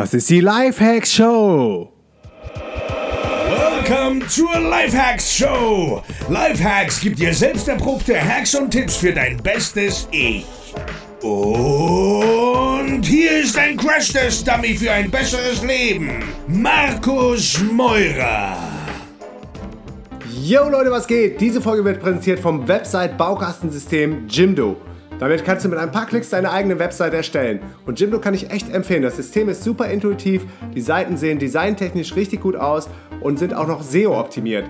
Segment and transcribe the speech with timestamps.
[0.00, 1.92] Das ist die Lifehacks Show.
[3.50, 6.02] Welcome zur Lifehacks Show.
[6.30, 10.46] Lifehacks gibt dir selbst erprobte Hacks und Tipps für dein bestes Ich.
[11.20, 16.24] Und hier ist ein Crash-Test-Dummy für ein besseres Leben.
[16.48, 18.56] Markus Meurer.
[20.42, 21.38] Yo Leute, was geht?
[21.42, 24.78] Diese Folge wird präsentiert vom Website-Baukastensystem Jimdo.
[25.20, 27.60] Damit kannst du mit ein paar Klicks deine eigene Website erstellen.
[27.84, 29.02] Und Jimdo kann ich echt empfehlen.
[29.02, 32.88] Das System ist super intuitiv, die Seiten sehen designtechnisch richtig gut aus
[33.20, 34.64] und sind auch noch SEO optimiert.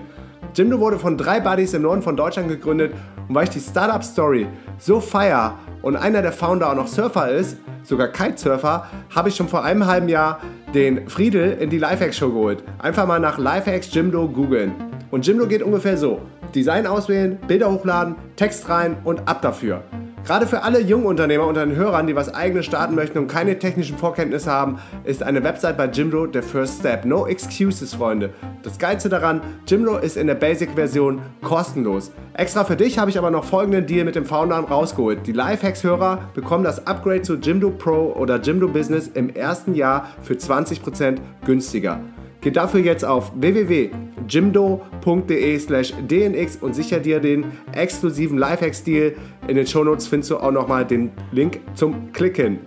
[0.53, 2.93] Jimdo wurde von drei Buddies im Norden von Deutschland gegründet
[3.29, 4.45] und weil ich die Startup Story
[4.77, 9.47] so feier und einer der Founder auch noch Surfer ist, sogar Kitesurfer, habe ich schon
[9.47, 10.41] vor einem halben Jahr
[10.73, 12.61] den Friedel in die Lifehacks Show geholt.
[12.79, 14.73] Einfach mal nach Lifehacks Jimdo googeln.
[15.11, 16.19] Und Jimdo geht ungefähr so.
[16.53, 19.83] Design auswählen, Bilder hochladen, Text rein und ab dafür.
[20.23, 23.57] Gerade für alle jungen Unternehmer unter den Hörern, die was eigenes starten möchten und keine
[23.57, 27.05] technischen Vorkenntnisse haben, ist eine Website bei Jimdo der First Step.
[27.05, 28.29] No excuses, Freunde.
[28.61, 32.11] Das Geilste daran, Jimdo ist in der Basic-Version kostenlos.
[32.33, 35.25] Extra für dich habe ich aber noch folgenden Deal mit dem Founder rausgeholt.
[35.25, 40.35] Die Lifehacks-Hörer bekommen das Upgrade zu Jimdo Pro oder Jimdo Business im ersten Jahr für
[40.35, 41.99] 20% günstiger.
[42.41, 49.15] Geh dafür jetzt auf www.jimdo.de slash dnx und sicher dir den exklusiven Lifehack-Stil.
[49.47, 52.61] In den Shownotes findest du auch nochmal den Link zum Klicken.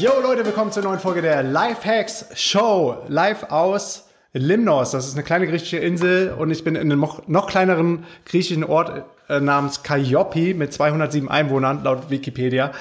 [0.00, 3.04] Yo Leute, willkommen zur neuen Folge der Lifehacks Show.
[3.06, 4.05] Live aus
[4.38, 4.90] Limnos.
[4.90, 9.04] Das ist eine kleine griechische Insel und ich bin in einem noch, kleineren griechischen Ort
[9.28, 12.72] äh, namens Kaiopi mit 207 Einwohnern laut Wikipedia.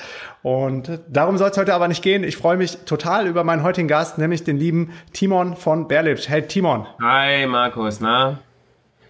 [0.43, 2.23] Und darum soll es heute aber nicht gehen.
[2.23, 6.29] Ich freue mich total über meinen heutigen Gast, nämlich den lieben Timon von Berlipsch.
[6.29, 6.85] Hey Timon.
[7.01, 8.39] Hi Markus, na?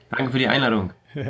[0.09, 0.91] Danke für die Einladung.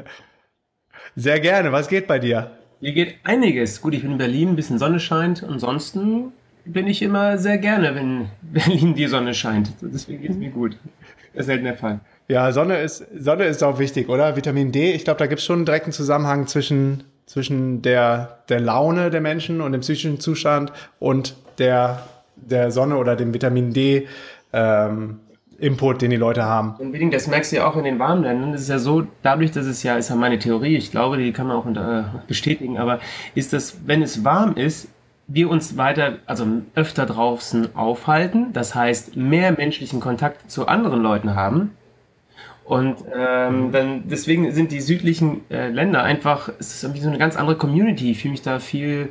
[1.16, 1.72] Sehr gerne.
[1.72, 2.52] Was geht bei dir?
[2.81, 3.81] Hier geht einiges.
[3.81, 5.44] Gut, ich bin in Berlin, ein bisschen Sonne scheint.
[5.44, 6.33] Ansonsten
[6.66, 9.72] bin ich immer sehr gerne, wenn Berlin die Sonne scheint.
[9.81, 10.78] Deswegen geht es mir gut.
[11.35, 12.00] Das ist selten der Fall.
[12.28, 14.35] Ja, Sonne ist, Sonne ist auch wichtig, oder?
[14.35, 18.59] Vitamin D, ich glaube, da gibt es schon einen direkten Zusammenhang zwischen, zwischen der, der
[18.59, 22.00] Laune der Menschen und dem psychischen Zustand und der,
[22.35, 24.07] der Sonne oder dem Vitamin D
[24.53, 25.19] ähm,
[25.57, 26.75] Input, den die Leute haben.
[26.79, 28.52] Unbedingt, das merkst du ja auch in den warmen Ländern.
[28.52, 31.31] Das ist ja so, dadurch, dass es ja, ist ja meine Theorie, ich glaube, die
[31.31, 33.00] kann man auch äh, bestätigen, aber
[33.35, 34.90] ist das, wenn es warm ist,
[35.28, 41.36] wir uns weiter, also öfter draußen aufhalten, das heißt mehr menschlichen Kontakt zu anderen Leuten
[41.36, 41.72] haben,
[42.66, 47.19] und ähm, dann deswegen sind die südlichen äh, Länder einfach, es ist irgendwie so eine
[47.19, 48.09] ganz andere Community.
[48.09, 49.09] Ich fühle mich da viel,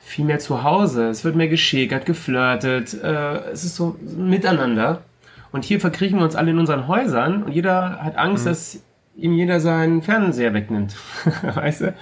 [0.00, 1.08] viel mehr zu Hause.
[1.08, 2.94] Es wird mehr geschäkert, geflirtet.
[2.94, 5.02] Äh, es ist so ein Miteinander.
[5.50, 8.48] Und hier verkriechen wir uns alle in unseren Häusern und jeder hat Angst, mhm.
[8.50, 8.82] dass
[9.16, 10.94] ihm jeder seinen Fernseher wegnimmt.
[11.42, 11.94] weißt du?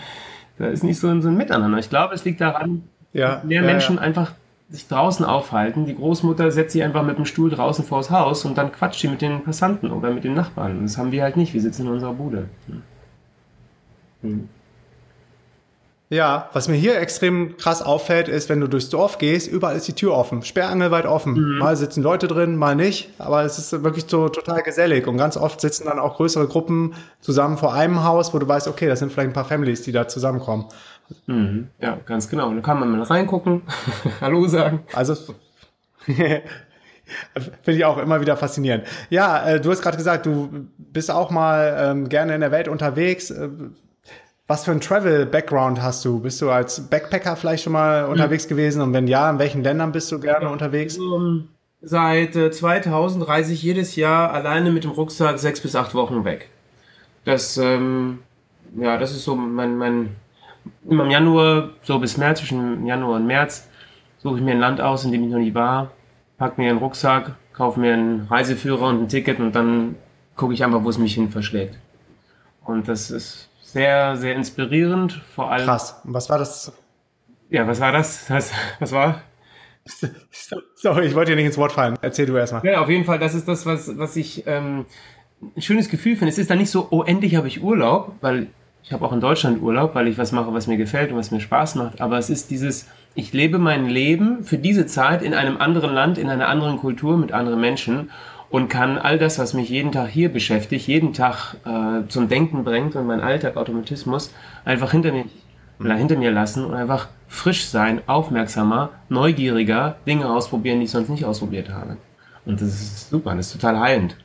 [0.58, 1.78] Da ist nicht so ein, so ein Miteinander.
[1.78, 4.02] Ich glaube, es liegt daran, ja, dass mehr ja, Menschen ja.
[4.02, 4.32] einfach
[4.70, 5.84] sich draußen aufhalten.
[5.84, 9.08] Die Großmutter setzt sich einfach mit dem Stuhl draußen vors Haus und dann quatscht sie
[9.08, 10.78] mit den Passanten oder mit den Nachbarn.
[10.78, 11.52] Und das haben wir halt nicht.
[11.52, 12.48] Wir sitzen in unserer Bude.
[12.66, 12.82] Hm.
[14.22, 14.48] hm.
[16.12, 19.88] Ja, was mir hier extrem krass auffällt, ist, wenn du durchs Dorf gehst, überall ist
[19.88, 21.32] die Tür offen, sperrangelweit offen.
[21.32, 21.58] Mhm.
[21.58, 25.38] Mal sitzen Leute drin, mal nicht, aber es ist wirklich so total gesellig und ganz
[25.38, 26.92] oft sitzen dann auch größere Gruppen
[27.22, 29.92] zusammen vor einem Haus, wo du weißt, okay, das sind vielleicht ein paar Families, die
[29.92, 30.66] da zusammenkommen.
[31.26, 31.68] Mhm.
[31.80, 32.48] Ja, ganz genau.
[32.48, 33.62] Und da kann man mal reingucken,
[34.20, 34.80] Hallo sagen.
[34.92, 35.14] Also
[36.06, 36.42] finde
[37.66, 38.84] ich auch immer wieder faszinierend.
[39.10, 42.68] Ja, äh, du hast gerade gesagt, du bist auch mal ähm, gerne in der Welt
[42.68, 43.30] unterwegs.
[43.30, 43.48] Äh,
[44.46, 46.20] was für ein Travel-Background hast du?
[46.20, 48.12] Bist du als Backpacker vielleicht schon mal mhm.
[48.12, 48.82] unterwegs gewesen?
[48.82, 50.98] Und wenn ja, in welchen Ländern bist du gerne unterwegs?
[50.98, 51.48] Um,
[51.80, 56.24] seit äh, 2000 reise ich jedes Jahr alleine mit dem Rucksack sechs bis acht Wochen
[56.24, 56.48] weg.
[57.24, 58.18] Das, ähm,
[58.76, 60.16] ja, das ist so mein, mein
[60.88, 63.68] immer im Januar, so bis März, zwischen Januar und März,
[64.18, 65.90] suche ich mir ein Land aus, in dem ich noch nie war,
[66.38, 69.96] packe mir einen Rucksack, kaufe mir einen Reiseführer und ein Ticket und dann
[70.36, 71.78] gucke ich einfach, wo es mich hin verschlägt.
[72.64, 75.64] Und das ist sehr, sehr inspirierend, vor allem.
[75.64, 76.00] Krass.
[76.04, 76.72] Und was war das?
[77.50, 78.30] Ja, was war das?
[78.30, 79.22] Was, was war?
[80.76, 81.98] Sorry, ich wollte dir nicht ins Wort fallen.
[82.00, 82.64] Erzähl du erstmal.
[82.64, 84.86] Ja, auf jeden Fall, das ist das, was, was ich ähm,
[85.56, 86.30] ein schönes Gefühl finde.
[86.30, 88.48] Es ist dann nicht so, oh, endlich habe ich Urlaub, weil
[88.84, 91.30] ich habe auch in Deutschland Urlaub, weil ich was mache, was mir gefällt und was
[91.30, 92.00] mir Spaß macht.
[92.00, 96.18] Aber es ist dieses, ich lebe mein Leben für diese Zeit in einem anderen Land,
[96.18, 98.10] in einer anderen Kultur mit anderen Menschen
[98.50, 102.64] und kann all das, was mich jeden Tag hier beschäftigt, jeden Tag äh, zum Denken
[102.64, 104.34] bringt und mein Alltag, Automatismus,
[104.64, 105.24] einfach hinter mir,
[105.96, 111.24] hinter mir lassen und einfach frisch sein, aufmerksamer, neugieriger, Dinge ausprobieren, die ich sonst nicht
[111.24, 111.96] ausprobiert habe.
[112.44, 114.16] Und das ist super, das ist total heilend.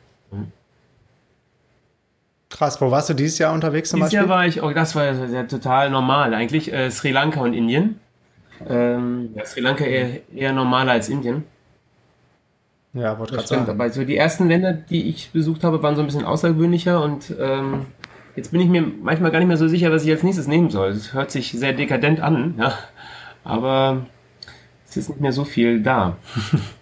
[2.49, 4.19] Krass, wo warst du dieses Jahr unterwegs zum dieses Beispiel?
[4.19, 7.53] Dieses Jahr war ich, oh, das war ja total normal eigentlich, äh, Sri Lanka und
[7.53, 7.99] Indien.
[8.67, 11.43] Ähm, ja, Sri Lanka eher, eher normaler als Indien.
[12.93, 13.69] Ja, wollte gerade sagen.
[13.69, 17.33] Aber so die ersten Länder, die ich besucht habe, waren so ein bisschen außergewöhnlicher und
[17.39, 17.85] ähm,
[18.35, 20.69] jetzt bin ich mir manchmal gar nicht mehr so sicher, was ich als nächstes nehmen
[20.69, 20.89] soll.
[20.89, 22.73] Es hört sich sehr dekadent an, ja,
[23.43, 24.05] aber
[24.87, 26.17] es ist nicht mehr so viel da.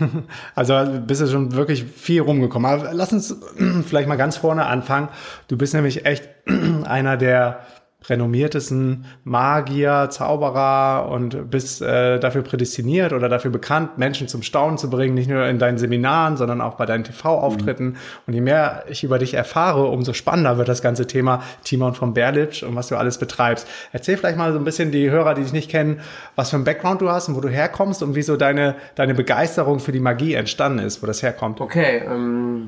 [0.54, 0.74] Also
[1.06, 2.70] bist du schon wirklich viel rumgekommen.
[2.70, 3.34] Aber lass uns
[3.86, 5.08] vielleicht mal ganz vorne anfangen.
[5.48, 6.28] Du bist nämlich echt
[6.84, 7.60] einer der
[8.08, 14.88] renommiertesten Magier, Zauberer und bist äh, dafür prädestiniert oder dafür bekannt, Menschen zum Staunen zu
[14.88, 17.86] bringen, nicht nur in deinen Seminaren, sondern auch bei deinen TV-Auftritten.
[17.86, 17.96] Mhm.
[18.26, 22.14] Und je mehr ich über dich erfahre, umso spannender wird das ganze Thema Timon von
[22.14, 23.68] Berlitsch und was du alles betreibst.
[23.92, 26.00] Erzähl vielleicht mal so ein bisschen die Hörer, die dich nicht kennen,
[26.36, 29.78] was für ein Background du hast und wo du herkommst und wieso deine, deine Begeisterung
[29.78, 31.60] für die Magie entstanden ist, wo das herkommt.
[31.60, 32.66] Okay, ähm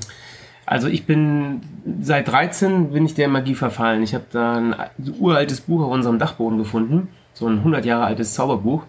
[0.73, 1.61] also ich bin
[2.01, 4.03] seit 13 bin ich der Magie verfallen.
[4.03, 4.75] Ich habe da ein
[5.19, 8.85] uraltes Buch auf unserem Dachboden gefunden, so ein 100 Jahre altes Zauberbuch,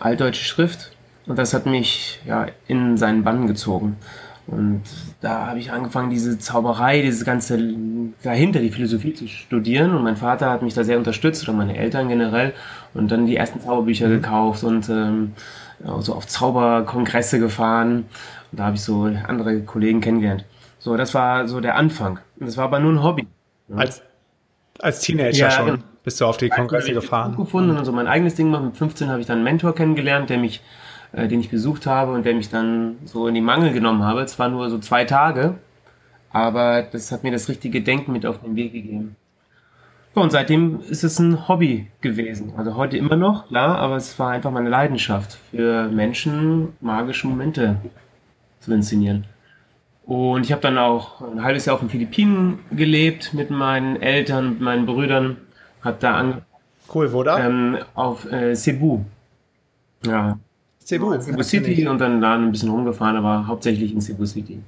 [0.00, 0.96] altdeutsche Schrift
[1.26, 3.96] und das hat mich ja in seinen Bann gezogen.
[4.46, 4.84] Und
[5.20, 7.58] da habe ich angefangen, diese Zauberei, dieses ganze
[8.22, 9.92] dahinter, die Philosophie zu studieren.
[9.92, 12.54] Und mein Vater hat mich da sehr unterstützt, oder meine Eltern generell.
[12.94, 14.12] Und dann die ersten Zauberbücher mhm.
[14.12, 15.32] gekauft und ähm,
[15.98, 18.04] so auf Zauberkongresse gefahren.
[18.52, 20.44] Und da habe ich so andere Kollegen kennengelernt.
[20.86, 22.20] So, das war so der Anfang.
[22.36, 23.26] Das war aber nur ein Hobby.
[23.74, 24.02] Als,
[24.78, 27.34] als Teenager ja, schon bist du auf die Kongresse gefahren.
[27.34, 28.62] gefunden und so mein eigenes Ding gemacht.
[28.62, 30.62] Mit 15 habe ich dann einen Mentor kennengelernt, der mich,
[31.10, 34.20] äh, den ich besucht habe und der mich dann so in die Mangel genommen habe.
[34.20, 35.56] Es war nur so zwei Tage,
[36.32, 39.16] aber das hat mir das richtige Denken mit auf den Weg gegeben.
[40.14, 42.52] So, und seitdem ist es ein Hobby gewesen.
[42.56, 47.78] Also heute immer noch, klar, aber es war einfach meine Leidenschaft für Menschen magische Momente
[48.60, 49.26] zu inszenieren.
[50.06, 54.50] Und ich habe dann auch ein halbes Jahr auf den Philippinen gelebt mit meinen Eltern,
[54.50, 55.36] mit meinen Brüdern.
[55.82, 56.42] Hab da an.
[56.92, 57.44] Cool, wo da?
[57.44, 59.00] Ähm, auf äh, Cebu.
[60.04, 60.38] Ja.
[60.84, 61.20] Cebu.
[61.20, 64.60] Cebu City und dann da ein bisschen rumgefahren, aber hauptsächlich in Cebu City.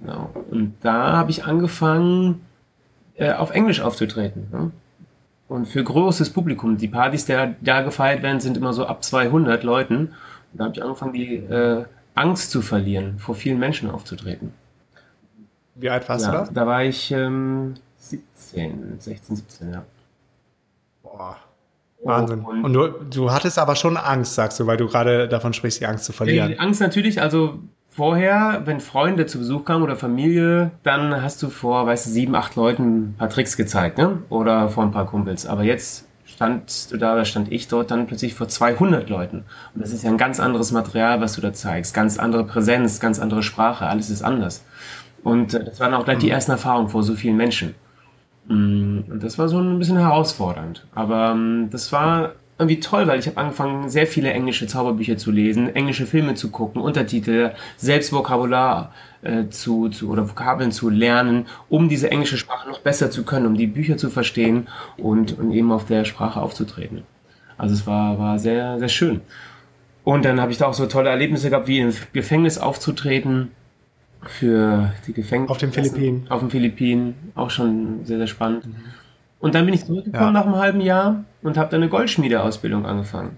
[0.00, 0.30] Genau.
[0.50, 2.42] Und da habe ich angefangen,
[3.16, 4.48] äh, auf Englisch aufzutreten.
[4.52, 4.70] Ne?
[5.48, 6.76] Und für großes Publikum.
[6.76, 9.96] Die Partys, die da gefeiert werden, sind immer so ab 200 Leuten.
[10.52, 14.52] Und da habe ich angefangen, die äh, Angst zu verlieren, vor vielen Menschen aufzutreten.
[15.74, 16.50] Wie alt warst ja, du da?
[16.52, 19.84] Da war ich ähm, 17, 16, 17, ja.
[21.02, 21.36] Boah.
[22.04, 22.40] Wahnsinn.
[22.40, 25.80] Und, und du, du, hattest aber schon Angst, sagst du, weil du gerade davon sprichst,
[25.80, 26.48] die Angst zu verlieren.
[26.48, 27.58] Die Angst natürlich, also
[27.88, 32.34] vorher, wenn Freunde zu Besuch kamen oder Familie, dann hast du vor, weißt du, sieben,
[32.34, 34.18] acht Leuten ein paar Tricks gezeigt, ne?
[34.28, 35.46] Oder vor ein paar Kumpels.
[35.46, 36.06] Aber jetzt
[36.44, 39.44] standst du da oder stand ich dort dann plötzlich vor 200 Leuten.
[39.74, 41.94] Und das ist ja ein ganz anderes Material, was du da zeigst.
[41.94, 44.62] Ganz andere Präsenz, ganz andere Sprache, alles ist anders.
[45.22, 46.32] Und äh, das waren auch gleich die mhm.
[46.32, 47.74] ersten Erfahrungen vor so vielen Menschen.
[48.46, 50.86] Mm, und das war so ein bisschen herausfordernd.
[50.94, 55.32] Aber ähm, das war irgendwie toll, weil ich habe angefangen, sehr viele englische Zauberbücher zu
[55.32, 58.92] lesen, englische Filme zu gucken, Untertitel, selbst Vokabular
[59.22, 63.46] äh, zu, zu oder Vokabeln zu lernen, um diese englische Sprache noch besser zu können,
[63.46, 67.02] um die Bücher zu verstehen und, und eben auf der Sprache aufzutreten.
[67.58, 69.20] Also es war, war sehr, sehr schön.
[70.04, 73.50] Und dann habe ich da auch so tolle Erlebnisse gehabt, wie im Gefängnis aufzutreten
[74.26, 75.50] für die Gefängnis.
[75.50, 76.26] Auf den Philippinen.
[76.28, 78.66] Auf den Philippinen, auch schon sehr, sehr spannend.
[78.66, 78.74] Mhm.
[79.44, 80.40] Und dann bin ich zurückgekommen ja.
[80.40, 83.36] nach einem halben Jahr und habe dann eine Goldschmiedeausbildung angefangen.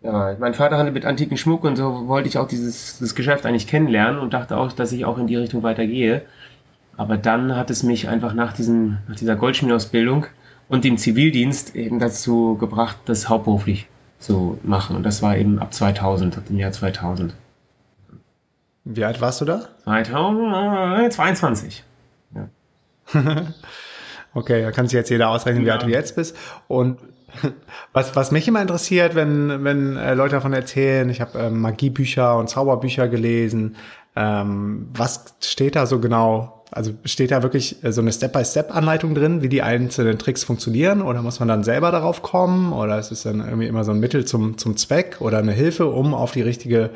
[0.00, 3.44] Ja, mein Vater hatte mit antiken Schmuck und so wollte ich auch dieses, dieses Geschäft
[3.44, 6.22] eigentlich kennenlernen und dachte auch, dass ich auch in die Richtung weitergehe.
[6.96, 10.24] Aber dann hat es mich einfach nach, diesen, nach dieser Goldschmiedeausbildung
[10.70, 13.86] und dem Zivildienst eben dazu gebracht, das hauptberuflich
[14.18, 14.96] zu machen.
[14.96, 17.34] Und das war eben ab 2000, ab dem Jahr 2000.
[18.84, 19.68] Wie alt warst du da?
[19.84, 21.84] 2022.
[22.34, 22.48] Ja.
[24.34, 26.36] Okay, da kann sich jetzt jeder ausrechnen, wie alt du jetzt bist.
[26.68, 26.98] Und
[27.92, 32.36] was, was mich immer interessiert, wenn, wenn äh, Leute davon erzählen, ich habe ähm, Magiebücher
[32.36, 33.76] und Zauberbücher gelesen,
[34.16, 36.64] ähm, was steht da so genau?
[36.70, 41.02] Also steht da wirklich äh, so eine Step-by-Step-Anleitung drin, wie die einzelnen Tricks funktionieren?
[41.02, 42.72] Oder muss man dann selber darauf kommen?
[42.72, 45.86] Oder ist es dann irgendwie immer so ein Mittel zum, zum Zweck oder eine Hilfe,
[45.86, 46.90] um auf die richtige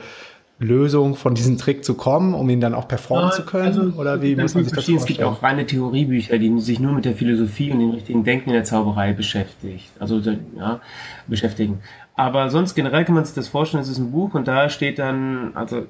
[0.60, 3.66] Lösung von diesem Trick zu kommen, um ihn dann auch performen ja, zu können?
[3.66, 4.98] Also, oder wie muss man sich das vorstellen?
[4.98, 8.50] Es gibt auch reine Theoriebücher, die sich nur mit der Philosophie und dem richtigen Denken
[8.50, 10.20] in der Zauberei beschäftigt, also
[10.56, 10.80] ja,
[11.28, 11.80] beschäftigen.
[12.16, 14.98] Aber sonst generell kann man sich das vorstellen, es ist ein Buch und da steht
[14.98, 15.86] dann, also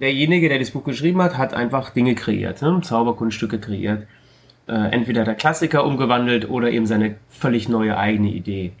[0.00, 2.80] derjenige, der das Buch geschrieben hat, hat einfach Dinge kreiert, ne?
[2.80, 4.06] Zauberkunststücke kreiert.
[4.68, 8.72] Äh, entweder der Klassiker umgewandelt oder eben seine völlig neue eigene Idee.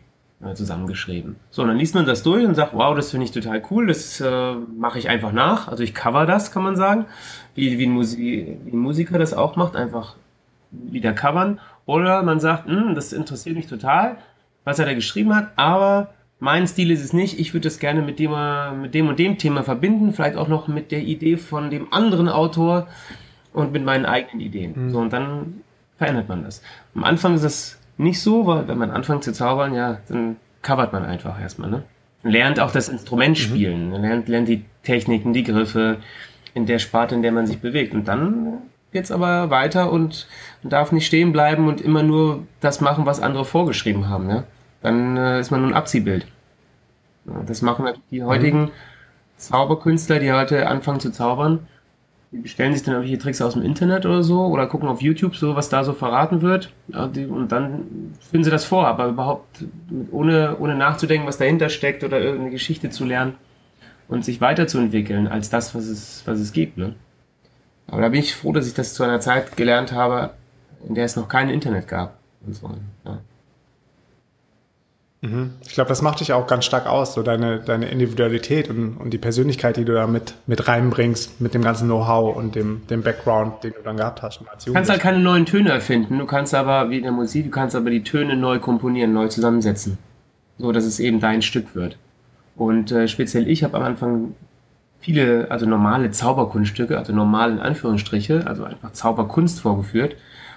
[0.44, 1.36] Äh, zusammengeschrieben.
[1.50, 3.86] So, und dann liest man das durch und sagt, wow, das finde ich total cool,
[3.86, 5.68] das äh, mache ich einfach nach.
[5.68, 7.06] Also ich cover das, kann man sagen,
[7.54, 10.14] wie, wie, ein, Musi wie ein Musiker das auch macht, einfach
[10.70, 11.60] wieder covern.
[11.86, 14.18] Oder man sagt, hm, das interessiert mich total,
[14.64, 17.40] was er da geschrieben hat, aber mein Stil ist es nicht.
[17.40, 18.32] Ich würde das gerne mit dem,
[18.80, 22.28] mit dem und dem Thema verbinden, vielleicht auch noch mit der Idee von dem anderen
[22.28, 22.86] Autor
[23.52, 24.72] und mit meinen eigenen Ideen.
[24.76, 24.90] Mhm.
[24.90, 25.62] So, und dann
[25.96, 26.62] verändert man das.
[26.94, 30.92] Am Anfang ist es nicht so, weil wenn man anfängt zu zaubern, ja, dann covert
[30.92, 31.82] man einfach erstmal, ne?
[32.22, 33.42] Lernt auch das Instrument mhm.
[33.42, 34.02] spielen, mhm.
[34.02, 35.98] lernt, lernt die Techniken, die Griffe
[36.54, 37.94] in der Sparte, in der man sich bewegt.
[37.94, 38.58] Und dann
[38.92, 40.26] geht's aber weiter und
[40.62, 44.44] man darf nicht stehen bleiben und immer nur das machen, was andere vorgeschrieben haben, ja?
[44.82, 46.26] dann äh, ist man nur ein Abziehbild.
[47.26, 48.70] Ja, das machen natürlich die heutigen mhm.
[49.36, 51.68] Zauberkünstler, die heute anfangen zu zaubern.
[52.30, 55.56] Bestellen sich dann irgendwelche Tricks aus dem Internet oder so oder gucken auf YouTube so,
[55.56, 56.70] was da so verraten wird.
[56.92, 59.64] Und dann führen sie das vor, aber überhaupt
[60.10, 63.34] ohne, ohne nachzudenken, was dahinter steckt oder irgendeine Geschichte zu lernen
[64.08, 66.76] und sich weiterzuentwickeln als das, was es, was es gibt.
[66.76, 66.94] Ne?
[67.86, 70.34] Aber da bin ich froh, dass ich das zu einer Zeit gelernt habe,
[70.86, 72.18] in der es noch kein Internet gab.
[72.44, 72.70] Und so,
[73.04, 73.18] ja.
[75.20, 75.50] Mhm.
[75.66, 79.10] Ich glaube, das macht dich auch ganz stark aus, so deine, deine Individualität und, und
[79.10, 83.02] die Persönlichkeit, die du da mit, mit reinbringst, mit dem ganzen Know-how und dem, dem
[83.02, 84.40] Background, den du dann gehabt hast.
[84.64, 87.50] Du kannst halt keine neuen Töne erfinden, du kannst aber, wie in der Musik, du
[87.50, 89.98] kannst aber die Töne neu komponieren, neu zusammensetzen.
[90.58, 91.98] So, dass es eben dein Stück wird.
[92.56, 94.34] Und äh, speziell ich habe am Anfang
[95.00, 100.16] viele, also normale Zauberkunststücke, also normale in Anführungsstriche, also einfach Zauberkunst vorgeführt.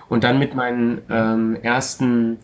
[0.09, 2.39] Und dann mit meinen ähm, ersten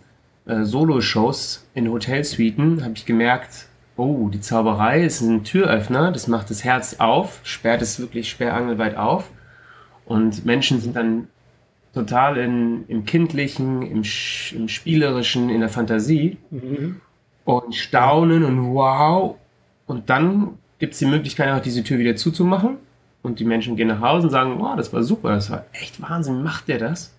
[0.48, 6.50] äh, Solo-Shows in Hotelsuiten habe ich gemerkt, oh, die Zauberei ist ein Türöffner, das macht
[6.50, 9.30] das Herz auf, sperrt es wirklich sperrangelweit auf.
[10.06, 11.28] Und Menschen sind dann
[11.94, 14.04] total in, im Kindlichen, im,
[14.56, 17.02] im Spielerischen, in der Fantasie mhm.
[17.44, 19.36] und staunen und wow.
[19.88, 22.78] Und dann gibt es die Möglichkeit, einfach diese Tür wieder zuzumachen.
[23.24, 26.02] Und die Menschen gehen nach Hause und sagen, wow, das war super, das war echt
[26.02, 27.14] Wahnsinn, macht der das?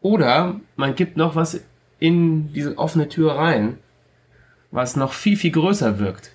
[0.00, 1.60] Oder man gibt noch was
[1.98, 3.78] in diese offene Tür rein,
[4.70, 6.32] was noch viel, viel größer wirkt.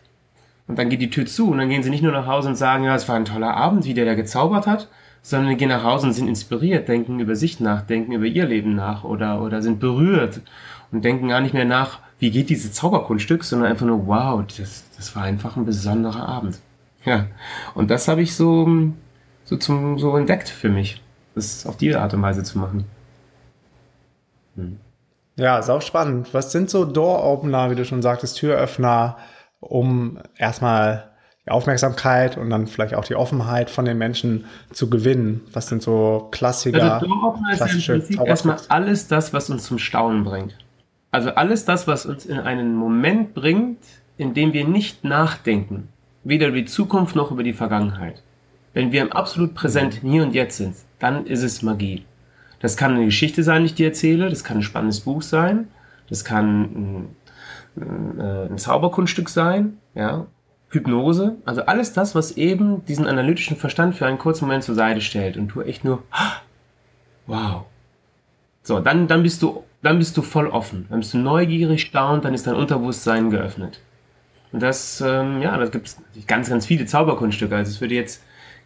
[0.68, 2.56] Und dann geht die Tür zu und dann gehen sie nicht nur nach Hause und
[2.56, 4.88] sagen, ja, es war ein toller Abend, wie der da gezaubert hat,
[5.22, 8.76] sondern gehen nach Hause und sind inspiriert, denken über sich nach, denken über ihr Leben
[8.76, 10.42] nach oder, oder sind berührt
[10.92, 14.86] und denken gar nicht mehr nach, wie geht dieses Zauberkunststück, sondern einfach nur, wow, das,
[14.96, 16.60] das war einfach ein besonderer Abend.
[17.06, 17.28] Ja,
[17.74, 18.94] und das habe ich so,
[19.44, 21.02] so, zum, so entdeckt für mich,
[21.36, 22.86] das auf diese Art und Weise zu machen.
[24.56, 24.78] Hm.
[25.42, 26.36] Ja, ist auch spannend.
[26.36, 29.18] Was sind so Door-Opener, wie du schon sagtest, Türöffner,
[29.60, 31.10] um erstmal
[31.48, 35.42] die Aufmerksamkeit und dann vielleicht auch die Offenheit von den Menschen zu gewinnen?
[35.52, 36.94] Was sind so Klassiker?
[36.94, 40.56] Also Door-Opener ist im Prinzip erstmal alles das, was uns zum Staunen bringt.
[41.10, 43.80] Also alles das, was uns in einen Moment bringt,
[44.18, 45.88] in dem wir nicht nachdenken.
[46.24, 48.22] Weder über die Zukunft noch über die Vergangenheit.
[48.74, 52.06] Wenn wir im absolut Präsent hier und jetzt sind, dann ist es Magie.
[52.62, 55.68] Das kann eine Geschichte sein, die ich dir erzähle, das kann ein spannendes Buch sein,
[56.10, 56.62] das kann
[57.76, 60.28] ein, äh, ein Zauberkunststück sein, ja,
[60.70, 65.02] Hypnose, also alles das, was eben diesen analytischen Verstand für einen kurzen Moment zur Seite
[65.02, 66.04] stellt und du echt nur,
[67.28, 67.66] wow.
[68.64, 72.24] So, dann, dann bist du, dann bist du voll offen, dann bist du neugierig, staunt,
[72.26, 73.82] dann ist dein Unterbewusstsein geöffnet.
[74.52, 77.56] Und das, ähm, ja, da gibt es ganz, ganz viele Zauberkunststücke.
[77.56, 78.22] Also es würde jetzt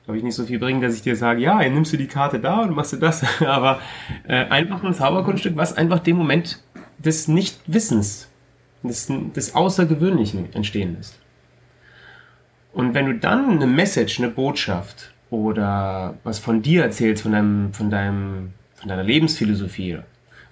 [0.06, 2.08] glaube ich, nicht so viel bringen, dass ich dir sage, ja, dann nimmst du die
[2.08, 3.24] Karte da und machst du das.
[3.46, 3.80] Aber
[4.28, 6.62] äh, einfach ein Zauberkunststück, was einfach dem Moment
[7.00, 8.30] des Nichtwissens,
[8.84, 11.20] des, des Außergewöhnlichen entstehen lässt.
[12.72, 17.74] Und wenn du dann eine Message, eine Botschaft oder was von dir erzählst, von deinem,
[17.74, 20.00] von deinem, von deiner Lebensphilosophie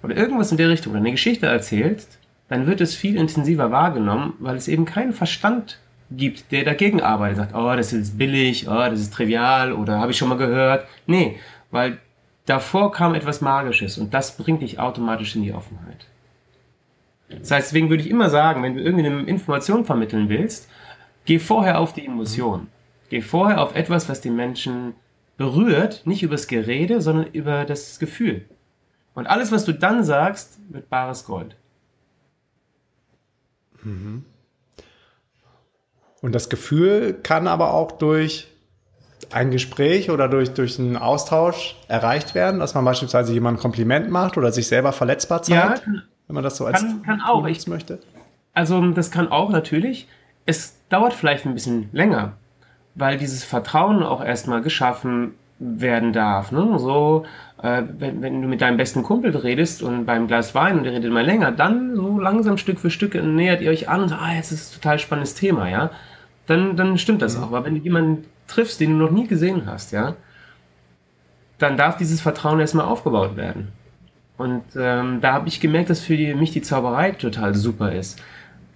[0.02, 2.18] oder irgendwas in der Richtung oder eine Geschichte erzählst,
[2.48, 5.78] dann wird es viel intensiver wahrgenommen, weil es eben keinen Verstand
[6.10, 10.12] gibt, der dagegen arbeitet, sagt, oh, das ist billig, oh, das ist trivial oder habe
[10.12, 10.86] ich schon mal gehört.
[11.06, 11.38] Nee,
[11.70, 11.98] weil
[12.46, 16.06] davor kam etwas Magisches und das bringt dich automatisch in die Offenheit.
[17.28, 20.68] Das heißt, deswegen würde ich immer sagen, wenn du irgendeine Information vermitteln willst,
[21.24, 22.68] geh vorher auf die Emotion.
[23.08, 24.94] Geh vorher auf etwas, was die Menschen
[25.36, 28.44] berührt, nicht übers Gerede, sondern über das Gefühl.
[29.14, 31.56] Und alles, was du dann sagst, wird bares Gold.
[33.82, 34.24] Mhm.
[36.24, 38.48] Und das Gefühl kann aber auch durch
[39.30, 44.10] ein Gespräch oder durch, durch einen Austausch erreicht werden, dass man beispielsweise jemandem ein Kompliment
[44.10, 45.92] macht oder sich selber verletzbar zeigt, ja,
[46.26, 47.46] wenn man das so als kann, kann auch.
[47.46, 47.98] Ich, möchte.
[48.54, 50.08] Also das kann auch natürlich.
[50.46, 52.38] Es dauert vielleicht ein bisschen länger,
[52.94, 56.52] weil dieses Vertrauen auch erstmal geschaffen werden darf.
[56.52, 56.78] Ne?
[56.78, 57.26] So,
[57.62, 60.92] äh, wenn, wenn du mit deinem besten Kumpel redest und beim Glas Wein und ihr
[60.92, 64.22] redet mal länger, dann so langsam Stück für Stück nähert ihr euch an und sagt,
[64.22, 65.90] ah, jetzt ist es ein total spannendes Thema, ja.
[66.46, 67.48] Dann, dann stimmt das auch.
[67.48, 70.16] Aber wenn du jemanden triffst, den du noch nie gesehen hast, ja,
[71.58, 73.68] dann darf dieses Vertrauen erstmal aufgebaut werden.
[74.36, 78.20] Und ähm, da habe ich gemerkt, dass für die, mich die Zauberei total super ist.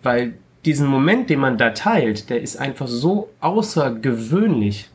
[0.02, 0.34] Weil
[0.64, 4.88] diesen Moment, den man da teilt, der ist einfach so außergewöhnlich.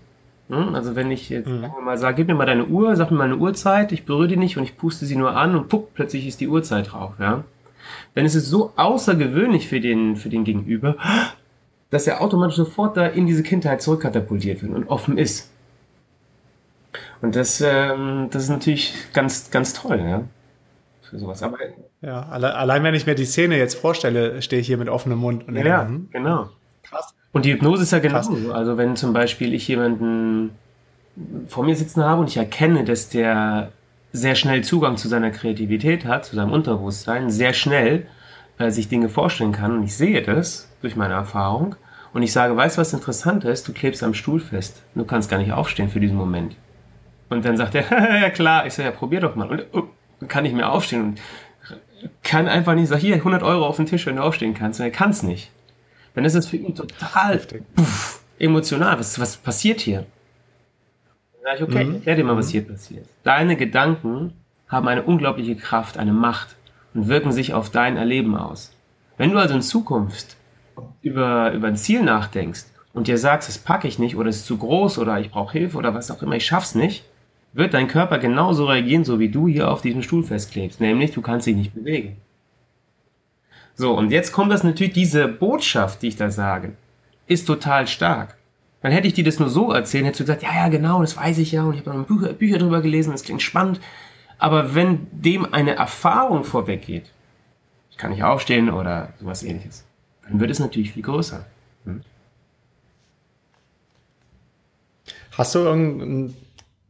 [0.50, 0.76] Hm?
[0.76, 1.66] Also wenn ich jetzt mhm.
[1.84, 4.38] mal sage, gib mir mal deine Uhr, sag mir mal eine Uhrzeit, ich berühre die
[4.38, 7.44] nicht und ich puste sie nur an und puck, plötzlich ist die Uhrzeit drauf, ja.
[8.16, 10.96] Dann ist es so außergewöhnlich für den, für den Gegenüber,
[11.94, 15.52] dass er automatisch sofort da in diese Kindheit zurückkatapultiert wird und offen ist.
[17.22, 20.24] Und das, ähm, das ist natürlich ganz, ganz toll, ja.
[21.04, 21.44] Für sowas.
[21.44, 21.58] Aber,
[22.02, 25.20] ja, alle, allein wenn ich mir die Szene jetzt vorstelle, stehe ich hier mit offenem
[25.20, 25.48] Mund.
[25.48, 26.50] Und ja, denke, hm, genau.
[26.82, 27.14] Krass.
[27.32, 28.52] Und die Hypnose ist ja genauso.
[28.52, 30.52] Also wenn zum Beispiel ich jemanden
[31.48, 33.72] vor mir sitzen habe und ich erkenne, dass der
[34.12, 38.08] sehr schnell Zugang zu seiner Kreativität hat, zu seinem Unterbewusstsein, sehr schnell
[38.58, 41.76] äh, sich Dinge vorstellen kann und ich sehe das durch meine Erfahrung
[42.14, 43.68] und ich sage, weißt du, was interessant ist?
[43.68, 44.82] Du klebst am Stuhl fest.
[44.96, 46.56] Du kannst gar nicht aufstehen für diesen Moment.
[47.30, 47.84] Und dann sagt er,
[48.22, 48.66] ja klar.
[48.66, 49.50] Ich sage, ja, probier doch mal.
[49.50, 49.84] Und uh,
[50.28, 51.22] kann nicht mehr aufstehen und
[52.22, 54.80] kann einfach nicht sagen, hier 100 Euro auf den Tisch, wenn du aufstehen kannst.
[54.80, 55.50] Und er kann es nicht
[56.14, 57.40] dann ist es für ihn total
[57.76, 59.00] puff, emotional.
[59.00, 60.06] Was, was passiert hier?
[61.34, 61.96] Dann sage ich, okay, mhm.
[61.96, 63.08] erklär dir mal, was hier passiert.
[63.24, 64.34] Deine Gedanken
[64.68, 66.56] haben eine unglaubliche Kraft, eine Macht
[66.94, 68.76] und wirken sich auf dein Erleben aus.
[69.18, 70.38] Wenn du also in Zukunft
[71.02, 74.46] über, über ein Ziel nachdenkst und dir sagst, das packe ich nicht oder es ist
[74.46, 77.04] zu groß oder ich brauche Hilfe oder was auch immer, ich schaff's nicht,
[77.54, 80.82] wird dein Körper genauso reagieren, so wie du hier auf diesem Stuhl festklebst.
[80.82, 82.18] Nämlich, du kannst dich nicht bewegen.
[83.76, 86.74] So, und jetzt kommt das natürlich, diese Botschaft, die ich da sage,
[87.28, 88.38] ist total stark.
[88.82, 91.16] Dann hätte ich dir das nur so erzählt, hättest du gesagt, ja, ja, genau, das
[91.16, 93.80] weiß ich ja und ich habe noch Bücher, Bücher drüber gelesen, das klingt spannend.
[94.38, 97.12] Aber wenn dem eine Erfahrung vorweggeht,
[97.90, 99.86] ich kann nicht aufstehen oder sowas ähnliches,
[100.28, 101.46] dann wird es natürlich viel größer.
[101.86, 102.02] Hm?
[105.38, 106.36] Hast du irgendein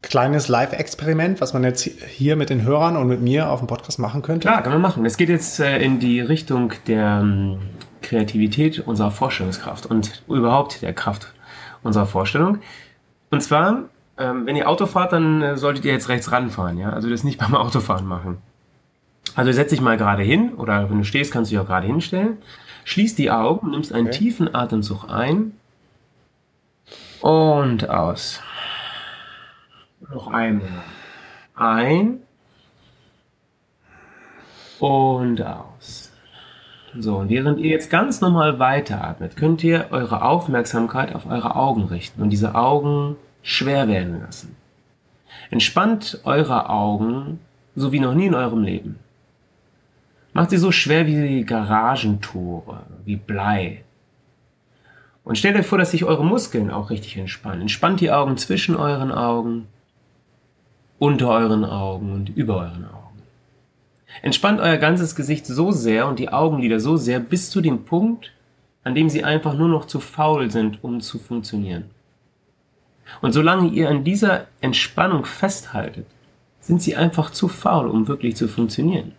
[0.01, 3.99] kleines Live-Experiment, was man jetzt hier mit den Hörern und mit mir auf dem Podcast
[3.99, 4.47] machen könnte?
[4.47, 5.05] Klar, kann man machen.
[5.05, 7.59] Es geht jetzt äh, in die Richtung der ähm,
[8.01, 11.33] Kreativität unserer Vorstellungskraft und überhaupt der Kraft
[11.83, 12.59] unserer Vorstellung.
[13.31, 13.85] Und zwar,
[14.17, 16.91] ähm, wenn ihr Auto fahrt, dann äh, solltet ihr jetzt rechts ranfahren, ja?
[16.91, 18.37] Also das nicht beim Autofahren machen.
[19.35, 21.87] Also setz dich mal gerade hin oder wenn du stehst, kannst du dich auch gerade
[21.87, 22.37] hinstellen.
[22.85, 24.17] Schließ die Augen, nimmst einen okay.
[24.17, 25.53] tiefen Atemzug ein
[27.21, 28.41] und aus.
[30.13, 30.67] Noch einmal.
[31.55, 32.19] Ein
[34.79, 36.11] und aus.
[36.99, 41.85] So, und während ihr jetzt ganz normal weiteratmet, könnt ihr eure Aufmerksamkeit auf eure Augen
[41.85, 44.55] richten und diese Augen schwer werden lassen.
[45.49, 47.39] Entspannt eure Augen
[47.75, 48.99] so wie noch nie in eurem Leben.
[50.33, 53.83] Macht sie so schwer wie Garagentore, wie Blei.
[55.23, 57.61] Und stellt euch vor, dass sich eure Muskeln auch richtig entspannen.
[57.61, 59.67] Entspannt die Augen zwischen euren Augen
[60.99, 63.21] unter euren Augen und über euren Augen.
[64.21, 68.31] Entspannt euer ganzes Gesicht so sehr und die Augenlider so sehr bis zu dem Punkt,
[68.83, 71.85] an dem sie einfach nur noch zu faul sind, um zu funktionieren.
[73.21, 76.07] Und solange ihr an dieser Entspannung festhaltet,
[76.59, 79.13] sind sie einfach zu faul, um wirklich zu funktionieren.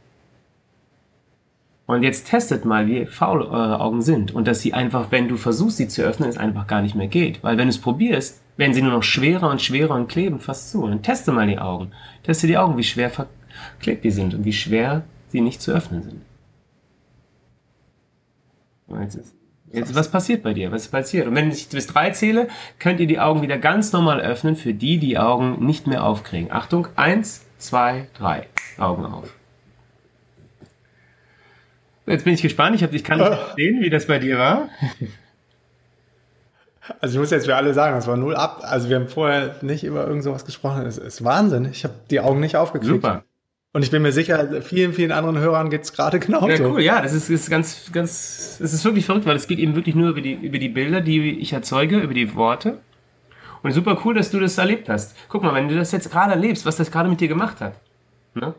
[1.87, 5.37] Und jetzt testet mal, wie faul eure Augen sind und dass sie einfach, wenn du
[5.37, 7.43] versuchst, sie zu öffnen, es einfach gar nicht mehr geht.
[7.43, 10.71] Weil wenn du es probierst, werden sie nur noch schwerer und schwerer und kleben fast
[10.71, 10.83] zu.
[10.83, 11.93] Und teste mal die Augen.
[12.23, 16.03] Teste die Augen, wie schwer verklebt die sind und wie schwer sie nicht zu öffnen
[16.03, 16.23] sind.
[19.01, 19.35] Jetzt ist,
[19.73, 20.73] jetzt, was passiert bei dir?
[20.73, 21.27] Was passiert?
[21.27, 24.73] Und wenn ich bis drei zähle, könnt ihr die Augen wieder ganz normal öffnen, für
[24.73, 26.51] die die Augen nicht mehr aufkriegen.
[26.51, 28.47] Achtung, eins, zwei, drei.
[28.79, 29.35] Augen auf.
[32.07, 32.77] Jetzt bin ich gespannt.
[32.77, 34.69] Ich, hab, ich kann nicht sehen, wie das bei dir war.
[37.01, 38.61] Also ich muss jetzt für alle sagen, das war null ab.
[38.63, 40.85] Also wir haben vorher nicht über irgend sowas gesprochen.
[40.85, 41.67] Es ist Wahnsinn.
[41.71, 42.93] Ich habe die Augen nicht aufgekriegt.
[42.93, 43.25] Super.
[43.73, 46.49] Und ich bin mir sicher, vielen, vielen anderen Hörern geht es gerade genauso.
[46.49, 49.59] Ja, cool, ja, das ist, ist ganz, ganz, es ist wirklich verrückt, weil es geht
[49.59, 52.79] eben wirklich nur über die, über die Bilder, die ich erzeuge, über die Worte.
[53.65, 55.17] Und super cool, dass du das erlebt hast.
[55.29, 57.81] Guck mal, wenn du das jetzt gerade erlebst, was das gerade mit dir gemacht hat.
[58.35, 58.55] Ne?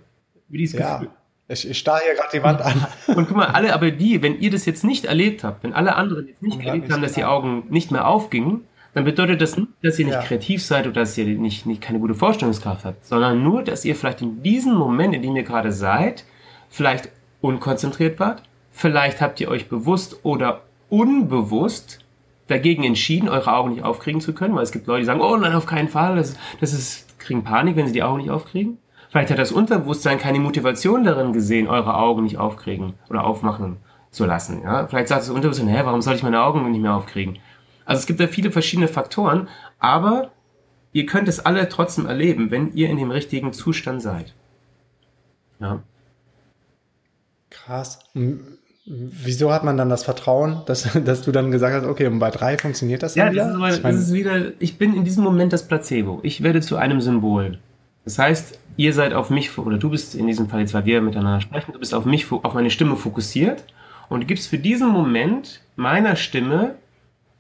[0.50, 0.98] Wie dieses ja.
[0.98, 1.12] Gefühl.
[1.48, 2.88] Ich, ich starre hier gerade die Wand an.
[3.16, 5.96] Und guck mal, alle, aber die, wenn ihr das jetzt nicht erlebt habt, wenn alle
[5.96, 9.70] anderen jetzt nicht erlebt haben, dass die Augen nicht mehr aufgingen, dann bedeutet das nicht,
[9.84, 10.22] dass ihr nicht ja.
[10.22, 13.96] kreativ seid oder dass ihr nicht, nicht keine gute Vorstellungskraft habt, sondern nur, dass ihr
[13.96, 16.24] vielleicht in diesem Moment, in dem ihr gerade seid,
[16.70, 17.10] vielleicht
[17.42, 22.00] unkonzentriert wart, vielleicht habt ihr euch bewusst oder unbewusst
[22.48, 25.36] dagegen entschieden, eure Augen nicht aufkriegen zu können, weil es gibt Leute, die sagen, oh
[25.36, 28.78] nein, auf keinen Fall, das, das ist kriegen Panik, wenn sie die Augen nicht aufkriegen.
[29.16, 33.78] Vielleicht hat das Unterbewusstsein keine Motivation darin gesehen, eure Augen nicht aufkriegen oder aufmachen
[34.12, 34.62] zu lassen.
[34.62, 34.88] Ja?
[34.88, 37.38] Vielleicht sagt das Unterbewusstsein, hä, warum soll ich meine Augen nicht mehr aufkriegen?
[37.86, 39.48] Also es gibt da viele verschiedene Faktoren,
[39.80, 40.32] aber
[40.92, 44.34] ihr könnt es alle trotzdem erleben, wenn ihr in dem richtigen Zustand seid.
[45.62, 45.82] Ja.
[47.50, 48.00] Krass.
[48.86, 52.32] Wieso hat man dann das Vertrauen, dass, dass du dann gesagt hast, okay, und bei
[52.32, 53.46] drei funktioniert das ja, dann wieder?
[53.46, 56.20] Das ist, mal, das ist wieder, ich bin in diesem Moment das Placebo.
[56.24, 57.60] Ich werde zu einem Symbol.
[58.04, 61.02] Das heißt, ihr seid auf mich, oder du bist in diesem Fall jetzt, weil wir
[61.02, 63.66] miteinander sprechen, du bist auf mich, auf meine Stimme fokussiert
[64.10, 66.76] und gibst für diesen Moment meiner Stimme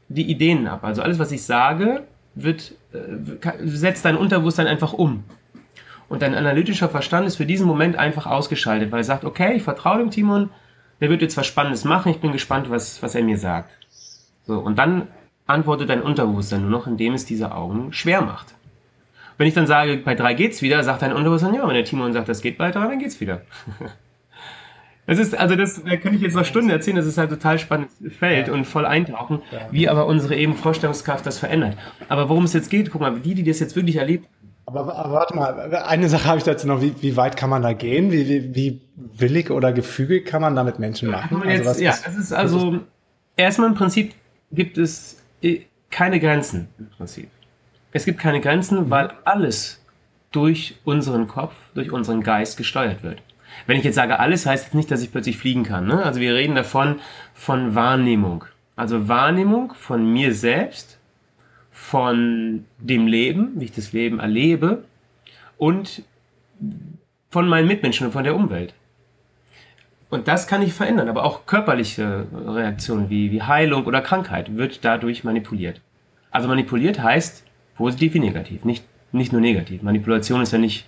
[0.08, 0.84] die Ideen ab.
[0.84, 2.04] Also alles, was ich sage,
[2.36, 5.24] wird, äh, setzt dein Unterbewusstsein einfach um.
[6.08, 9.64] Und dein analytischer Verstand ist für diesen Moment einfach ausgeschaltet, weil er sagt, okay, ich
[9.64, 10.50] vertraue dem Timon,
[11.02, 13.72] der wird jetzt was Spannendes machen, ich bin gespannt, was, was er mir sagt.
[14.46, 15.08] So, und dann
[15.48, 18.54] antwortet dein Unterbewusstsein nur noch, indem es diese Augen schwer macht.
[19.38, 22.14] Wenn ich dann sage, bei drei geht's wieder, sagt dein Unterbewusstsein, ja, wenn der Timon
[22.14, 23.42] sagt, das geht bei drei, dann geht's wieder.
[25.08, 27.60] Das ist, also das, da könnte ich jetzt noch Stunden erzählen, das ist halt total
[27.60, 31.78] spannendes Feld und voll eintauchen, wie aber unsere eben Vorstellungskraft das verändert.
[32.10, 34.28] Aber worum es jetzt geht, guck mal, die, die das jetzt wirklich erlebt
[34.66, 36.82] aber, aber warte mal, eine Sache habe ich dazu noch.
[36.82, 38.12] Wie, wie weit kann man da gehen?
[38.12, 41.44] Wie, wie, wie willig oder gefügig kann man da mit Menschen machen?
[41.44, 42.80] Also jetzt, ja, es ist also
[43.38, 44.14] erstmal im Prinzip
[44.52, 47.30] gibt es äh, keine Grenzen im Prinzip.
[47.96, 49.82] Es gibt keine Grenzen, weil alles
[50.34, 53.22] durch unseren Kopf, durch unseren Geist gesteuert wird.
[53.68, 55.88] Wenn ich jetzt sage alles, heißt jetzt nicht, dass ich plötzlich fliegen kann.
[55.88, 56.04] Ne?
[56.04, 57.00] Also wir reden davon
[57.34, 58.44] von Wahrnehmung.
[58.76, 61.00] Also Wahrnehmung von mir selbst,
[61.72, 64.84] von dem Leben, wie ich das Leben erlebe
[65.58, 66.04] und
[67.30, 68.74] von meinen Mitmenschen und von der Umwelt.
[70.10, 74.84] Und das kann ich verändern, aber auch körperliche Reaktionen wie, wie Heilung oder Krankheit wird
[74.84, 75.80] dadurch manipuliert.
[76.30, 79.82] Also manipuliert heißt positiv wie negativ, nicht, nicht nur negativ.
[79.82, 80.86] Manipulation ist ja nicht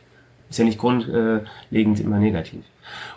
[0.50, 2.64] ist ja nicht grundlegend immer negativ.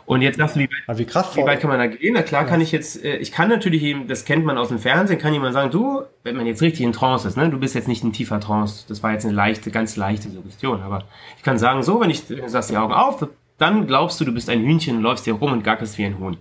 [0.05, 1.45] Und jetzt sagst du, wie weit, wie, kraftvoll.
[1.45, 2.15] wie weit kann man da gehen?
[2.15, 2.49] Na klar ja.
[2.49, 5.33] kann ich jetzt, äh, ich kann natürlich eben, das kennt man aus dem Fernsehen, kann
[5.33, 8.03] jemand sagen, du, wenn man jetzt richtig in Trance ist, ne, du bist jetzt nicht
[8.03, 11.05] in tiefer Trance, das war jetzt eine leichte, ganz leichte Suggestion, aber
[11.37, 13.25] ich kann sagen, so, wenn ich, wenn du sagst die Augen auf,
[13.59, 16.19] dann glaubst du, du bist ein Hühnchen und läufst hier rum und gackerst wie ein
[16.19, 16.37] Huhn.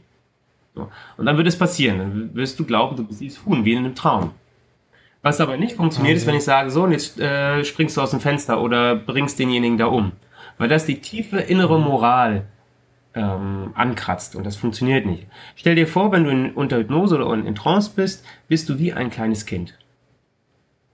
[0.74, 0.90] So.
[1.18, 3.80] Und dann wird es passieren, dann wirst du glauben, du bist dieses Huhn, wie in
[3.80, 4.32] einem Traum.
[5.22, 8.12] Was aber nicht funktioniert, ist, wenn ich sage, so, und jetzt äh, springst du aus
[8.12, 10.14] dem Fenster oder bringst denjenigen da um
[10.60, 12.46] weil das die tiefe innere Moral
[13.16, 15.26] ähm, ankratzt und das funktioniert nicht.
[15.56, 18.94] Stell dir vor, wenn du in, unter Hypnose oder in Trance bist, bist du wie
[18.94, 19.80] ein kleines Kind.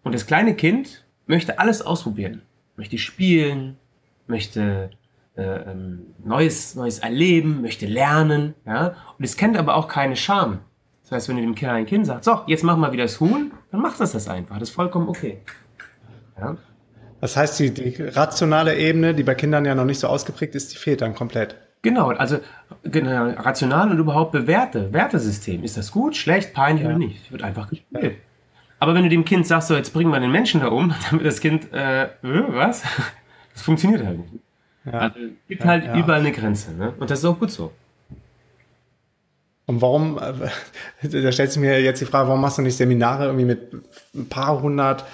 [0.04, 2.44] Und das kleine Kind möchte alles ausprobieren,
[2.78, 3.78] möchte spielen,
[4.28, 4.92] möchte
[5.36, 10.60] äh, ähm, Neues, Neues erleben, möchte lernen, ja, und es kennt aber auch keine Scham.
[11.02, 13.52] Das heißt, wenn du dem kleinen Kind sagst, so, jetzt mach mal wieder das Huhn,
[13.76, 14.58] dann macht das das einfach.
[14.58, 15.40] Das ist vollkommen okay.
[16.40, 16.58] Ja?
[17.22, 20.74] Das heißt, die, die rationale Ebene, die bei Kindern ja noch nicht so ausgeprägt ist,
[20.74, 21.56] die fehlt dann komplett.
[21.82, 22.40] Genau, also
[22.84, 25.64] genau, rational und überhaupt bewährte, Wertesystem.
[25.64, 26.90] Ist das gut, schlecht, peinlich ja.
[26.90, 27.32] oder nicht?
[27.32, 28.04] Wird einfach gespielt.
[28.04, 28.10] Ja.
[28.80, 31.20] Aber wenn du dem Kind sagst, so jetzt bringen wir den Menschen da um, dann
[31.20, 32.84] wird das Kind, äh, äh was?
[33.54, 34.34] Das funktioniert halt nicht.
[34.86, 34.92] Ja.
[35.00, 36.74] Also gibt ja, halt überall eine Grenze.
[36.74, 36.94] Ne?
[37.00, 37.72] Und das ist auch gut so.
[39.66, 43.26] Und warum, äh, da stellt sich mir jetzt die Frage, warum machst du nicht Seminare
[43.26, 43.74] irgendwie mit
[44.14, 45.06] ein paar hundert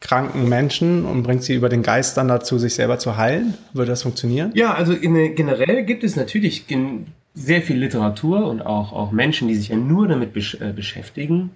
[0.00, 3.54] kranken Menschen und bringt sie über den Geist dann dazu, sich selber zu heilen?
[3.72, 4.52] Würde das funktionieren?
[4.54, 6.66] Ja, also in, generell gibt es natürlich
[7.34, 11.50] sehr viel Literatur und auch, auch Menschen, die sich ja nur damit besch äh, beschäftigen,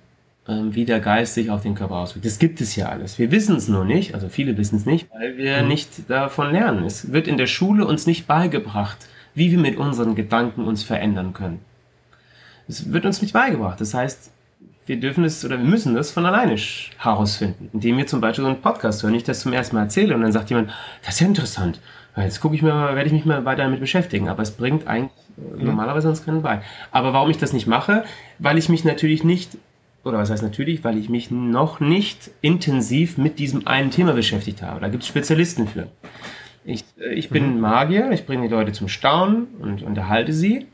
[0.49, 2.27] ähm, wie der Geist sich auf den Körper auswirkt.
[2.27, 3.19] Das gibt es ja alles.
[3.19, 5.69] Wir wissen es nur nicht, also viele wissen es nicht, weil wir mhm.
[5.69, 6.85] nicht davon lernen.
[6.85, 8.99] Es wird in der Schule uns nicht beigebracht,
[9.35, 11.61] wie wir mit unseren Gedanken uns verändern können.
[12.73, 13.81] Es wird uns nicht beigebracht.
[13.81, 14.31] Das heißt,
[14.87, 16.57] wir dürfen es oder wir müssen das von alleine
[16.99, 20.15] herausfinden, indem wir zum Beispiel so einen Podcast hören, ich das zum ersten Mal erzähle
[20.15, 20.71] und dann sagt jemand,
[21.05, 21.81] das ist ja interessant.
[22.17, 24.29] Jetzt gucke ich mir mal, werde ich mich mal weiter damit beschäftigen.
[24.29, 25.67] Aber es bringt eigentlich mhm.
[25.67, 26.63] normalerweise uns keinen bei.
[26.91, 28.05] Aber warum ich das nicht mache?
[28.39, 29.57] Weil ich mich natürlich nicht,
[30.05, 34.63] oder was heißt natürlich, weil ich mich noch nicht intensiv mit diesem einen Thema beschäftigt
[34.63, 34.81] habe.
[34.81, 35.89] Da gibt es Spezialisten für.
[36.65, 37.61] Ich, äh, ich bin mhm.
[37.61, 40.67] Magier, ich bringe die Leute zum Staunen und unterhalte sie.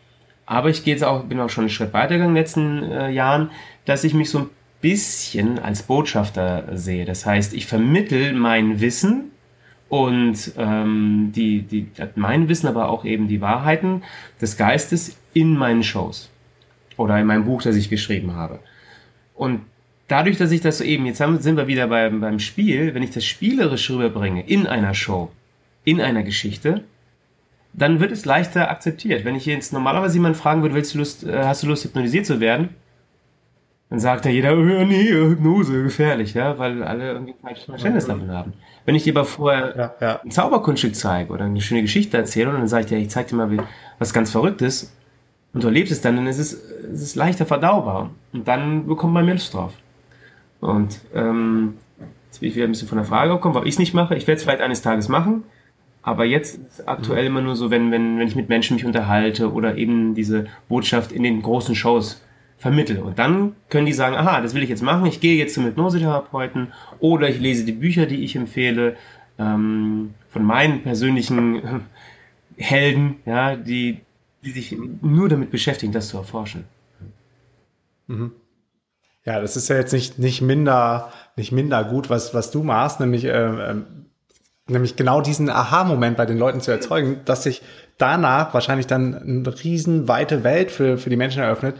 [0.50, 3.10] Aber ich gehe jetzt auch, bin auch schon einen Schritt weitergegangen in den letzten äh,
[3.10, 3.50] Jahren,
[3.84, 7.04] dass ich mich so ein bisschen als Botschafter sehe.
[7.04, 9.30] Das heißt, ich vermittel mein Wissen
[9.90, 14.04] und ähm, die, die, mein Wissen, aber auch eben die Wahrheiten
[14.40, 16.30] des Geistes in meinen Shows
[16.96, 18.58] oder in meinem Buch, das ich geschrieben habe.
[19.34, 19.60] Und
[20.06, 23.02] dadurch, dass ich das so eben, jetzt haben, sind wir wieder beim, beim Spiel, wenn
[23.02, 25.30] ich das spielerisch rüberbringe in einer Show,
[25.84, 26.84] in einer Geschichte,
[27.72, 29.24] dann wird es leichter akzeptiert.
[29.24, 32.26] Wenn ich jetzt normalerweise jemanden fragen würde, willst du Lust, äh, hast du Lust, hypnotisiert
[32.26, 32.70] zu werden?
[33.90, 38.30] dann sagt ja jeder, oh, nee, Hypnose, gefährlich, ja, weil alle irgendwie falsches Verständnis davon
[38.30, 38.52] haben.
[38.84, 40.20] Wenn ich dir aber vorher Ja, ja.
[40.22, 43.28] ein Zauberkunststück zeige oder eine schöne Geschichte erzähle und dann sage ich dir, ich zeig
[43.28, 43.62] dir mal wie-
[43.98, 44.94] was ganz Verrücktes
[45.54, 49.14] und du erlebst es dann, dann ist es, es ist leichter verdaubar und dann bekommt
[49.14, 49.72] man mehr Lust drauf.
[50.60, 51.78] Und ähm,
[52.26, 54.16] jetzt bin ich wieder ein bisschen von der Frage gekommen, warum ich es nicht mache.
[54.16, 55.44] Ich werde es vielleicht eines Tages machen,
[56.02, 59.52] aber jetzt ist aktuell immer nur so, wenn, wenn, wenn ich mit Menschen mich unterhalte
[59.52, 62.22] oder eben diese Botschaft in den großen Shows
[62.56, 63.02] vermittle.
[63.02, 65.64] Und dann können die sagen, aha, das will ich jetzt machen, ich gehe jetzt zum
[65.64, 68.96] Hypnosetherapeuten oder ich lese die Bücher, die ich empfehle,
[69.38, 71.86] ähm, von meinen persönlichen
[72.56, 74.00] Helden, ja, die,
[74.44, 76.64] die sich nur damit beschäftigen, das zu erforschen.
[79.24, 82.98] Ja, das ist ja jetzt nicht, nicht minder, nicht minder gut, was, was du machst,
[82.98, 83.84] nämlich, äh, ähm,
[84.68, 87.62] nämlich genau diesen Aha-Moment bei den Leuten zu erzeugen, dass sich
[87.96, 91.76] danach wahrscheinlich dann eine riesen weite Welt für, für die Menschen eröffnet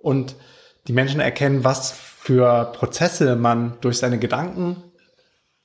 [0.00, 0.36] und
[0.86, 4.76] die Menschen erkennen, was für Prozesse man durch seine Gedanken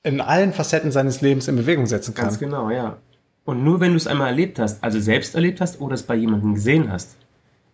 [0.02, 2.26] in allen Facetten seines Lebens in Bewegung setzen kann.
[2.26, 2.98] Ganz genau, ja.
[3.44, 6.14] Und nur wenn du es einmal erlebt hast, also selbst erlebt hast oder es bei
[6.14, 7.16] jemandem gesehen hast.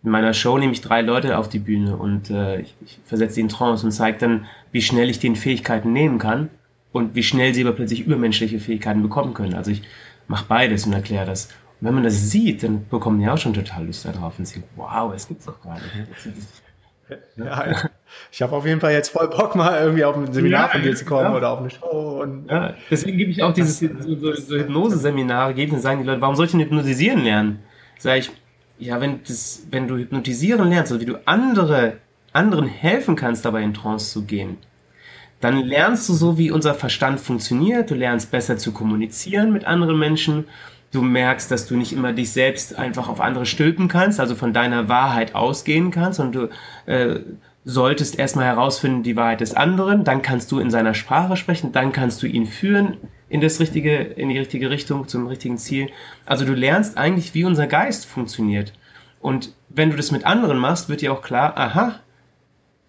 [0.03, 3.35] In meiner Show nehme ich drei Leute auf die Bühne und äh, ich, ich versetze
[3.35, 6.49] sie in Trance und zeige dann, wie schnell ich den Fähigkeiten nehmen kann
[6.97, 9.53] und wie schnell sie aber plötzlich übermenschliche Fähigkeiten bekommen können.
[9.53, 9.83] Also ich
[10.27, 11.45] mache beides und erkläre das.
[11.79, 14.63] Und wenn man das sieht, dann bekommen die auch schon total Lust darauf und sie,
[14.75, 15.85] wow, es gibt's doch gar nicht.
[17.37, 17.89] Ja.
[18.31, 20.81] Ich habe auf jeden Fall jetzt voll Bock, mal irgendwie auf ein Seminar Ja, von
[20.81, 21.35] dir zu kommen ja.
[21.35, 22.21] oder auf eine Show.
[22.21, 26.05] Und Ja, deswegen gebe ich auch dieses so, so, so Hypnose-Seminare, gebe und sagen die
[26.05, 27.59] Leute, warum soll ich denn hypnotisieren lernen?
[27.97, 28.31] Sag ich,
[28.79, 31.93] ja, wenn das, wenn du hypnotisieren lernst, also wie du andere,
[32.33, 34.57] anderen helfen kannst, dabei in Trance zu gehen,
[35.39, 39.99] dann lernst du so, wie unser Verstand funktioniert, du lernst besser zu kommunizieren mit anderen
[39.99, 40.45] Menschen,
[40.91, 44.53] du merkst, dass du nicht immer dich selbst einfach auf andere stülpen kannst, also von
[44.53, 46.19] deiner Wahrheit ausgehen kannst.
[46.19, 46.49] Und du
[46.85, 47.19] äh,
[47.65, 51.91] solltest erstmal herausfinden, die Wahrheit des anderen, dann kannst du in seiner Sprache sprechen, dann
[51.91, 52.97] kannst du ihn führen
[53.29, 55.89] in das richtige, in die richtige Richtung, zum richtigen Ziel.
[56.25, 58.73] Also du lernst eigentlich, wie unser Geist funktioniert.
[59.19, 61.99] Und wenn du das mit anderen machst, wird dir auch klar, aha,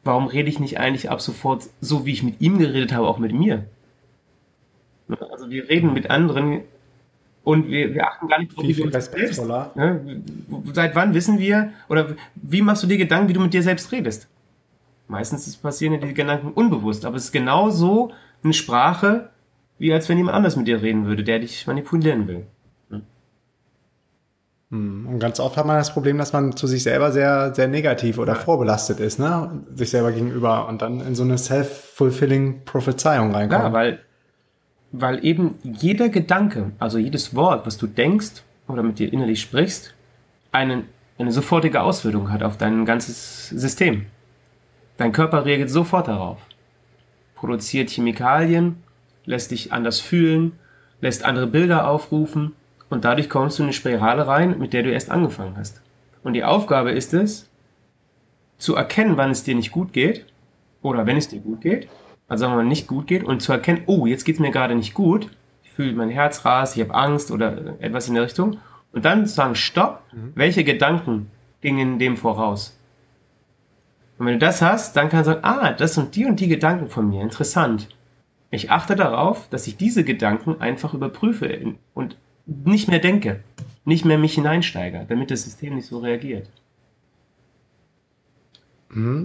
[0.08, 3.18] warum rede ich nicht eigentlich ab sofort so, wie ich mit ihm geredet habe, auch
[3.18, 3.66] mit mir?
[5.30, 6.62] Also wir reden mit anderen
[7.44, 9.42] und wir, wir achten gar nicht drauf, wie wir uns selbst.
[9.76, 10.22] Ne?
[10.72, 13.92] Seit wann wissen wir, oder wie machst du dir Gedanken, wie du mit dir selbst
[13.92, 14.28] redest?
[15.06, 19.30] Meistens ist- passieren ja die Gedanken unbewusst, aber es ist genauso eine Sprache,
[19.78, 22.46] wie als wenn jemand anders mit dir reden würde, der dich manipulieren will.
[24.70, 28.18] Und ganz oft hat man das Problem, dass man zu sich selber sehr, sehr negativ
[28.18, 29.64] oder vorbelastet ist, ne?
[29.74, 33.64] Sich selber gegenüber und dann in so eine self-fulfilling Prophezeiung reinkommt.
[33.64, 34.00] Ja, weil,
[34.92, 39.94] weil eben jeder Gedanke, also jedes Wort, was du denkst oder mit dir innerlich sprichst,
[40.52, 40.84] einen,
[41.18, 44.04] eine sofortige Auswirkung hat auf dein ganzes System.
[44.98, 46.38] Dein Körper reagiert sofort darauf.
[47.36, 48.82] Produziert Chemikalien,
[49.24, 50.52] lässt dich anders fühlen,
[51.00, 52.52] lässt andere Bilder aufrufen
[52.90, 55.82] und dadurch kommst du in eine Spirale rein, mit der du erst angefangen hast.
[56.22, 57.48] Und die Aufgabe ist es,
[58.58, 60.26] zu erkennen, wann es dir nicht gut geht
[60.82, 61.88] oder wenn es dir gut geht,
[62.26, 64.50] also sagen wir mal nicht gut geht und zu erkennen, oh, jetzt geht es mir
[64.50, 65.30] gerade nicht gut,
[65.62, 68.58] ich fühle mein Herz rast, ich habe Angst oder etwas in der Richtung
[68.92, 70.02] und dann zu sagen, stopp,
[70.34, 72.78] welche Gedanken gingen dem voraus?
[74.18, 76.48] Und wenn du das hast, dann kannst du sagen, ah, das sind die und die
[76.48, 77.88] Gedanken von mir, interessant.
[78.50, 82.16] Ich achte darauf, dass ich diese Gedanken einfach überprüfe und
[82.48, 83.40] nicht mehr denke,
[83.84, 86.48] nicht mehr mich hineinsteige, damit das System nicht so reagiert.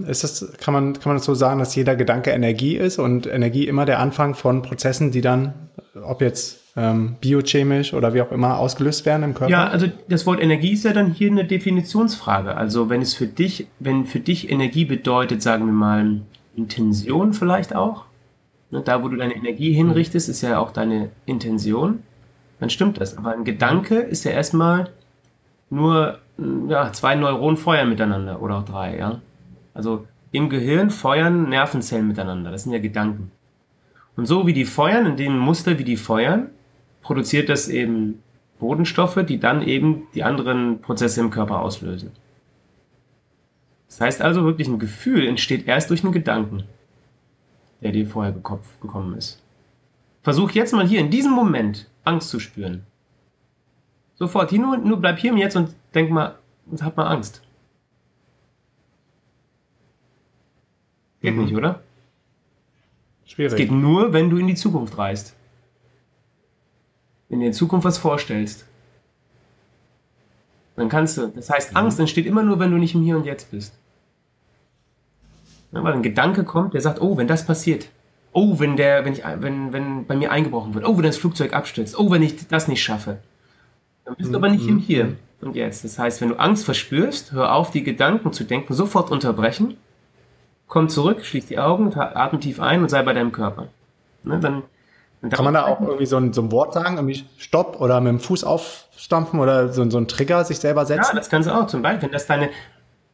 [0.06, 3.26] Ist das, kann man, kann man das so sagen, dass jeder Gedanke Energie ist und
[3.26, 5.54] Energie immer der Anfang von Prozessen, die dann,
[6.02, 9.50] ob jetzt ähm, biochemisch oder wie auch immer, ausgelöst werden im Körper?
[9.50, 12.54] Ja, also das Wort Energie ist ja dann hier eine Definitionsfrage.
[12.56, 16.20] Also wenn es für dich, wenn für dich Energie bedeutet, sagen wir mal,
[16.54, 18.04] Intention vielleicht auch,
[18.70, 22.00] ne, da wo du deine Energie hinrichtest, ist ja auch deine Intention,
[22.64, 23.18] dann stimmt das.
[23.18, 24.90] Aber ein Gedanke ist ja erstmal
[25.68, 29.20] nur mm, ja, zwei Neuronen feuern miteinander oder auch drei, ja.
[29.74, 32.50] Also im Gehirn feuern Nervenzellen miteinander.
[32.50, 33.30] Das sind ja Gedanken.
[34.16, 36.48] Und so wie die feuern, in dem Muster, wie die feuern,
[37.02, 38.22] produziert das eben
[38.58, 42.12] Bodenstoffe, die dann eben die anderen Prozesse im Körper auslösen.
[43.88, 46.62] Das heißt also wirklich, ein Gefühl entsteht erst durch einen Gedanken,
[47.82, 49.42] der dir vorher gekopf gekommen ist.
[50.22, 52.86] Versuch jetzt mal hier in diesem Moment Angst zu spüren.
[54.14, 57.42] Sofort, hier nur, nur bleib hier im Jetzt und denk mal und hab mal Angst.
[61.20, 61.82] Geht nicht, oder?
[63.24, 63.56] Es Schwierig.
[63.56, 65.34] geht nur, wenn du in die Zukunft reist.
[67.28, 68.66] Wenn du dir in Zukunft was vorstellst.
[70.76, 71.28] Dann kannst du.
[71.28, 73.78] Das heißt, Angst entsteht immer nur, wenn du nicht im Hier und Jetzt bist.
[75.72, 77.88] Ja, weil ein Gedanke kommt, der sagt, oh, wenn das passiert,
[78.34, 81.54] oh, wenn der, wenn ich, wenn, wenn bei mir eingebrochen wird, oh, wenn das Flugzeug
[81.54, 83.18] abstürzt, oh, wenn ich das nicht schaffe.
[84.04, 85.84] Dann bist du aber nicht im Hier und Jetzt.
[85.84, 89.78] Das heißt, wenn du Angst verspürst, hör auf, die Gedanken zu denken, sofort unterbrechen,
[90.66, 93.68] komm zurück, schließ die Augen, atme tief ein und sei bei deinem Körper.
[94.24, 94.62] Ne, dann,
[95.22, 98.00] dann Kann man da auch irgendwie so ein, so ein Wort sagen, irgendwie Stopp oder
[98.00, 101.10] mit dem Fuß aufstampfen oder so, so ein Trigger sich selber setzen?
[101.12, 101.66] Ja, das kannst du auch.
[101.66, 102.50] Zum Beispiel, wenn das deine,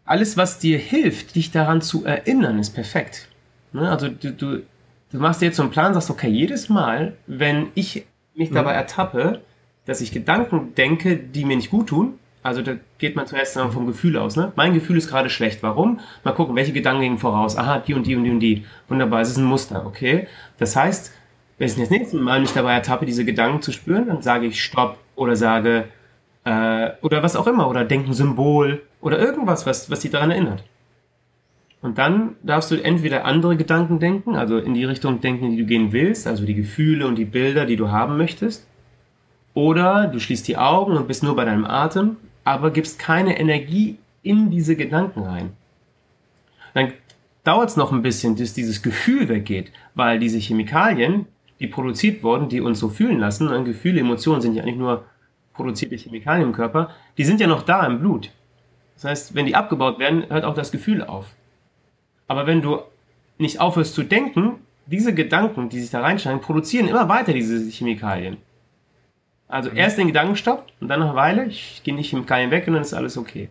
[0.05, 3.29] alles, was dir hilft, dich daran zu erinnern, ist perfekt.
[3.73, 3.91] Ne?
[3.91, 4.63] Also du, du,
[5.13, 8.73] du machst dir jetzt so einen Plan, sagst, okay, jedes Mal, wenn ich mich dabei
[8.73, 8.79] mhm.
[8.79, 9.41] ertappe,
[9.87, 13.87] dass ich Gedanken denke, die mir nicht gut tun, also da geht man zuerst vom
[13.87, 14.37] Gefühl aus.
[14.37, 14.53] Ne?
[14.57, 15.63] Mein Gefühl ist gerade schlecht.
[15.63, 16.01] Warum?
[16.25, 17.57] Mal gucken, welche Gedanken gehen voraus.
[17.57, 18.65] Aha, die und die und die und die.
[18.89, 20.27] Wunderbar, es ist ein Muster, okay?
[20.59, 21.13] Das heißt,
[21.59, 24.63] wenn ich das nächste Mal mich dabei ertappe, diese Gedanken zu spüren, dann sage ich
[24.63, 25.89] Stopp oder sage
[26.45, 30.31] äh, oder was auch immer oder denke ein Symbol oder irgendwas, was, was dich daran
[30.31, 30.65] erinnert.
[31.83, 35.65] Und dann darfst du entweder andere Gedanken denken, also in die Richtung denken, die du
[35.65, 38.67] gehen willst, also die Gefühle und die Bilder, die du haben möchtest.
[39.55, 43.99] Oder du schließt die Augen und bist nur bei deinem Atem, aber gibst keine Energie
[44.23, 45.51] in diese Gedanken rein.
[46.75, 46.93] Dann
[47.45, 51.27] dauert es noch ein bisschen, bis dieses Gefühl weggeht, weil diese Chemikalien,
[51.59, 55.05] die produziert wurden, die uns so fühlen lassen, und Gefühle, Emotionen sind ja nicht nur
[55.55, 58.31] produzierte Chemikalien im Körper, die sind ja noch da im Blut.
[58.95, 61.35] Das heißt, wenn die abgebaut werden, hört auch das Gefühl auf.
[62.31, 62.79] Aber wenn du
[63.39, 68.37] nicht aufhörst zu denken, diese Gedanken, die sich da reinsteigen, produzieren immer weiter diese Chemikalien.
[69.49, 69.77] Also mhm.
[69.77, 72.83] erst den Gedankenstopp und dann nach einer Weile, ich gehe nicht Chemikalien weg und dann
[72.83, 73.49] ist alles okay.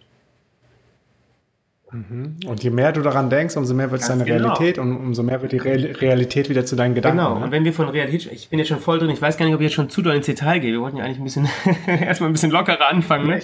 [1.91, 2.37] Mhm.
[2.47, 4.53] Und je mehr du daran denkst, umso mehr wird es deine genau.
[4.53, 7.17] Realität und umso mehr wird die Realität wieder zu deinen Gedanken.
[7.17, 7.43] Genau, ne?
[7.43, 9.55] und wenn wir von Realität, ich bin jetzt schon voll drin, ich weiß gar nicht,
[9.55, 10.71] ob ich jetzt schon zu doll ins Detail gehe.
[10.71, 11.49] Wir wollten ja eigentlich ein bisschen,
[11.85, 13.27] erstmal ein bisschen lockerer anfangen.
[13.27, 13.41] Ne?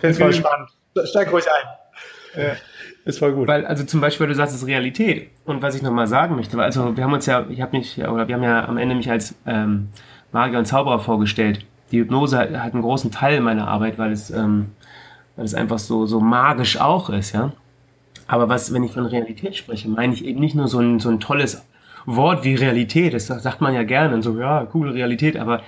[0.00, 0.68] finde voll spannend.
[1.02, 2.42] Steig ruhig ein.
[2.44, 2.56] Ja.
[3.08, 3.48] Ist voll gut.
[3.48, 5.30] Weil, also zum Beispiel, du sagst, es ist Realität.
[5.46, 7.96] Und was ich nochmal sagen möchte, weil, also wir haben uns ja, ich habe mich,
[7.96, 9.88] oder wir haben ja am Ende mich als ähm,
[10.30, 11.64] Magier und Zauberer vorgestellt.
[11.90, 14.72] Die Hypnose hat, hat einen großen Teil meiner Arbeit, weil es, ähm,
[15.36, 17.52] weil es einfach so, so magisch auch ist, ja.
[18.26, 21.08] Aber was, wenn ich von Realität spreche, meine ich eben nicht nur so ein, so
[21.08, 21.64] ein tolles
[22.04, 23.14] Wort wie Realität.
[23.14, 25.62] Das sagt man ja gerne, so, ja, coole Realität, aber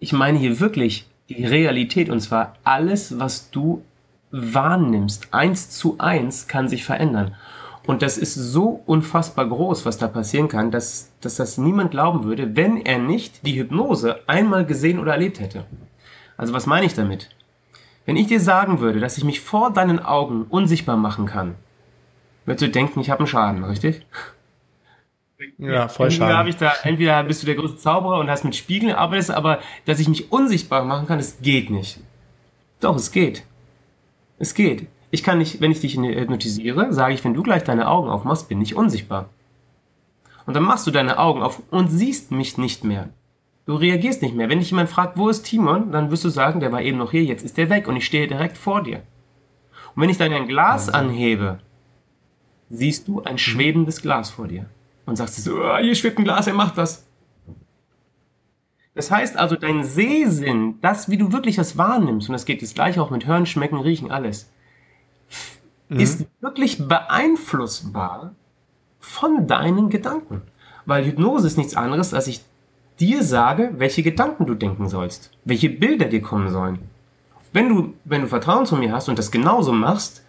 [0.00, 3.84] ich meine hier wirklich die Realität und zwar alles, was du
[4.32, 7.36] wahrnimmst, eins zu eins, kann sich verändern.
[7.86, 12.24] Und das ist so unfassbar groß, was da passieren kann, dass, dass das niemand glauben
[12.24, 15.64] würde, wenn er nicht die Hypnose einmal gesehen oder erlebt hätte.
[16.36, 17.30] Also was meine ich damit?
[18.06, 21.56] Wenn ich dir sagen würde, dass ich mich vor deinen Augen unsichtbar machen kann,
[22.44, 24.06] würdest du denken, ich habe einen Schaden, richtig?
[25.58, 26.48] Ja, voll entweder Schaden.
[26.48, 29.98] Ich da, entweder bist du der größte Zauberer und hast mit Spiegeln arbeitest, aber dass
[29.98, 32.00] ich mich unsichtbar machen kann, das geht nicht.
[32.80, 33.44] Doch, es geht.
[34.42, 34.88] Es geht.
[35.12, 38.48] Ich kann nicht, wenn ich dich hypnotisiere, sage ich, wenn du gleich deine Augen aufmachst,
[38.48, 39.28] bin ich unsichtbar.
[40.46, 43.10] Und dann machst du deine Augen auf und siehst mich nicht mehr.
[43.66, 44.48] Du reagierst nicht mehr.
[44.48, 47.12] Wenn dich jemand fragt, wo ist Timon, dann wirst du sagen, der war eben noch
[47.12, 49.02] hier, jetzt ist der weg und ich stehe direkt vor dir.
[49.94, 51.60] Und wenn ich dann ein Glas anhebe,
[52.68, 54.66] siehst du ein schwebendes Glas vor dir.
[55.06, 57.06] Und sagst du so, oh, hier schwebt ein Glas, er macht das.
[58.94, 62.74] Das heißt also, dein Sehsinn, das, wie du wirklich was wahrnimmst, und das geht jetzt
[62.74, 64.50] gleich auch mit Hören, Schmecken, Riechen, alles,
[65.88, 66.00] mhm.
[66.00, 68.34] ist wirklich beeinflussbar
[69.00, 70.42] von deinen Gedanken.
[70.84, 72.42] Weil Hypnose ist nichts anderes, als ich
[73.00, 76.78] dir sage, welche Gedanken du denken sollst, welche Bilder dir kommen sollen.
[77.52, 80.24] Wenn du, wenn du Vertrauen zu mir hast und das genauso machst,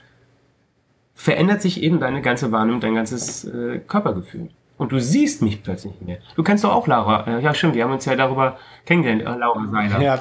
[1.16, 4.50] verändert sich eben deine ganze Wahrnehmung, dein ganzes äh, Körpergefühl.
[4.84, 6.18] Und du siehst mich plötzlich nicht mehr.
[6.36, 7.26] Du kennst doch auch Laura.
[7.26, 10.02] Äh, ja, stimmt, wir haben uns ja darüber kennengelernt, äh, Laura Seiler.
[10.02, 10.20] Ja,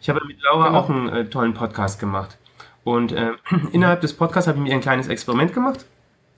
[0.00, 0.78] ich habe mit Laura genau.
[0.78, 2.38] auch einen äh, tollen Podcast gemacht.
[2.84, 3.32] Und äh,
[3.72, 5.86] innerhalb des Podcasts habe ich mir ein kleines Experiment gemacht.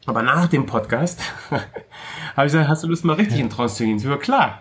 [0.06, 3.84] Aber nach dem Podcast habe ich gesagt, hast du Lust mal richtig in Trance zu
[3.84, 3.98] gehen?
[3.98, 4.60] Sie war klar.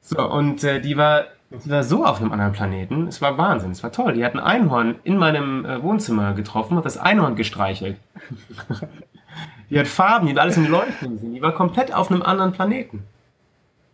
[0.00, 3.06] So, und äh, die war die war so auf einem anderen Planeten.
[3.06, 4.14] Es war Wahnsinn, es war toll.
[4.14, 7.98] Die hat ein Einhorn in meinem äh, Wohnzimmer getroffen, hat das Einhorn gestreichelt.
[9.70, 11.34] Die hat Farben, die hat alles in Leuchten gesehen.
[11.34, 13.04] Die war komplett auf einem anderen Planeten.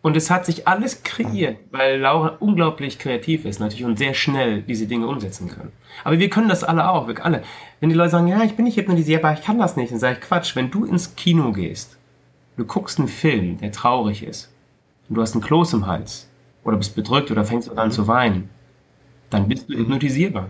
[0.02, 4.62] Und es hat sich alles kreiert, weil Laura unglaublich kreativ ist natürlich und sehr schnell
[4.62, 5.70] diese Dinge umsetzen kann.
[6.02, 7.42] Aber wir können das alle auch, wir alle.
[7.78, 10.18] Wenn die Leute sagen, ja, ich bin nicht hypnotisierbar, ich kann das nicht, dann sage
[10.18, 10.56] ich Quatsch.
[10.56, 11.96] Wenn du ins Kino gehst,
[12.56, 14.52] du guckst einen Film, der traurig ist,
[15.08, 16.28] und du hast einen Kloß im Hals,
[16.64, 18.50] oder bist bedrückt oder fängst an zu weinen,
[19.30, 20.48] dann bist du hypnotisierbar.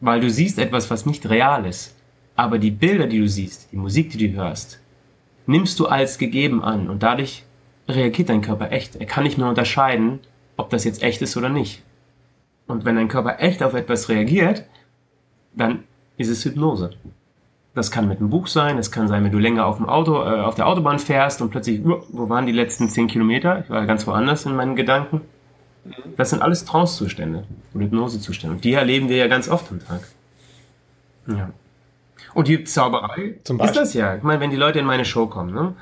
[0.00, 1.94] Weil du siehst etwas, was nicht real ist.
[2.40, 4.80] Aber die Bilder, die du siehst, die Musik, die du hörst,
[5.44, 7.44] nimmst du als gegeben an und dadurch
[7.86, 8.96] reagiert dein Körper echt.
[8.96, 10.20] Er kann nicht mehr unterscheiden,
[10.56, 11.82] ob das jetzt echt ist oder nicht.
[12.66, 14.64] Und wenn dein Körper echt auf etwas reagiert,
[15.54, 15.84] dann
[16.16, 16.92] ist es Hypnose.
[17.74, 20.14] Das kann mit einem Buch sein, es kann sein, wenn du länger auf dem Auto,
[20.14, 23.60] äh, auf der Autobahn fährst und plötzlich, wo waren die letzten zehn Kilometer?
[23.64, 25.20] Ich war ganz woanders in meinen Gedanken.
[26.16, 28.56] Das sind alles Trance-Zustände und Hypnose-Zustände.
[28.56, 30.08] Und die erleben wir ja ganz oft am Tag.
[31.26, 31.50] Ja.
[32.34, 33.80] Und die Zauberei Zum ist Beispiel?
[33.80, 34.16] das ja.
[34.16, 35.74] Ich meine, wenn die Leute in meine Show kommen, ne,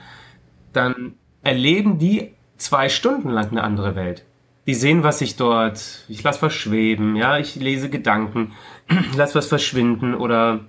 [0.72, 4.24] dann erleben die zwei Stunden lang eine andere Welt.
[4.66, 8.52] Die sehen, was ich dort, ich lasse was schweben, ja, ich lese Gedanken,
[9.16, 10.60] lass was verschwinden oder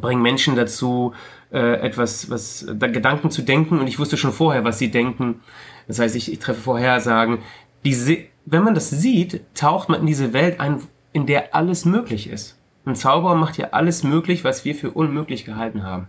[0.00, 1.12] bringe Menschen dazu,
[1.52, 5.40] äh, etwas, was, da Gedanken zu denken und ich wusste schon vorher, was sie denken.
[5.88, 7.38] Das heißt, ich, ich treffe Vorhersagen.
[7.84, 10.80] Die, wenn man das sieht, taucht man in diese Welt ein,
[11.12, 12.58] in der alles möglich ist.
[12.84, 16.08] Ein Zauberer macht ja alles möglich, was wir für unmöglich gehalten haben.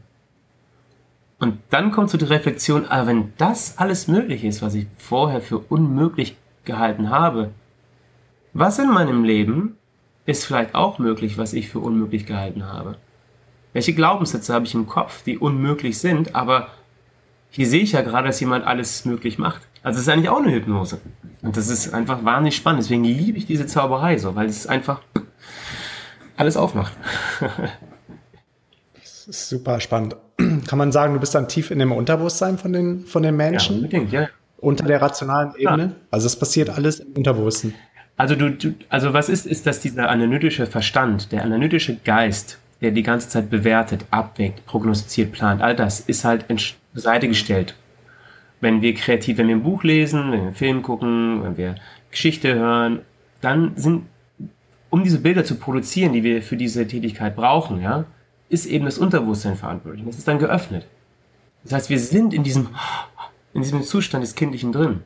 [1.40, 5.42] Und dann kommt so die Reflexion, aber wenn das alles möglich ist, was ich vorher
[5.42, 7.52] für unmöglich gehalten habe,
[8.54, 9.78] was in meinem Leben
[10.26, 12.96] ist vielleicht auch möglich, was ich für unmöglich gehalten habe?
[13.74, 16.70] Welche Glaubenssätze habe ich im Kopf, die unmöglich sind, aber
[17.50, 19.62] hier sehe ich ja gerade, dass jemand alles möglich macht.
[19.84, 21.02] Also es ist eigentlich auch eine Hypnose.
[21.42, 22.84] Und das ist einfach wahnsinnig spannend.
[22.84, 25.02] Deswegen liebe ich diese Zauberei so, weil es einfach
[26.38, 26.94] alles aufmacht.
[28.96, 30.16] Das ist super spannend.
[30.68, 33.50] Kann man sagen, du bist dann tief in dem Unterbewusstsein von den, von den Ja,
[33.50, 34.28] Menschen, unbedingt, ja.
[34.58, 35.96] unter der rationalen Ebene?
[36.12, 37.74] Also es passiert alles im Unterbewussten.
[38.18, 42.92] Also du, du, also was ist, ist, dass dieser analytische Verstand, der analytische Geist, der
[42.92, 47.76] die ganze Zeit bewertet, abwägt, prognostiziert, plant, all das ist halt in Sch- Seite gestellt.
[48.62, 51.76] Wenn wir kreativ, wenn wir ein Buch lesen, wenn wir einen Film gucken, wenn wir
[52.12, 53.00] Geschichte hören,
[53.42, 54.04] dann sind,
[54.94, 58.06] um diese Bilder zu produzieren, die wir für diese Tätigkeit brauchen, ja,
[58.50, 60.06] ist eben das Unterbewusstsein verantwortlich.
[60.06, 60.86] Das ist dann geöffnet.
[61.64, 62.68] Das heißt, wir sind in diesem,
[63.56, 65.02] in diesem Zustand des Kindlichen drin.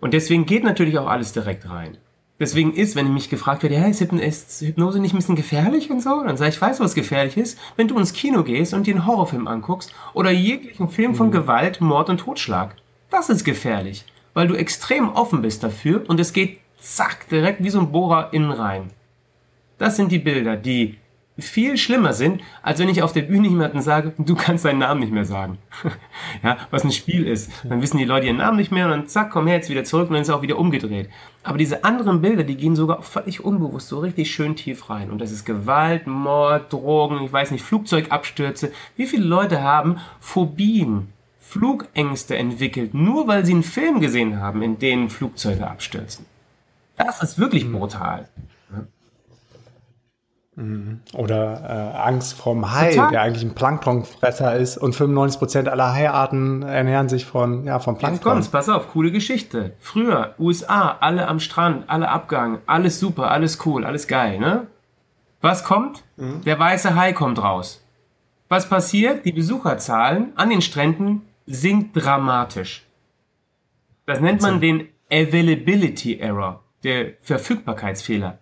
[0.00, 1.98] Und deswegen geht natürlich auch alles direkt rein.
[2.40, 5.90] Deswegen ist, wenn mich gefragt wird, ja, ist Hypn- ist Hypnose nicht ein bisschen gefährlich
[5.90, 6.24] und so?
[6.24, 8.94] Dann sage ich, ich weiß, was gefährlich ist, wenn du ins Kino gehst und dir
[8.94, 12.76] einen Horrorfilm anguckst oder jeglichen Film von Gewalt, Mord und Totschlag.
[13.10, 17.70] Das ist gefährlich, weil du extrem offen bist dafür und es geht zack, direkt wie
[17.70, 18.90] so ein Bohrer innen rein.
[19.78, 20.98] Das sind die Bilder, die
[21.36, 25.00] viel schlimmer sind, als wenn ich auf der Bühne jemanden sage, du kannst deinen Namen
[25.00, 25.58] nicht mehr sagen.
[26.44, 27.50] ja, was ein Spiel ist.
[27.64, 29.82] Dann wissen die Leute ihren Namen nicht mehr und dann zack, komm her jetzt wieder
[29.82, 31.08] zurück und dann ist es auch wieder umgedreht.
[31.42, 35.10] Aber diese anderen Bilder, die gehen sogar völlig unbewusst so richtig schön tief rein.
[35.10, 38.70] Und das ist Gewalt, Mord, Drogen, ich weiß nicht, Flugzeugabstürze.
[38.96, 41.08] Wie viele Leute haben Phobien,
[41.40, 46.26] Flugängste entwickelt, nur weil sie einen Film gesehen haben, in dem Flugzeuge abstürzen?
[46.96, 48.28] Das ist wirklich brutal.
[51.14, 53.10] Oder äh, Angst vorm Hai, Total.
[53.10, 58.00] der eigentlich ein Planktonfresser ist und 95% aller Haiarten ernähren sich von, ja, vom Jetzt
[58.00, 58.32] Plankton.
[58.32, 59.72] kommt's, pass auf, coole Geschichte.
[59.80, 64.68] Früher, USA, alle am Strand, alle Abgang, alles super, alles cool, alles geil, ne?
[65.40, 66.04] Was kommt?
[66.16, 67.82] Der weiße Hai kommt raus.
[68.48, 69.24] Was passiert?
[69.26, 72.86] Die Besucherzahlen an den Stränden sinkt dramatisch.
[74.06, 78.38] Das nennt man den Availability Error, der Verfügbarkeitsfehler.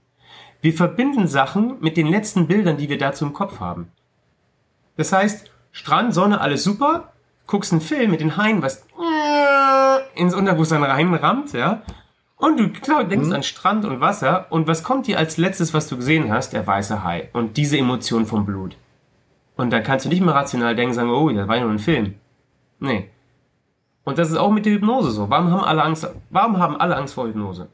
[0.60, 3.90] Wir verbinden Sachen mit den letzten Bildern, die wir dazu im Kopf haben.
[4.96, 7.12] Das heißt, Strand, Sonne, alles super,
[7.46, 8.86] guckst einen Film mit den Haien, was
[10.14, 11.82] ins Unterbewusstsein reinrammt, ja,
[12.42, 15.86] und du klar, denkst an Strand und Wasser und was kommt dir als letztes, was
[15.86, 16.52] du gesehen hast?
[16.52, 18.76] Der weiße Hai und diese Emotion vom Blut.
[19.56, 21.78] Und dann kannst du nicht mehr rational denken, sagen, oh, das war ja nur ein
[21.78, 22.14] Film.
[22.80, 23.10] Nee.
[24.02, 25.30] Und das ist auch mit der Hypnose so.
[25.30, 27.68] Warum haben alle Angst, warum haben alle Angst vor Hypnose?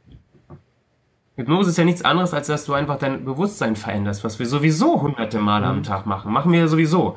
[1.38, 5.00] Hypnose ist ja nichts anderes, als dass du einfach dein Bewusstsein veränderst, was wir sowieso
[5.00, 6.32] hunderte Male am Tag machen.
[6.32, 7.16] Machen wir ja sowieso.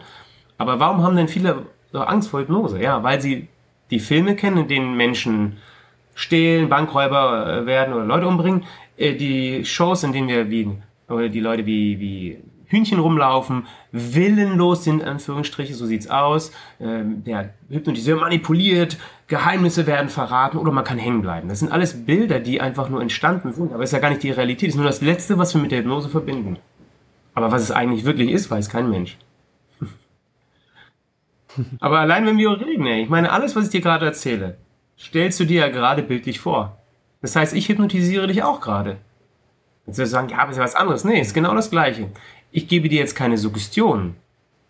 [0.60, 2.80] Aber warum haben denn viele so Angst vor Hypnose?
[2.80, 3.48] Ja, weil sie
[3.90, 5.58] die Filme kennen, in denen Menschen
[6.14, 8.64] stehlen, Bankräuber äh, werden oder Leute umbringen.
[8.96, 10.70] Äh, Die Shows, in denen wir wie,
[11.10, 12.38] oder die Leute wie, wie
[12.72, 16.52] Hühnchen rumlaufen, willenlos sind, in Anführungsstriche, so sieht's aus.
[16.80, 18.98] Ähm, Der Hypnotiseur manipuliert,
[19.28, 21.50] Geheimnisse werden verraten oder man kann hängen bleiben.
[21.50, 24.24] Das sind alles Bilder, die einfach nur entstanden sind, aber es ist ja gar nicht
[24.24, 24.70] die Realität.
[24.70, 26.58] Es ist nur das Letzte, was wir mit der Hypnose verbinden.
[27.34, 29.18] Aber was es eigentlich wirklich ist, weiß kein Mensch.
[31.80, 34.58] Aber allein wenn wir reden, ey, ich meine, alles, was ich dir gerade erzähle,
[34.98, 36.78] stellst du dir ja gerade bildlich vor.
[37.22, 38.98] Das heißt, ich hypnotisiere dich auch gerade.
[39.86, 41.04] Jetzt wirst du sagen, ja, aber ist ja was anderes.
[41.04, 42.10] Nee, ist genau das Gleiche.
[42.52, 44.16] Ich gebe dir jetzt keine Suggestionen,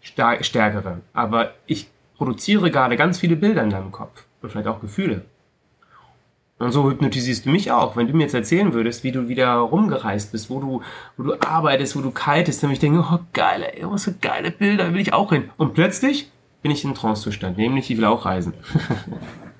[0.04, 4.80] star- stärkere, aber ich produziere gerade ganz viele Bilder in deinem Kopf und vielleicht auch
[4.82, 5.26] Gefühle.
[6.60, 7.96] Und so hypnotisierst du mich auch.
[7.96, 10.82] Wenn du mir jetzt erzählen würdest, wie du wieder rumgereist bist, wo du,
[11.18, 14.14] wo du arbeitest, wo du kitest, dann würde ich denken, oh geil, ey, was für
[14.14, 15.50] geile Bilder, will ich auch hin.
[15.58, 16.30] Und plötzlich
[16.62, 18.54] bin ich in Trance-Zustand, nämlich ich will auch reisen.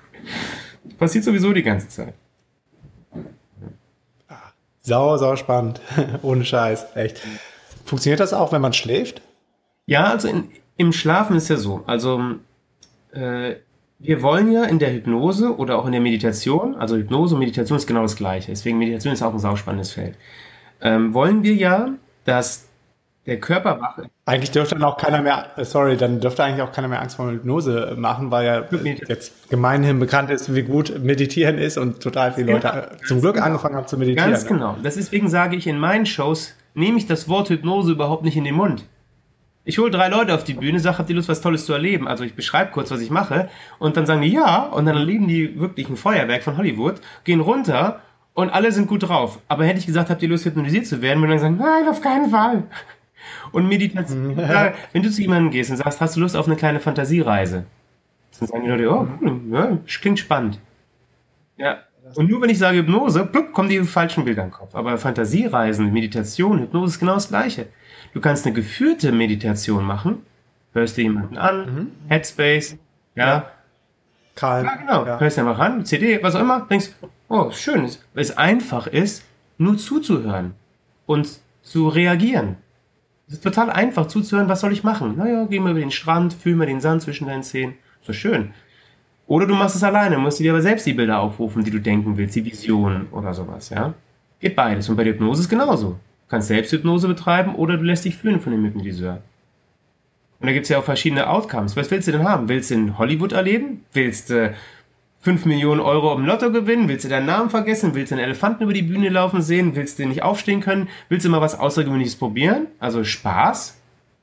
[1.00, 2.14] Passiert sowieso die ganze Zeit.
[4.82, 5.80] Sau, sau spannend.
[6.22, 7.20] Ohne Scheiß, echt.
[7.84, 9.22] Funktioniert das auch, wenn man schläft?
[9.86, 11.82] Ja, also in, im Schlafen ist ja so.
[11.86, 12.20] Also
[13.12, 13.56] äh,
[13.98, 17.76] wir wollen ja in der Hypnose oder auch in der Meditation, also Hypnose und Meditation
[17.76, 20.16] ist genau das gleiche, deswegen Meditation ist auch ein sauspannendes Feld,
[20.80, 21.90] ähm, wollen wir ja,
[22.24, 22.68] dass
[23.26, 24.08] der Körper wach ist.
[24.26, 27.16] Eigentlich dürfte dann auch keiner mehr, äh, sorry, dann dürfte eigentlich auch keiner mehr Angst
[27.16, 28.64] vor Hypnose machen, weil ja
[29.06, 33.34] jetzt gemeinhin bekannt ist, wie gut Meditieren ist und total viele Leute ja, zum Glück
[33.34, 33.46] genau.
[33.46, 34.32] angefangen haben zu meditieren.
[34.32, 34.76] Ganz genau.
[34.82, 38.54] Deswegen sage ich in meinen Shows, nehme ich das Wort Hypnose überhaupt nicht in den
[38.54, 38.86] Mund.
[39.64, 42.08] Ich hole drei Leute auf die Bühne, sage, habt ihr Lust, was Tolles zu erleben?
[42.08, 43.48] Also ich beschreibe kurz, was ich mache
[43.78, 47.40] und dann sagen die ja und dann erleben die wirklich ein Feuerwerk von Hollywood, gehen
[47.40, 48.00] runter
[48.34, 49.38] und alle sind gut drauf.
[49.46, 52.00] Aber hätte ich gesagt, habt ihr Lust, hypnotisiert zu werden, würden dann sagen, nein, auf
[52.00, 52.64] keinen Fall.
[53.52, 56.80] Und Meditation, wenn du zu jemandem gehst und sagst, hast du Lust auf eine kleine
[56.80, 57.64] Fantasiereise?
[58.40, 59.06] Dann sagen die Leute, oh,
[59.52, 60.58] ja, klingt spannend.
[61.56, 61.82] Ja.
[62.16, 64.74] Und nur wenn ich sage Hypnose, plupp, kommen die falschen Bilder im Kopf.
[64.74, 67.66] Aber Fantasiereisen, Meditation, Hypnose ist genau das Gleiche.
[68.12, 70.22] Du kannst eine geführte Meditation machen,
[70.72, 71.92] hörst dir jemanden an, mhm.
[72.08, 72.76] Headspace,
[73.14, 73.26] ja.
[73.26, 73.50] ja.
[74.34, 74.64] Karl.
[74.64, 75.06] Ja, genau.
[75.06, 75.20] Ja.
[75.20, 76.90] Hörst dir einfach an, CD, was auch immer, denkst,
[77.28, 77.82] oh, schön,
[78.14, 79.24] weil es einfach ist,
[79.58, 80.54] nur zuzuhören
[81.06, 82.56] und zu reagieren.
[83.28, 85.16] Es ist total einfach zuzuhören, was soll ich machen?
[85.16, 87.74] Naja, geh mal über den Strand, fühl mal den Sand zwischen deinen Zehen.
[88.02, 88.52] So schön.
[89.32, 92.16] Oder du machst es alleine, musst dir aber selbst die Bilder aufrufen, die du denken
[92.16, 93.94] willst, die Visionen oder sowas, ja?
[94.40, 94.88] Geht beides.
[94.88, 95.98] Und bei der Hypnose ist genauso
[96.32, 99.20] kannst Selbsthypnose betreiben oder du lässt dich führen von dem Hypnotiseur.
[100.40, 101.76] Und da gibt es ja auch verschiedene Outcomes.
[101.76, 102.48] Was willst du denn haben?
[102.48, 103.84] Willst du in Hollywood erleben?
[103.92, 104.54] Willst du äh,
[105.20, 106.88] 5 Millionen Euro im Lotto gewinnen?
[106.88, 107.94] Willst du deinen Namen vergessen?
[107.94, 109.76] Willst du einen Elefanten über die Bühne laufen sehen?
[109.76, 110.88] Willst du nicht aufstehen können?
[111.10, 112.66] Willst du mal was Außergewöhnliches probieren?
[112.78, 113.78] Also Spaß?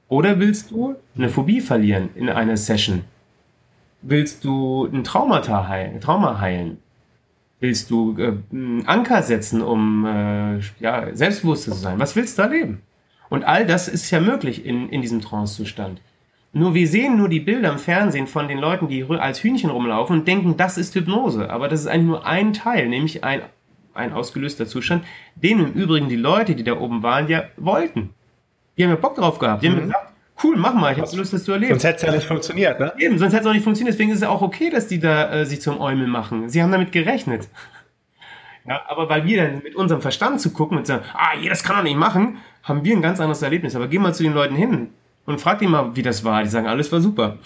[0.07, 3.03] Oder willst du eine Phobie verlieren in einer Session?
[4.01, 6.77] Willst du ein Traumata heilen, Trauma heilen?
[7.59, 11.99] Willst du äh, einen Anker setzen, um äh, ja, selbstbewusster zu sein?
[11.99, 12.81] Was willst du da leben?
[13.29, 16.01] Und all das ist ja möglich in, in diesem Trance-Zustand.
[16.51, 20.19] Nur wir sehen nur die Bilder im Fernsehen von den Leuten, die als Hühnchen rumlaufen
[20.19, 21.49] und denken, das ist Hypnose.
[21.49, 23.41] Aber das ist eigentlich nur ein Teil, nämlich ein,
[23.93, 25.03] ein ausgelöster Zustand,
[25.35, 28.11] den im Übrigen die Leute, die da oben waren, ja wollten.
[28.77, 29.61] Die haben ja Bock drauf gehabt.
[29.61, 29.73] Die mhm.
[29.73, 30.08] haben gesagt,
[30.43, 31.73] cool, mach mal, ich habe Lust, das zu erleben.
[31.73, 32.93] Sonst hätte es ja nicht funktioniert, ne?
[32.97, 33.93] Eben, sonst hätte es auch nicht funktioniert.
[33.93, 36.49] Deswegen ist es ja auch okay, dass die da äh, sich zum Eumel machen.
[36.49, 37.47] Sie haben damit gerechnet.
[38.65, 41.63] Ja, aber weil wir dann mit unserem Verstand zu gucken und sagen, ah, je, das
[41.63, 43.75] kann er nicht machen, haben wir ein ganz anderes Erlebnis.
[43.75, 44.89] Aber geh mal zu den Leuten hin
[45.25, 46.43] und frag die mal, wie das war.
[46.43, 47.37] Die sagen, alles war super.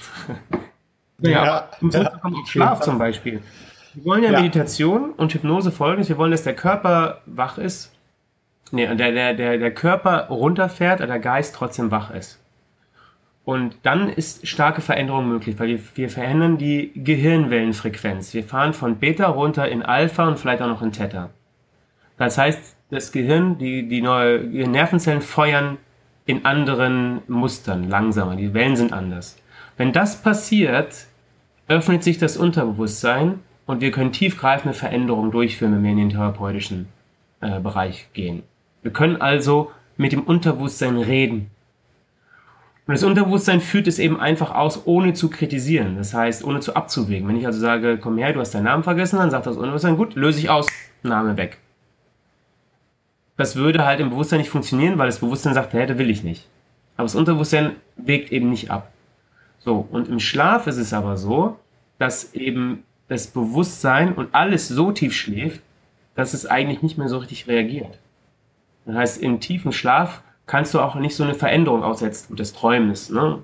[1.20, 3.42] naja, ja, um ja, auf Schlaf zum Beispiel.
[3.94, 6.10] Wir wollen ja, ja, Meditation und Hypnose folgendes.
[6.10, 7.92] Wir wollen, dass der Körper wach ist.
[8.72, 12.43] Nee, der, der, der, der Körper runterfährt, aber der Geist trotzdem wach ist.
[13.46, 18.34] Und dann ist starke Veränderung möglich, weil wir, wir verändern die Gehirnwellenfrequenz.
[18.34, 21.30] Wir fahren von Beta runter in Alpha und vielleicht auch noch in Theta.
[22.18, 25.78] Das heißt, das Gehirn, die, die neue Nervenzellen feuern
[26.26, 28.36] in anderen Mustern, langsamer.
[28.36, 29.38] Die Wellen sind anders.
[29.76, 31.08] Wenn das passiert,
[31.68, 36.88] öffnet sich das Unterbewusstsein und wir können tiefgreifende Veränderungen durchführen, wenn wir in den therapeutischen
[37.42, 38.44] äh, Bereich gehen.
[38.82, 41.50] Wir können also mit dem Unterbewusstsein reden.
[42.86, 45.96] Und das Unterbewusstsein führt es eben einfach aus, ohne zu kritisieren.
[45.96, 47.28] Das heißt, ohne zu abzuwägen.
[47.28, 49.96] Wenn ich also sage, komm her, du hast deinen Namen vergessen, dann sagt das Unterbewusstsein,
[49.96, 50.68] gut, löse ich aus,
[51.02, 51.60] Name weg.
[53.38, 56.24] Das würde halt im Bewusstsein nicht funktionieren, weil das Bewusstsein sagt, hey, das will ich
[56.24, 56.48] nicht.
[56.98, 58.92] Aber das Unterbewusstsein wägt eben nicht ab.
[59.60, 61.58] So, und im Schlaf ist es aber so,
[62.00, 65.62] dass eben das Bewusstsein und alles so tief schläft,
[66.16, 67.98] dass es eigentlich nicht mehr so richtig reagiert.
[68.86, 73.10] Das heißt, im tiefen Schlaf kannst du auch nicht so eine Veränderung aussetzen des Träumens.
[73.10, 73.40] Ne?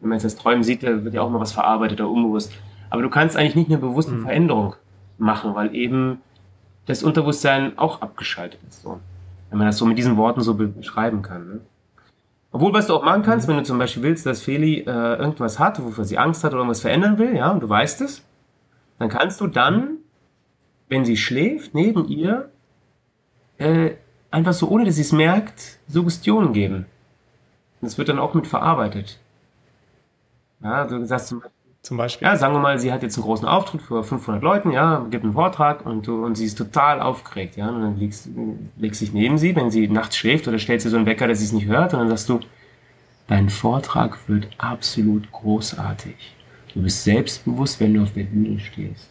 [0.00, 2.52] Wenn man jetzt das Träumen sieht, da wird ja auch mal was verarbeitet oder unbewusst.
[2.88, 4.22] Aber du kannst eigentlich nicht eine bewusste mhm.
[4.22, 4.74] Veränderung
[5.18, 6.20] machen, weil eben
[6.86, 8.82] das Unterbewusstsein auch abgeschaltet ist.
[8.82, 8.98] So.
[9.50, 11.48] Wenn man das so mit diesen Worten so beschreiben kann.
[11.48, 11.60] Ne?
[12.52, 13.52] Obwohl, was du auch machen kannst, mhm.
[13.52, 16.60] wenn du zum Beispiel willst, dass Feli äh, irgendwas hat, wofür sie Angst hat oder
[16.60, 18.24] irgendwas verändern will, ja, und du weißt es,
[18.98, 19.98] dann kannst du dann,
[20.88, 22.50] wenn sie schläft, neben ihr
[23.58, 23.92] äh,
[24.30, 26.86] einfach so, ohne dass sie es merkt, Suggestionen geben.
[27.80, 29.18] Das wird dann auch mit verarbeitet.
[30.62, 32.28] Ja, du sagst zum Beispiel, zum Beispiel?
[32.28, 35.24] Ja, sagen wir mal, sie hat jetzt einen großen Auftritt für 500 Leuten, ja, gibt
[35.24, 38.28] einen Vortrag und, du, und sie ist total aufgeregt, ja, und dann legst,
[38.76, 41.38] legst dich neben sie, wenn sie nachts schläft oder stellst du so einen Wecker, dass
[41.38, 42.40] sie es nicht hört und dann sagst du,
[43.28, 46.36] dein Vortrag wird absolut großartig.
[46.74, 49.08] Du bist selbstbewusst, wenn du auf der Bühne stehst.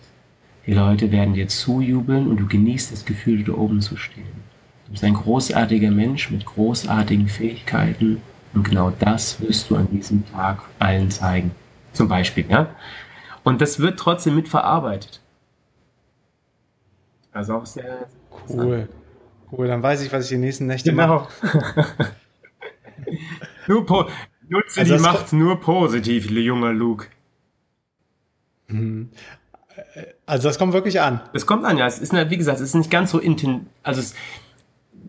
[0.67, 4.43] Die Leute werden dir zujubeln und du genießt das Gefühl, da oben zu stehen.
[4.89, 8.23] Du bist ein großartiger Mensch mit großartigen Fähigkeiten
[8.55, 11.51] und genau das wirst du an diesem Tag allen zeigen.
[11.93, 12.73] Zum Beispiel, ja.
[13.43, 15.21] Und das wird trotzdem mitverarbeitet.
[17.31, 18.07] Also auch sehr
[18.49, 18.89] cool.
[19.51, 21.27] Cool, dann weiß ich, was ich die nächsten Nächte genau.
[21.45, 22.07] mache.
[23.67, 23.85] du,
[24.47, 27.05] Nutze Also die Macht nur positiv, junger Luke.
[30.25, 31.21] Also das kommt wirklich an.
[31.33, 31.85] Es kommt an, ja.
[31.85, 33.67] Es ist, wie gesagt, es ist nicht ganz so inten.
[33.83, 34.15] Also es,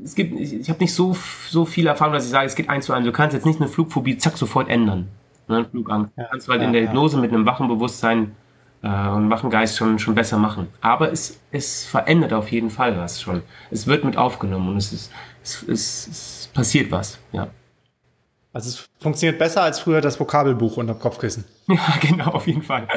[0.05, 1.17] es gibt, ich, ich habe nicht so,
[1.49, 3.05] so viel Erfahrung, dass ich sage, es geht eins zu eins.
[3.05, 5.09] Du kannst jetzt nicht eine Flugphobie zack sofort ändern.
[5.49, 5.67] Ne?
[5.71, 6.13] Flugangst.
[6.17, 6.89] Du kannst du halt ja, in der ja.
[6.89, 8.37] Hypnose mit einem wachen Bewusstsein
[8.83, 10.69] äh, und wachen Geist schon, schon besser machen.
[10.81, 13.43] Aber es, es verändert auf jeden Fall was schon.
[13.71, 17.19] Es wird mit aufgenommen und es ist, es, es, es passiert was.
[17.33, 17.49] Ja.
[18.53, 21.45] Also es funktioniert besser als früher das Vokabelbuch unterm Kopfkissen.
[21.69, 22.89] Ja, genau, auf jeden Fall.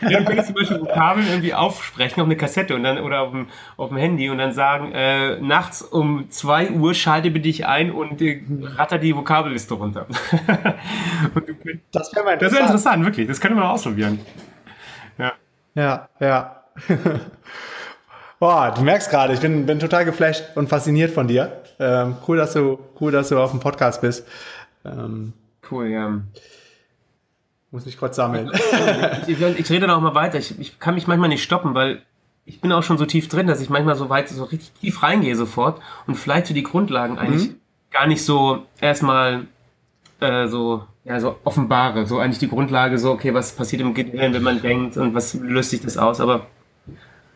[0.00, 3.30] Ja, du könntest zum Beispiel Vokabeln irgendwie aufsprechen auf eine Kassette und dann oder auf
[3.30, 7.66] dem, auf dem Handy und dann sagen, äh, nachts um 2 Uhr schalte bitte dich
[7.66, 8.42] ein und äh,
[8.76, 10.06] ratter die Vokabelliste runter.
[11.92, 13.26] Das wäre mal das wäre interessant, wirklich.
[13.26, 14.20] Das könnte man ausprobieren.
[15.18, 15.32] Ja.
[15.74, 16.64] Ja, ja.
[18.38, 21.62] Boah, du merkst gerade, ich bin, bin total geflasht und fasziniert von dir.
[21.78, 24.26] Ähm, cool, dass du, cool, dass du auf dem Podcast bist.
[24.84, 25.32] Ähm,
[25.70, 26.20] Cool, ja.
[27.72, 28.50] Muss mich kurz sammeln.
[29.26, 30.38] Ich, ich, ich rede da auch mal weiter.
[30.38, 32.02] Ich, ich kann mich manchmal nicht stoppen, weil
[32.44, 35.02] ich bin auch schon so tief drin, dass ich manchmal so weit, so richtig tief
[35.02, 37.50] reingehe sofort und vielleicht für die Grundlagen eigentlich
[37.90, 39.46] gar nicht so erstmal
[40.20, 42.06] äh, so, ja, so offenbare.
[42.06, 45.34] So eigentlich die Grundlage, so, okay, was passiert im Gehirn, wenn man denkt und was
[45.34, 46.46] löst sich das aus, aber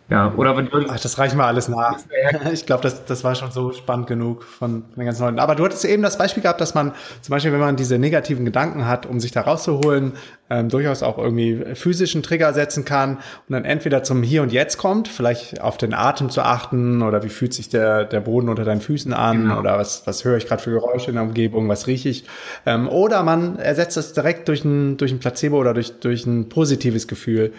[0.08, 1.98] ja, oder wenn Ach, das reichen wir alles nach.
[2.52, 5.38] Ich glaube, das, das war schon so spannend genug von, von den ganzen Leuten.
[5.38, 6.92] Aber du hattest eben das Beispiel gehabt, dass man
[7.22, 10.12] zum Beispiel, wenn man diese negativen Gedanken hat, um sich da rauszuholen,
[10.48, 14.78] ähm, durchaus auch irgendwie physischen Trigger setzen kann und dann entweder zum Hier und Jetzt
[14.78, 18.64] kommt, vielleicht auf den Atem zu achten oder wie fühlt sich der, der Boden unter
[18.64, 21.88] deinen Füßen an oder was, was höre ich gerade für Geräusche in der Umgebung, was
[21.88, 22.24] rieche ich.
[22.64, 26.48] Ähm, oder man ersetzt das direkt durch ein, durch ein Placebo oder durch, durch ein
[26.48, 27.52] positives Gefühl.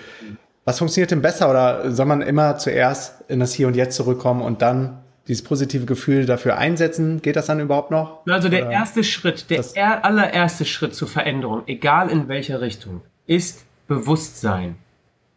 [0.67, 4.41] Was funktioniert denn besser oder soll man immer zuerst in das Hier und Jetzt zurückkommen
[4.41, 4.99] und dann
[5.29, 7.21] dieses positive Gefühl dafür einsetzen?
[7.21, 8.19] Geht das dann überhaupt noch?
[8.27, 12.99] Also der Oder- erste Schritt, der er, allererste Schritt zur Veränderung, egal in welcher Richtung,
[13.27, 14.75] ist Bewusstsein.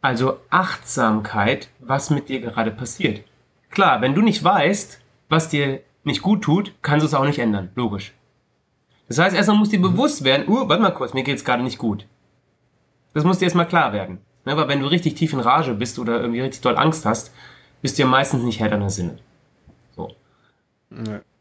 [0.01, 3.23] Also Achtsamkeit, was mit dir gerade passiert.
[3.71, 7.39] Klar, wenn du nicht weißt, was dir nicht gut tut, kannst du es auch nicht
[7.39, 7.71] ändern.
[7.77, 8.15] Logisch.
[9.07, 11.79] Das heißt, erstmal muss dir bewusst werden, uh, warte mal kurz, mir geht's gerade nicht
[11.79, 12.05] gut.
[13.15, 14.19] Das muss dir erstmal klar werden.
[14.45, 17.33] Ne, weil wenn du richtig tief in Rage bist oder irgendwie richtig doll Angst hast,
[17.83, 19.19] bist du ja meistens nicht Herr deiner Sinne.
[19.95, 20.15] So.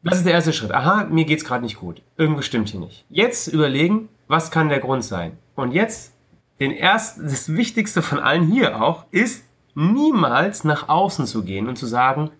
[0.04, 0.72] Das ist der erste Schritt.
[0.72, 2.02] Aha, mir geht's gerade nicht gut.
[2.18, 3.06] Irgendwas stimmt hier nicht.
[3.10, 5.38] Jetzt überlegen, was kann der Grund sein?
[5.56, 6.14] Und jetzt
[6.60, 9.46] den ersten, das Wichtigste von allen hier auch ist,
[9.76, 12.32] niemals nach außen zu gehen und zu sagen,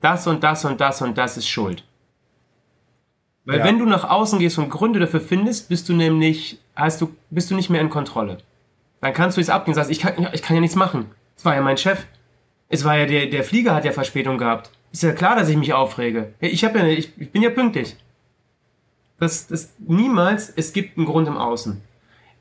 [0.00, 1.84] das und das und das und das ist schuld.
[3.44, 3.64] Weil Ja.
[3.64, 7.50] wenn du nach außen gehst und Gründe dafür findest, bist du nämlich, hast du, bist
[7.50, 8.38] du nicht mehr in Kontrolle.
[9.00, 11.06] Dann kannst du es abgehen und sagst, ich kann, ich kann ja nichts machen.
[11.36, 12.06] Es war ja mein Chef.
[12.68, 14.70] Es war ja der, der Flieger hat ja Verspätung gehabt.
[14.92, 16.34] Ist ja klar, dass ich mich aufrege.
[16.40, 17.96] Ich habe ja, ich, ich bin ja pünktlich.
[19.18, 21.80] Das, das niemals, es gibt einen Grund im Außen.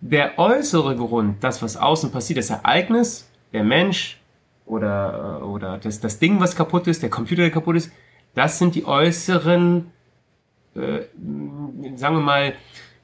[0.01, 4.19] Der äußere Grund, das, was außen passiert, das Ereignis, der Mensch
[4.65, 7.91] oder, äh, oder das, das Ding, was kaputt ist, der Computer, der kaputt ist,
[8.35, 9.91] das sind die äußeren,
[10.75, 10.99] äh,
[11.95, 12.53] sagen wir mal,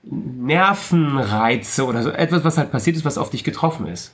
[0.04, 4.14] Nervenreize oder so etwas, was halt passiert ist, was auf dich getroffen ist.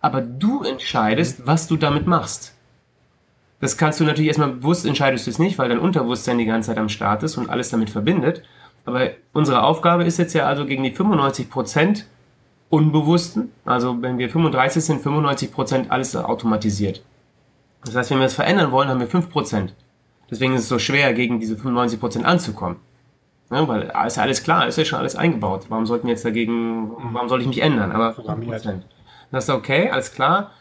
[0.00, 2.54] Aber du entscheidest, was du damit machst.
[3.60, 6.68] Das kannst du natürlich erstmal bewusst entscheidest du es nicht, weil dein Unterbewusstsein die ganze
[6.68, 8.42] Zeit am Start ist und alles damit verbindet.
[8.86, 12.04] Aber unsere Aufgabe ist jetzt ja also gegen die 95%
[12.70, 17.02] Unbewussten, also wenn wir 35 sind, 95% alles automatisiert.
[17.84, 19.70] Das heißt, wenn wir es verändern wollen, haben wir 5%.
[20.30, 22.76] Deswegen ist es so schwer, gegen diese 95% anzukommen.
[23.50, 25.66] Ja, weil ist ja alles klar, ist ja schon alles eingebaut.
[25.68, 27.90] Warum sollten wir jetzt dagegen, warum soll ich mich ändern?
[27.92, 28.62] Aber 5%.
[28.64, 28.82] Dann
[29.32, 30.52] hast du, okay, alles klar.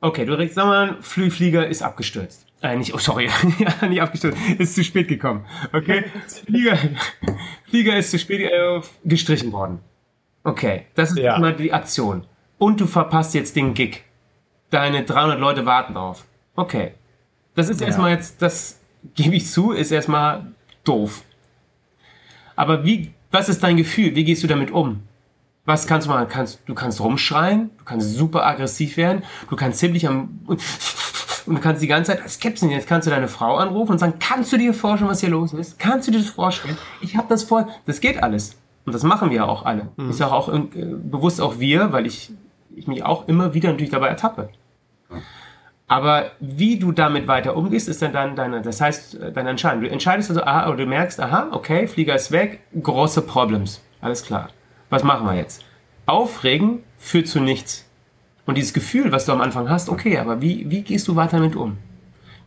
[0.00, 2.46] Okay, du regst, sag mal, Flie- Flieger ist abgestürzt.
[2.62, 5.44] Äh, nicht, oh, sorry, ja, nicht abgestürzt, ist zu spät gekommen.
[5.72, 6.04] Okay,
[6.46, 6.76] Flieger,
[7.68, 9.80] Flieger ist zu spät äh, gestrichen worden.
[10.44, 11.36] Okay, das ist Ja.
[11.36, 12.24] immer die Aktion.
[12.58, 14.04] Und du verpasst jetzt den Gig.
[14.70, 16.24] Deine 300 Leute warten drauf.
[16.56, 16.94] Okay,
[17.54, 18.80] das ist erstmal jetzt, das
[19.14, 20.46] gebe ich zu, ist erstmal
[20.84, 21.22] doof.
[22.56, 24.14] Aber wie, was ist dein Gefühl?
[24.14, 25.02] Wie gehst du damit um?
[25.64, 26.26] Was kannst du machen?
[26.28, 30.40] Kannst, du kannst rumschreien, du kannst super aggressiv werden, du kannst ziemlich am,
[31.46, 33.98] und du kannst die ganze Zeit als Captain, jetzt kannst du deine Frau anrufen und
[33.98, 35.78] sagen, kannst du dir vorstellen, was hier los ist?
[35.78, 36.76] Kannst du dir das vorstellen?
[37.00, 38.56] Ich habe das vor, das geht alles.
[38.84, 39.88] Und das machen wir auch alle.
[40.10, 42.30] Ich sage auch äh, bewusst auch wir, weil ich,
[42.74, 44.48] ich mich auch immer wieder natürlich dabei ertappe.
[45.88, 49.82] Aber wie du damit weiter umgehst, ist dann dein, deine, das heißt, äh, deine Entscheidung.
[49.82, 53.82] Du entscheidest also, aha, oder du merkst, aha, okay, Flieger ist weg, große Problems.
[54.00, 54.50] Alles klar.
[54.90, 55.64] Was machen wir jetzt?
[56.06, 57.88] Aufregen führt zu nichts.
[58.46, 61.38] Und dieses Gefühl, was du am Anfang hast, okay, aber wie, wie gehst du weiter
[61.38, 61.78] damit um?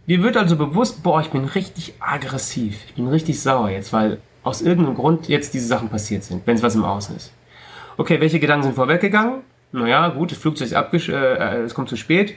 [0.07, 4.19] Dir wird also bewusst, boah, ich bin richtig aggressiv, ich bin richtig sauer jetzt, weil
[4.43, 7.33] aus irgendeinem Grund jetzt diese Sachen passiert sind, wenn es was im Außen ist.
[7.97, 9.41] Okay, welche Gedanken sind vorweggegangen?
[9.71, 12.35] Naja, gut, das Flugzeug ist abgesch äh, äh, es kommt zu spät,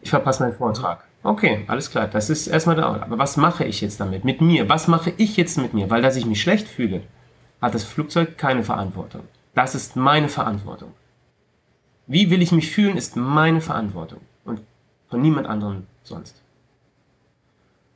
[0.00, 1.04] ich verpasse meinen Vortrag.
[1.22, 3.00] Okay, alles klar, das ist erstmal da.
[3.02, 4.24] Aber was mache ich jetzt damit?
[4.24, 4.68] Mit mir?
[4.68, 5.88] Was mache ich jetzt mit mir?
[5.88, 7.02] Weil, dass ich mich schlecht fühle,
[7.60, 9.22] hat das Flugzeug keine Verantwortung.
[9.54, 10.92] Das ist meine Verantwortung.
[12.06, 14.60] Wie will ich mich fühlen, ist meine Verantwortung und
[15.08, 16.42] von niemand anderem sonst.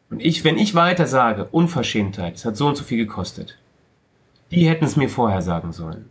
[0.09, 3.59] Und ich, wenn ich weiter sage, Unverschämtheit, es hat so und so viel gekostet,
[4.53, 6.09] die hätten es mir vorher sagen sollen.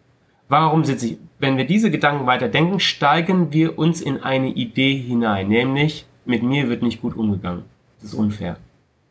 [0.47, 4.95] Warum sitze ich, wenn wir diese Gedanken weiter denken, steigen wir uns in eine Idee
[4.95, 7.63] hinein, nämlich, mit mir wird nicht gut umgegangen.
[8.01, 8.57] Das ist unfair.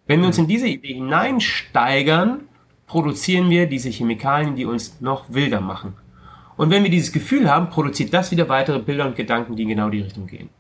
[0.07, 2.41] Wenn wir uns in diese Idee hineinsteigern,
[2.87, 5.95] produzieren wir diese Chemikalien, die uns noch wilder machen.
[6.57, 9.71] Und wenn wir dieses Gefühl haben, produziert das wieder weitere Bilder und Gedanken, die in
[9.71, 10.51] genau die Richtung gehen.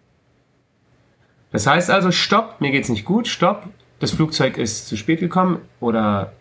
[1.52, 3.68] Das heißt also, stopp, mir geht's nicht gut, stopp,
[4.00, 6.32] das Flugzeug ist zu spät gekommen oder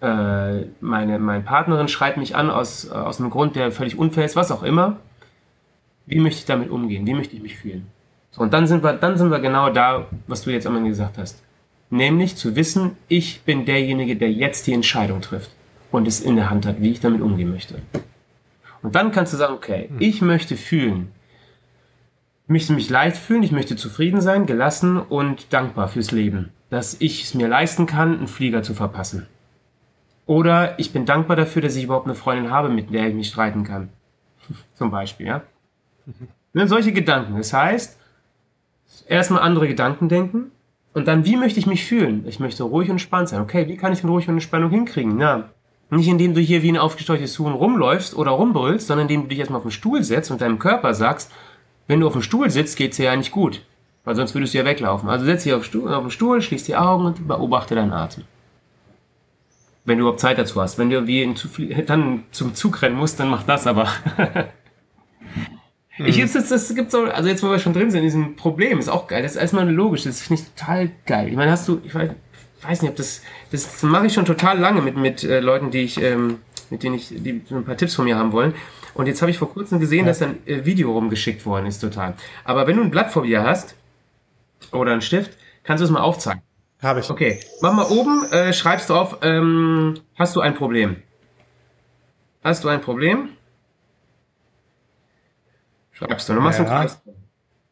[0.00, 4.36] äh, meine, meine Partnerin schreit mich an aus, aus einem Grund, der völlig unfair ist,
[4.36, 4.96] was auch immer.
[6.06, 7.06] Wie möchte ich damit umgehen?
[7.06, 7.86] Wie möchte ich mich fühlen?
[8.30, 11.18] So, und dann sind wir, dann sind wir genau da, was du jetzt einmal gesagt
[11.18, 11.42] hast.
[11.88, 15.50] Nämlich zu wissen, ich bin derjenige, der jetzt die Entscheidung trifft
[15.90, 17.76] und es in der Hand hat, wie ich damit umgehen möchte.
[18.82, 19.96] Und dann kannst du sagen, okay, hm.
[20.00, 21.12] ich möchte fühlen,
[22.44, 27.00] ich möchte mich leicht fühlen, ich möchte zufrieden sein, gelassen und dankbar fürs Leben, dass
[27.00, 29.26] ich es mir leisten kann, einen Flieger zu verpassen.
[30.26, 33.28] Oder ich bin dankbar dafür, dass ich überhaupt eine Freundin habe, mit der ich mich
[33.28, 33.88] streiten kann.
[34.74, 35.42] Zum Beispiel, ja.
[36.06, 36.68] Mhm.
[36.68, 37.36] Solche Gedanken.
[37.36, 37.98] Das heißt,
[39.08, 40.50] erstmal andere Gedanken denken
[40.94, 42.24] und dann, wie möchte ich mich fühlen?
[42.26, 43.42] Ich möchte ruhig und entspannt sein.
[43.42, 45.16] Okay, wie kann ich denn ruhig und Entspannung hinkriegen?
[45.16, 45.50] Na,
[45.90, 49.38] nicht indem du hier wie ein aufgesteuchtes Huhn rumläufst oder rumbrüllst, sondern indem du dich
[49.38, 51.30] erstmal auf den Stuhl setzt und deinem Körper sagst,
[51.86, 53.62] wenn du auf dem Stuhl sitzt, geht's dir ja nicht gut.
[54.04, 55.08] Weil sonst würdest du ja weglaufen.
[55.08, 58.24] Also setz dich auf, Stuhl, auf den Stuhl, schließ die Augen und beobachte deinen Atem.
[59.86, 60.78] Wenn du überhaupt Zeit dazu hast.
[60.78, 63.88] Wenn du wie in zu viel, dann zum Zug rennen musst, dann mach das aber.
[64.16, 64.44] hm.
[65.98, 68.78] Ich jetzt, das gibt's so, also jetzt, wo wir schon drin sind, in diesem Problem,
[68.78, 69.22] ist auch geil.
[69.22, 71.28] Das ist erstmal logisch, das finde ich total geil.
[71.28, 72.10] Ich meine, hast du, ich weiß,
[72.60, 75.84] weiß nicht, ob das, das mache ich schon total lange mit, mit äh, Leuten, die
[75.84, 78.54] ich, ähm, mit denen ich, die so ein paar Tipps von mir haben wollen.
[78.92, 80.06] Und jetzt habe ich vor kurzem gesehen, ja.
[80.06, 82.14] dass ein äh, Video rumgeschickt worden ist, total.
[82.44, 83.74] Aber wenn du ein Blatt vor dir hast
[84.72, 85.32] oder einen Stift,
[85.64, 86.42] kannst du es mal aufzeigen.
[86.82, 87.10] Habe ich.
[87.10, 91.02] Okay, mach mal oben, äh, schreibst du auf, ähm, hast du ein Problem?
[92.44, 93.30] Hast du ein Problem?
[95.92, 96.86] Schreibst du, dann machst du ja.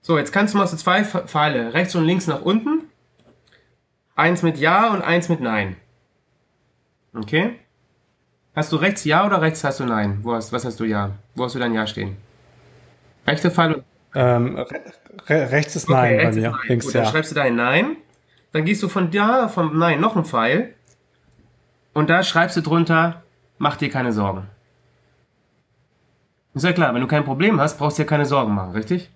[0.01, 2.85] So, jetzt kannst du machst du zwei Pfeile, rechts und links nach unten.
[4.17, 5.77] Eins mit Ja und eins mit Nein.
[7.15, 7.59] Okay?
[8.55, 10.21] Hast du rechts Ja oder rechts hast du Nein?
[10.23, 11.13] Wo hast, was hast du Ja?
[11.35, 12.17] Wo hast du dein Ja stehen?
[13.27, 13.85] Rechte Pfeil und.
[14.15, 14.81] Ähm, re
[15.27, 16.59] re rechts ist Nein okay, bei mir.
[16.69, 17.03] Links Gut, ja.
[17.03, 17.97] Dann schreibst du dein Nein.
[18.55, 20.75] Dann gehst du von da, vom Nein noch ein Pfeil.
[21.93, 23.25] Und da schreibst du drunter,
[23.59, 24.47] mach dir keine Sorgen.
[26.55, 29.11] Ist ja klar, wenn du kein Problem hast, brauchst du dir keine Sorgen machen, richtig?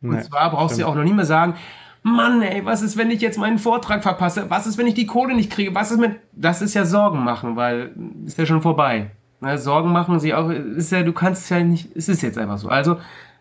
[0.00, 0.86] Nee, und zwar brauchst stimmt.
[0.86, 1.56] du auch noch nie mehr sagen,
[2.04, 4.48] Mann, ey, was ist, wenn ich jetzt meinen Vortrag verpasse?
[4.48, 5.74] Was ist, wenn ich die Kohle nicht kriege?
[5.74, 6.20] Was ist mit.
[6.30, 9.10] Das ist ja Sorgen machen, weil ist ja schon vorbei.
[9.40, 12.38] Ne, Sorgen machen sie auch, ist ja, du kannst es ja nicht, es ist jetzt
[12.38, 12.68] einfach so.
[12.68, 12.98] Also,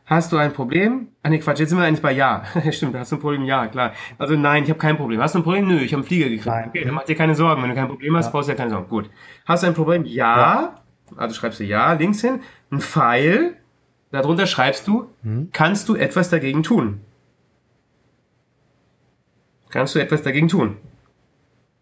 [0.08, 1.10] hast du ein Problem?
[1.22, 2.44] Ah nee, Quatsch, jetzt sind wir eigentlich bei Ja.
[2.72, 3.44] Stimmt, hast du ein Problem?
[3.46, 3.94] Ja, klar.
[4.18, 5.22] Also nein, ich habe kein Problem.
[5.22, 5.68] Hast du ein Problem?
[5.68, 6.48] Nö, ich habe einen Flieger gekriegt.
[6.48, 6.70] Nein.
[6.70, 7.62] Okay, dann mach dir keine Sorgen.
[7.62, 8.32] Wenn du kein Problem hast, ja.
[8.32, 8.90] brauchst du ja keine Sorgen.
[8.90, 9.10] Gut.
[9.46, 10.04] Hast du ein Problem?
[10.06, 10.38] Ja.
[10.38, 10.76] ja.
[11.16, 12.40] Also schreibst du Ja, links hin.
[12.72, 13.56] Ein Pfeil.
[14.12, 15.50] Darunter schreibst du, hm.
[15.52, 17.02] kannst du etwas dagegen tun?
[19.70, 20.78] kannst du etwas dagegen tun.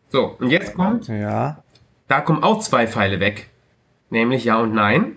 [0.09, 1.63] So, und jetzt kommt, ja.
[2.07, 3.49] da kommen auch zwei Pfeile weg,
[4.09, 5.14] nämlich Ja und Nein.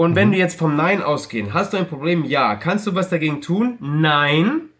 [0.00, 0.16] Und mhm.
[0.16, 2.24] wenn wir jetzt vom Nein ausgehen, hast du ein Problem?
[2.24, 2.56] Ja.
[2.56, 3.76] Kannst du was dagegen tun?
[3.80, 4.70] Nein.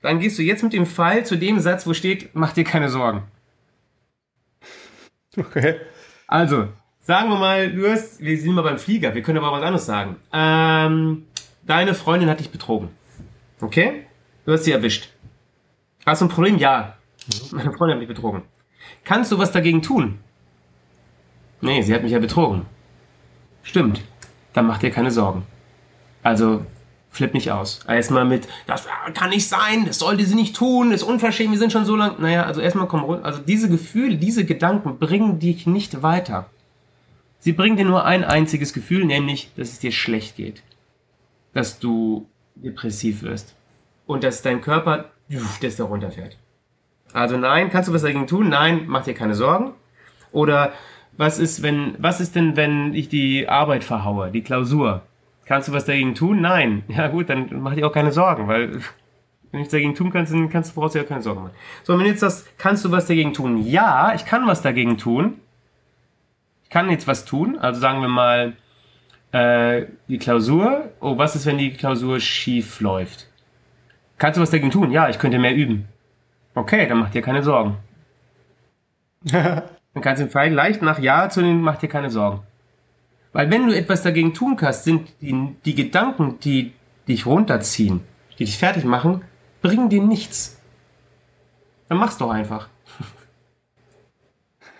[0.00, 2.88] Dann gehst du jetzt mit dem Pfeil zu dem Satz, wo steht, mach dir keine
[2.88, 3.24] Sorgen.
[5.36, 5.74] Okay.
[6.26, 6.68] Also,
[7.02, 9.84] sagen wir mal, du hast, wir sind mal beim Flieger, wir können aber was anderes
[9.84, 10.16] sagen.
[10.32, 11.26] Ähm,
[11.66, 12.88] deine Freundin hat dich betrogen.
[13.60, 14.06] Okay?
[14.46, 15.10] Du hast sie erwischt.
[16.06, 16.56] Hast du ein Problem?
[16.56, 16.96] Ja.
[17.50, 18.44] Meine Freundin hat mich betrogen.
[19.04, 20.20] Kannst du was dagegen tun?
[21.60, 22.64] Nee, sie hat mich ja betrogen.
[23.62, 24.02] Stimmt.
[24.52, 25.44] Dann mach dir keine Sorgen.
[26.22, 26.64] Also,
[27.10, 27.80] flipp nicht aus.
[27.88, 31.58] Erstmal mit, das kann nicht sein, das sollte sie nicht tun, das ist unverschämt, wir
[31.58, 32.20] sind schon so lang.
[32.20, 33.24] Naja, also erstmal komm runter.
[33.24, 36.46] Also diese Gefühle, diese Gedanken bringen dich nicht weiter.
[37.40, 40.62] Sie bringen dir nur ein einziges Gefühl, nämlich, dass es dir schlecht geht.
[41.52, 42.26] Dass du
[42.56, 43.54] depressiv wirst.
[44.06, 45.06] Und dass dein Körper,
[45.60, 46.36] dass der runterfährt.
[47.12, 48.48] Also nein, kannst du was dagegen tun?
[48.48, 49.72] Nein, mach dir keine Sorgen.
[50.32, 50.72] Oder
[51.18, 55.02] was ist, wenn, was ist denn, wenn ich die Arbeit verhaue, die Klausur?
[55.44, 56.40] Kannst du was dagegen tun?
[56.40, 56.84] Nein.
[56.88, 58.80] Ja gut, dann mach dir auch keine Sorgen, weil
[59.50, 61.54] Wenn du nichts dagegen tun kannst, dann kannst, brauchst du ja keine Sorgen machen.
[61.82, 63.64] So, wenn du jetzt sagst, kannst du was dagegen tun?
[63.66, 65.40] Ja, ich kann was dagegen tun.
[66.64, 67.58] Ich kann jetzt was tun.
[67.58, 68.56] Also sagen wir mal,
[69.32, 70.90] äh, die Klausur.
[71.00, 73.28] Oh, was ist, wenn die Klausur schief läuft?
[74.18, 74.90] Kannst du was dagegen tun?
[74.90, 75.88] Ja, ich könnte mehr üben.
[76.54, 77.78] Okay, dann mach dir keine Sorgen.
[79.98, 82.40] dann kannst du im Fall leicht nach Ja zu den, mach dir keine Sorgen.
[83.32, 86.72] Weil wenn du etwas dagegen tun kannst, sind die, die Gedanken, die
[87.08, 88.00] dich runterziehen,
[88.38, 89.22] die dich fertig machen,
[89.60, 90.60] bringen dir nichts.
[91.88, 92.68] Dann mach's doch einfach.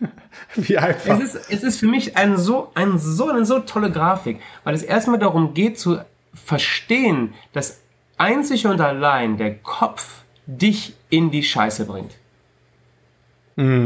[0.55, 1.19] Wie einfach.
[1.19, 4.75] Es ist, es ist für mich ein so, ein so, eine so tolle Grafik, weil
[4.75, 5.99] es erstmal darum geht zu
[6.33, 7.81] verstehen, dass
[8.19, 12.13] einzig und allein der Kopf dich in die Scheiße bringt.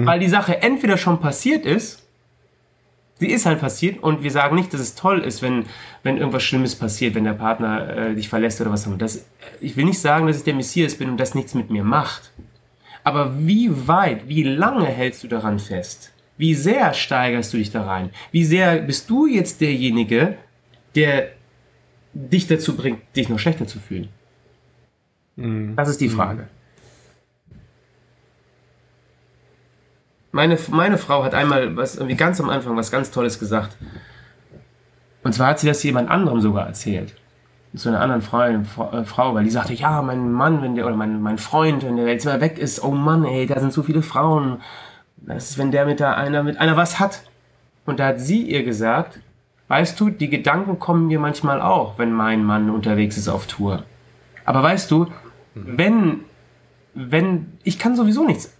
[0.07, 2.07] Weil die Sache entweder schon passiert ist,
[3.19, 5.65] sie ist halt passiert und wir sagen nicht, dass es toll ist, wenn,
[6.03, 8.99] wenn irgendwas Schlimmes passiert, wenn der Partner äh, dich verlässt oder was auch immer.
[8.99, 9.25] Das,
[9.61, 12.33] ich will nicht sagen, dass ich der Messias bin und das nichts mit mir macht.
[13.05, 16.13] Aber wie weit, wie lange hältst du daran fest?
[16.37, 18.11] Wie sehr steigerst du dich da rein?
[18.31, 20.37] Wie sehr bist du jetzt derjenige,
[20.95, 21.31] der
[22.13, 24.09] dich dazu bringt, dich noch schlechter zu fühlen?
[25.77, 26.49] Das ist die Frage.
[30.33, 33.77] Meine, meine Frau hat einmal was, irgendwie ganz am Anfang was ganz Tolles gesagt.
[35.23, 37.15] Und zwar hat sie das jemand anderem sogar erzählt.
[37.75, 40.97] Zu einer anderen Frau, äh, Frau, weil die sagte, ja, mein Mann, wenn der, oder
[40.97, 43.83] mein, mein Freund, wenn der jetzt mal weg ist, oh Mann, ey, da sind so
[43.83, 44.63] viele Frauen.
[45.19, 47.23] Das ist, wenn der mit der einer, mit einer was hat.
[47.85, 49.21] Und da hat sie ihr gesagt,
[49.69, 53.85] weißt du, die Gedanken kommen mir manchmal auch, wenn mein Mann unterwegs ist auf Tour.
[54.47, 55.09] Aber weißt du,
[55.55, 56.21] wenn,
[56.95, 58.57] wenn, ich kann sowieso nichts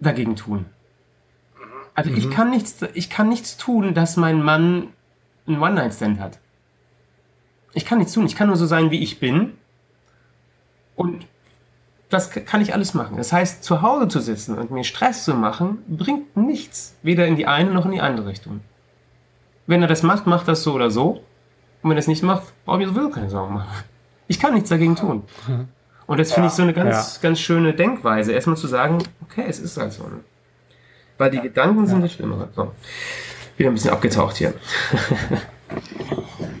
[0.00, 0.66] dagegen tun.
[1.98, 4.86] Also ich kann nichts, ich kann nichts tun, dass mein Mann
[5.48, 6.38] einen One-Night-Stand hat.
[7.74, 8.24] Ich kann nichts tun.
[8.24, 9.54] Ich kann nur so sein, wie ich bin.
[10.94, 11.26] Und
[12.08, 13.16] das kann ich alles machen.
[13.16, 16.94] Das heißt, zu Hause zu sitzen und mir Stress zu machen, bringt nichts.
[17.02, 18.60] Weder in die eine noch in die andere Richtung.
[19.66, 21.24] Wenn er das macht, macht das so oder so.
[21.82, 23.84] Und wenn er es nicht macht, brauche ich mir sowieso keine Sorgen machen.
[24.28, 25.24] Ich kann nichts dagegen tun.
[26.06, 28.32] Und das finde ich so eine ganz, ganz schöne Denkweise.
[28.32, 30.08] Erstmal zu sagen, okay, es ist halt so.
[31.18, 32.48] Weil die Gedanken sind das Schlimmere.
[32.54, 32.72] So.
[33.56, 34.54] Wieder ein bisschen abgetaucht hier.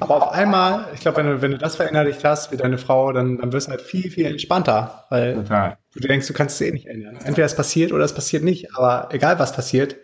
[0.00, 3.12] Aber auf einmal, ich glaube, wenn du, wenn du das verinnerlicht hast wie deine Frau,
[3.12, 5.04] dann, dann wirst du halt viel, viel entspannter.
[5.10, 5.78] Weil Total.
[5.94, 7.16] du denkst, du kannst es eh nicht ändern.
[7.24, 8.76] Entweder es passiert oder es passiert nicht.
[8.76, 9.96] Aber egal was passiert,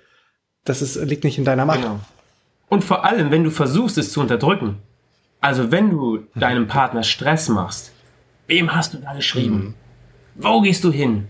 [0.64, 1.82] das ist, liegt nicht in deiner Macht.
[1.82, 2.00] Genau.
[2.68, 4.78] Und vor allem, wenn du versuchst, es zu unterdrücken,
[5.40, 7.92] also wenn du deinem Partner Stress machst,
[8.46, 9.74] wem hast du da geschrieben?
[10.34, 11.28] Wo gehst du hin?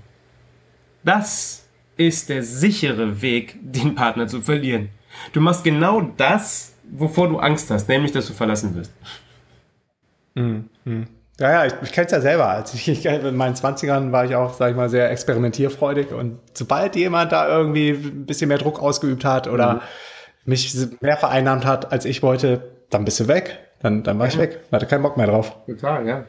[1.02, 1.63] Das
[1.96, 4.88] ist der sichere Weg, den Partner zu verlieren.
[5.32, 8.92] Du machst genau das, wovor du Angst hast, nämlich, dass du verlassen wirst.
[11.40, 12.48] Ja, ja, ich, ich kenne es ja selber.
[12.48, 16.12] Als ich, ich, in meinen 20ern war ich auch, sag ich mal, sehr experimentierfreudig.
[16.12, 19.82] Und sobald jemand da irgendwie ein bisschen mehr Druck ausgeübt hat oder
[20.44, 23.58] mich mehr vereinnahmt hat, als ich wollte, dann bist du weg.
[23.80, 24.60] Dann, dann war ich weg.
[24.72, 25.56] Hatte keinen Bock mehr drauf.
[25.66, 26.24] Total, ja.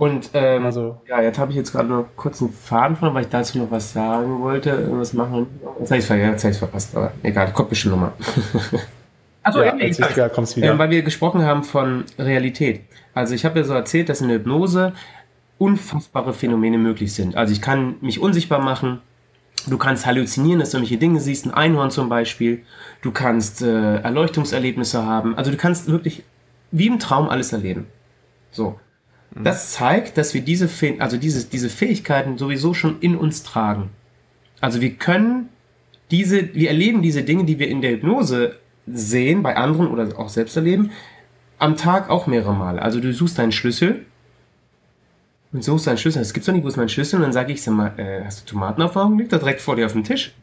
[0.00, 3.24] Und ähm, Also- ja, jetzt habe ich jetzt gerade noch kurz einen Faden von, weil
[3.24, 5.46] ich dazu noch was sagen wollte, irgendwas machen.
[5.78, 8.12] Jetzt habe ich es jetzt hab verpasst, aber egal, kommt bestimmt nochmal.
[9.42, 10.70] Achso, Ja, jetzt ist- ja, kommt's wieder.
[10.72, 12.80] Ähm, weil wir gesprochen haben von Realität.
[13.12, 14.94] Also ich habe ja so erzählt, dass in der Hypnose
[15.58, 17.36] unfassbare Phänomene möglich sind.
[17.36, 19.00] Also ich kann mich unsichtbar machen,
[19.68, 22.62] du kannst halluzinieren, dass du irgendwelche Dinge siehst, ein Einhorn zum Beispiel,
[23.02, 26.22] du kannst äh, Erleuchtungserlebnisse haben, also du kannst wirklich
[26.70, 27.86] wie im Traum alles erleben.
[28.50, 28.80] So.
[29.32, 30.68] Das zeigt, dass wir diese,
[30.98, 33.90] also diese, diese Fähigkeiten sowieso schon in uns tragen.
[34.60, 35.48] Also wir können
[36.10, 38.56] diese, wir erleben diese Dinge, die wir in der Hypnose
[38.86, 40.90] sehen, bei anderen oder auch selbst erleben,
[41.58, 42.82] am Tag auch mehrere Male.
[42.82, 44.04] Also du suchst deinen Schlüssel
[45.52, 46.22] und suchst deinen Schlüssel.
[46.22, 47.16] Es gibt doch nicht, wo ist mein Schlüssel?
[47.16, 49.18] Und dann sage ich, sag mal, äh, hast du Tomatenerfahrung?
[49.18, 50.34] Liegt da direkt vor dir auf dem Tisch.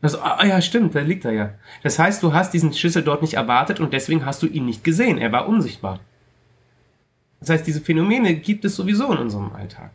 [0.00, 1.50] Also, ah ja, stimmt, da liegt er ja.
[1.82, 4.84] Das heißt, du hast diesen Schlüssel dort nicht erwartet und deswegen hast du ihn nicht
[4.84, 5.18] gesehen.
[5.18, 6.00] Er war unsichtbar.
[7.40, 9.90] Das heißt, diese Phänomene gibt es sowieso in unserem Alltag.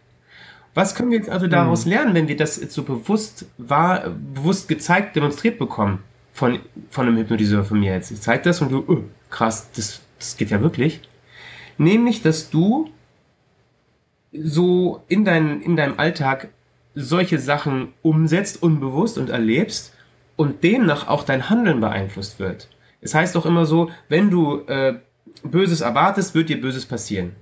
[0.73, 4.67] Was können wir jetzt also daraus lernen, wenn wir das jetzt so bewusst war, bewusst
[4.67, 5.99] gezeigt, demonstriert bekommen
[6.33, 8.11] von, von einem Hypnotiseur von mir jetzt?
[8.11, 11.01] Ich zeige das und du, oh, krass, das, das geht ja wirklich.
[11.77, 12.89] Nämlich, dass du
[14.31, 16.49] so in, dein, in deinem Alltag
[16.95, 19.93] solche Sachen umsetzt, unbewusst und erlebst
[20.35, 22.67] und demnach auch dein Handeln beeinflusst wird.
[23.01, 24.95] Es heißt doch immer so, wenn du äh,
[25.43, 27.35] Böses erwartest, wird dir Böses passieren.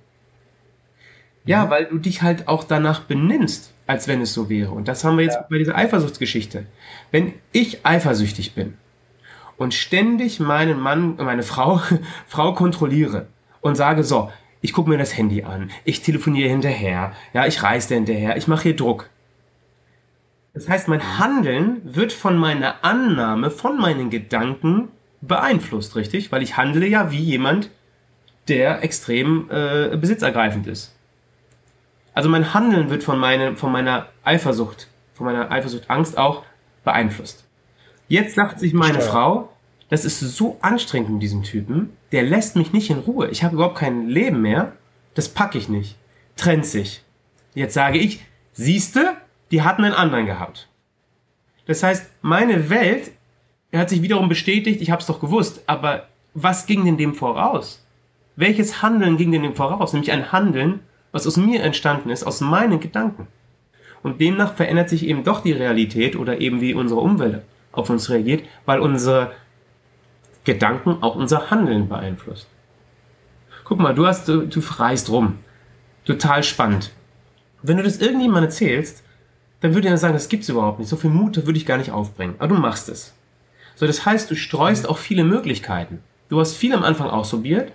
[1.46, 4.72] Ja, weil du dich halt auch danach benimmst, als wenn es so wäre.
[4.72, 6.66] Und das haben wir jetzt bei dieser Eifersuchtsgeschichte.
[7.10, 8.76] Wenn ich eifersüchtig bin
[9.58, 11.82] und ständig meinen Mann, meine Frau,
[12.28, 13.28] Frau kontrolliere
[13.62, 14.30] und sage, so,
[14.64, 18.64] Ich gucke mir das Handy an, ich telefoniere hinterher, ja, ich reise hinterher, ich mache
[18.64, 19.10] hier Druck.
[20.54, 24.90] Das heißt, mein Handeln wird von meiner Annahme, von meinen Gedanken
[25.22, 26.32] beeinflusst, richtig?
[26.32, 27.72] Weil ich handle ja wie jemand,
[28.48, 30.96] der extrem äh, besitzergreifend ist.
[32.14, 36.44] Also mein Handeln wird von, meine, von meiner Eifersucht, von meiner Eifersucht, Angst auch
[36.84, 37.46] beeinflusst.
[38.08, 39.10] Jetzt sagt sich meine Steuer.
[39.10, 39.50] Frau,
[39.90, 43.30] das ist so anstrengend mit diesem Typen, der lässt mich nicht in Ruhe.
[43.30, 44.74] Ich habe überhaupt kein Leben mehr.
[45.14, 45.98] Das packe ich nicht.
[46.36, 47.04] Trennt sich.
[47.54, 49.16] Jetzt sage ich, siehste,
[49.52, 50.68] die hatten einen anderen gehabt.
[51.66, 53.12] Das heißt, meine Welt
[53.74, 57.81] hat sich wiederum bestätigt, ich habe es doch gewusst, aber was ging denn dem voraus?
[58.42, 59.94] Welches Handeln ging denn dem voraus?
[59.94, 60.80] Nämlich ein Handeln,
[61.12, 63.28] was aus mir entstanden ist, aus meinen Gedanken.
[64.02, 68.10] Und demnach verändert sich eben doch die Realität oder eben wie unsere Umwelt auf uns
[68.10, 69.34] reagiert, weil unsere
[70.44, 72.48] Gedanken auch unser Handeln beeinflusst.
[73.64, 75.38] Guck mal, du hast, du, du reist rum.
[76.06, 76.90] Total spannend.
[77.62, 79.04] Wenn du das irgendjemandem erzählst,
[79.60, 80.90] dann würde er sagen, das gibt's überhaupt nicht.
[80.90, 82.34] So viel Mut würde ich gar nicht aufbringen.
[82.40, 83.14] Aber du machst es.
[83.76, 86.00] So, das heißt, du streust auch viele Möglichkeiten.
[86.30, 87.74] Du hast viel am Anfang ausprobiert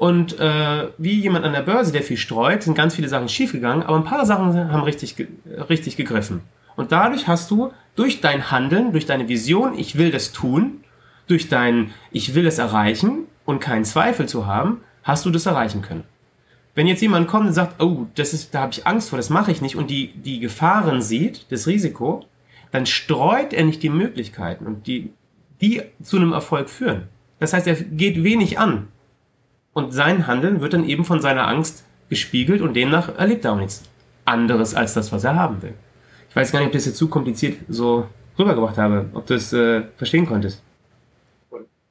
[0.00, 3.82] und äh, wie jemand an der Börse, der viel streut, sind ganz viele Sachen schiefgegangen,
[3.82, 5.14] aber ein paar Sachen haben richtig,
[5.68, 6.40] richtig gegriffen.
[6.74, 10.82] Und dadurch hast du durch dein Handeln, durch deine Vision, ich will das tun,
[11.26, 15.82] durch dein ich will es erreichen und keinen Zweifel zu haben, hast du das erreichen
[15.82, 16.04] können.
[16.74, 19.28] Wenn jetzt jemand kommt und sagt, oh, das ist, da habe ich Angst vor, das
[19.28, 22.24] mache ich nicht und die, die Gefahren sieht, das Risiko,
[22.72, 25.12] dann streut er nicht die Möglichkeiten und die,
[25.60, 27.08] die zu einem Erfolg führen.
[27.38, 28.88] Das heißt, er geht wenig an.
[29.72, 33.56] Und sein Handeln wird dann eben von seiner Angst gespiegelt und demnach erlebt er auch
[33.56, 33.84] nichts
[34.24, 35.74] anderes als das, was er haben will.
[36.28, 38.06] Ich weiß gar nicht, ob das jetzt zu kompliziert so
[38.38, 40.62] rübergebracht habe, ob du es äh, verstehen konntest.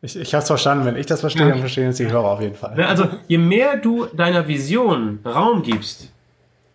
[0.01, 0.85] Ich, ich habe es verstanden.
[0.85, 1.49] Wenn ich das verstehe, ja.
[1.49, 2.75] dann verstehen es die Hörer auf jeden Fall.
[2.75, 6.11] Ne, also je mehr du deiner Vision Raum gibst,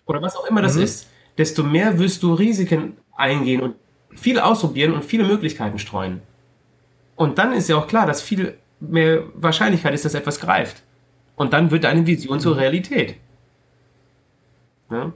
[0.07, 0.83] oder was auch immer das mhm.
[0.83, 3.77] ist, desto mehr wirst du Risiken eingehen und
[4.15, 6.21] viel ausprobieren und viele Möglichkeiten streuen.
[7.17, 10.83] Und dann ist ja auch klar, dass viel mehr Wahrscheinlichkeit ist, dass etwas greift.
[11.37, 13.17] Und dann wird deine Vision zur Realität.
[14.91, 15.13] Ja?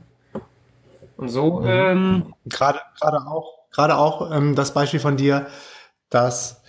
[1.16, 1.60] Und so.
[1.60, 1.66] Mhm.
[1.66, 5.46] Ähm, gerade, gerade auch, gerade auch ähm, das Beispiel von dir,
[6.10, 6.62] dass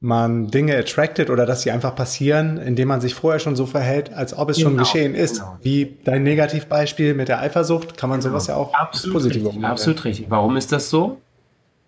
[0.00, 4.12] man Dinge attracted oder dass sie einfach passieren, indem man sich vorher schon so verhält,
[4.12, 5.40] als ob es genau, schon geschehen ist.
[5.40, 5.56] Genau.
[5.62, 8.32] Wie dein Negativbeispiel mit der Eifersucht, kann man genau.
[8.32, 10.26] sowas ja auch absolut positiv richtig, Absolut richtig.
[10.28, 11.20] Warum ist das so?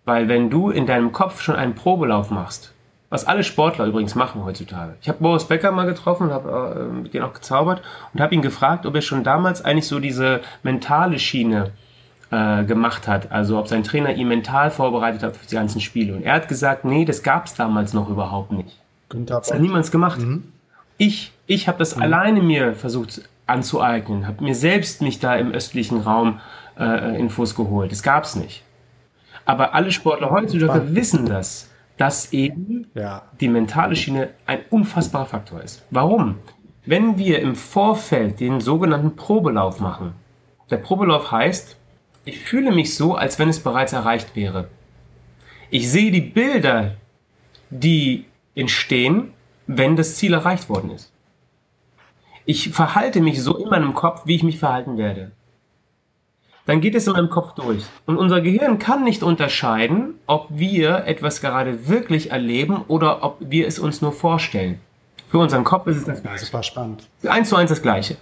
[0.07, 2.73] Weil wenn du in deinem Kopf schon einen Probelauf machst,
[3.09, 4.97] was alle Sportler übrigens machen heutzutage.
[5.01, 7.83] Ich habe Boris Becker mal getroffen und habe äh, mit denen auch gezaubert
[8.13, 11.71] und habe ihn gefragt, ob er schon damals eigentlich so diese mentale Schiene
[12.31, 13.31] äh, gemacht hat.
[13.31, 16.15] Also ob sein Trainer ihn mental vorbereitet hat für die ganzen Spiele.
[16.15, 18.77] Und er hat gesagt, nee, das gab es damals noch überhaupt nicht.
[19.09, 20.19] Günther das hat niemand gemacht.
[20.19, 20.53] Mhm.
[20.99, 22.03] Ich, ich habe das mhm.
[22.03, 26.41] alleine mir versucht anzueignen, habe mir selbst mich da im östlichen Raum
[26.79, 27.93] äh, Infos geholt.
[27.93, 28.65] Das gab es nicht.
[29.45, 33.23] Aber alle Sportler heutzutage wissen das, dass eben ja.
[33.41, 35.85] die mentale Schiene ein unfassbarer Faktor ist.
[35.91, 36.37] Warum?
[36.85, 40.13] Wenn wir im Vorfeld den sogenannten Probelauf machen,
[40.71, 41.77] der Probelauf heißt,
[42.25, 44.69] ich fühle mich so, als wenn es bereits erreicht wäre.
[45.71, 46.97] Ich sehe die Bilder,
[47.71, 49.33] die entstehen,
[49.67, 51.13] wenn das Ziel erreicht worden ist.
[52.45, 55.33] Ich verhalte mich so in meinem Kopf, wie ich mich verhalten werde.
[56.67, 57.85] Dann geht es in meinem Kopf durch.
[58.07, 63.67] Und unser Gehirn kann nicht unterscheiden, ob wir etwas gerade wirklich erleben oder ob wir
[63.67, 64.81] es uns nur vorstellen.
[65.29, 66.45] Für unseren Kopf ist es das Gleiche.
[66.45, 67.09] Super spannend.
[67.27, 68.17] Eins zu eins das Gleiche.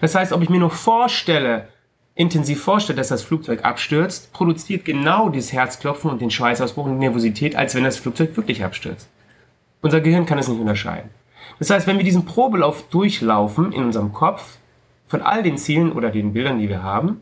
[0.00, 1.68] Das heißt, ob ich mir nur vorstelle,
[2.14, 7.06] intensiv vorstellt, dass das Flugzeug abstürzt, produziert genau dieses Herzklopfen und den Schweißausbruch und die
[7.06, 9.08] Nervosität, als wenn das Flugzeug wirklich abstürzt.
[9.80, 11.10] Unser Gehirn kann es nicht unterscheiden.
[11.58, 14.58] Das heißt, wenn wir diesen Probelauf durchlaufen in unserem Kopf,
[15.08, 17.20] von all den Zielen oder den Bildern, die wir haben,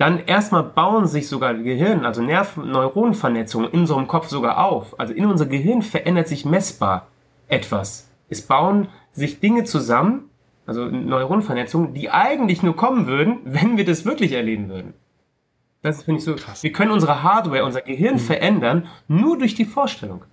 [0.00, 4.98] dann erstmal bauen sich sogar Gehirn, also Nerven, Neuronenvernetzungen in unserem Kopf sogar auf.
[4.98, 7.08] Also in unser Gehirn verändert sich messbar
[7.48, 8.08] etwas.
[8.30, 10.30] Es bauen sich Dinge zusammen,
[10.64, 14.94] also Neuronenvernetzungen, die eigentlich nur kommen würden, wenn wir das wirklich erleben würden.
[15.82, 16.62] Das finde ich so krass.
[16.62, 18.20] Wir können unsere Hardware, unser Gehirn mhm.
[18.20, 20.24] verändern, nur durch die Vorstellung.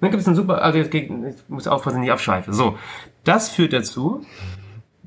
[0.00, 1.10] Dann gibt es ein super, also jetzt ich
[1.46, 2.52] muss aufpassen, nicht abschweife.
[2.52, 2.76] So,
[3.22, 4.26] das führt dazu,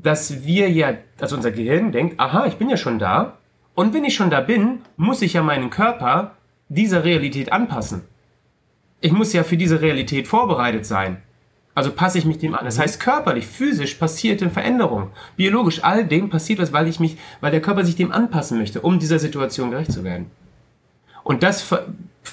[0.02, 3.38] dass wir ja, also unser Gehirn denkt, aha, ich bin ja schon da.
[3.76, 6.36] Und wenn ich schon da bin, muss ich ja meinen Körper
[6.70, 8.02] dieser Realität anpassen.
[9.02, 11.22] Ich muss ja für diese Realität vorbereitet sein.
[11.76, 12.66] Also passe ich mich dem an.
[12.66, 12.82] Das mhm.
[12.82, 15.12] heißt, körperlich, physisch passiert eine Veränderung.
[15.38, 18.82] Biologisch, all dem passiert was, weil ich mich, weil der Körper sich dem anpassen möchte,
[18.82, 20.30] um dieser Situation gerecht zu werden.
[21.24, 21.74] Und das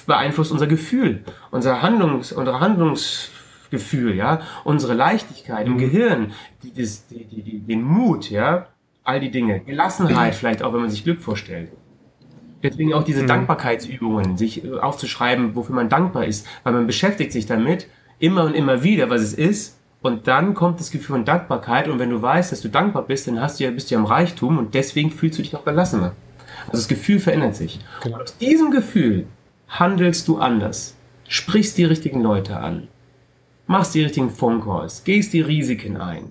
[0.05, 3.31] beeinflusst unser Gefühl, unser Handlungs, unsere Handlungs,
[3.69, 6.85] Gefühl, ja, unsere Leichtigkeit im Gehirn, die, die,
[7.25, 8.67] die, die, den Mut, ja,
[9.03, 11.69] all die Dinge, Gelassenheit vielleicht auch, wenn man sich Glück vorstellt.
[12.63, 17.45] Deswegen auch diese Dankbarkeitsübungen, sich äh, aufzuschreiben, wofür man dankbar ist, weil man beschäftigt sich
[17.45, 17.87] damit
[18.19, 19.77] immer und immer wieder, was es ist.
[20.01, 21.87] Und dann kommt das Gefühl von Dankbarkeit.
[21.87, 23.99] Und wenn du weißt, dass du dankbar bist, dann hast du ja, bist du ja
[23.99, 26.13] im Reichtum und deswegen fühlst du dich auch gelassener.
[26.65, 27.79] Also das Gefühl verändert sich.
[28.01, 28.15] Genau.
[28.17, 29.27] Und aus diesem Gefühl
[29.67, 30.95] handelst du anders.
[31.27, 32.87] Sprichst die richtigen Leute an.
[33.67, 35.03] Machst die richtigen Phone Calls.
[35.03, 36.29] Gehst die Risiken ein.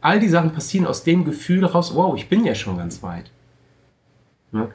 [0.00, 3.30] All die Sachen passieren aus dem Gefühl raus, wow, ich bin ja schon ganz weit.
[4.52, 4.72] Ne?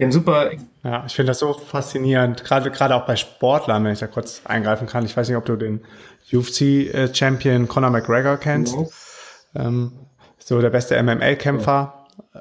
[0.00, 0.50] Haben super
[0.82, 4.42] Ja, ich finde das so faszinierend, gerade gerade auch bei Sportlern, wenn ich da kurz
[4.44, 5.04] eingreifen kann.
[5.04, 5.80] Ich weiß nicht, ob du den
[6.32, 8.76] UFC-Champion Conor McGregor kennst.
[9.54, 9.92] Ähm,
[10.38, 12.38] so der beste MMA-Kämpfer äh,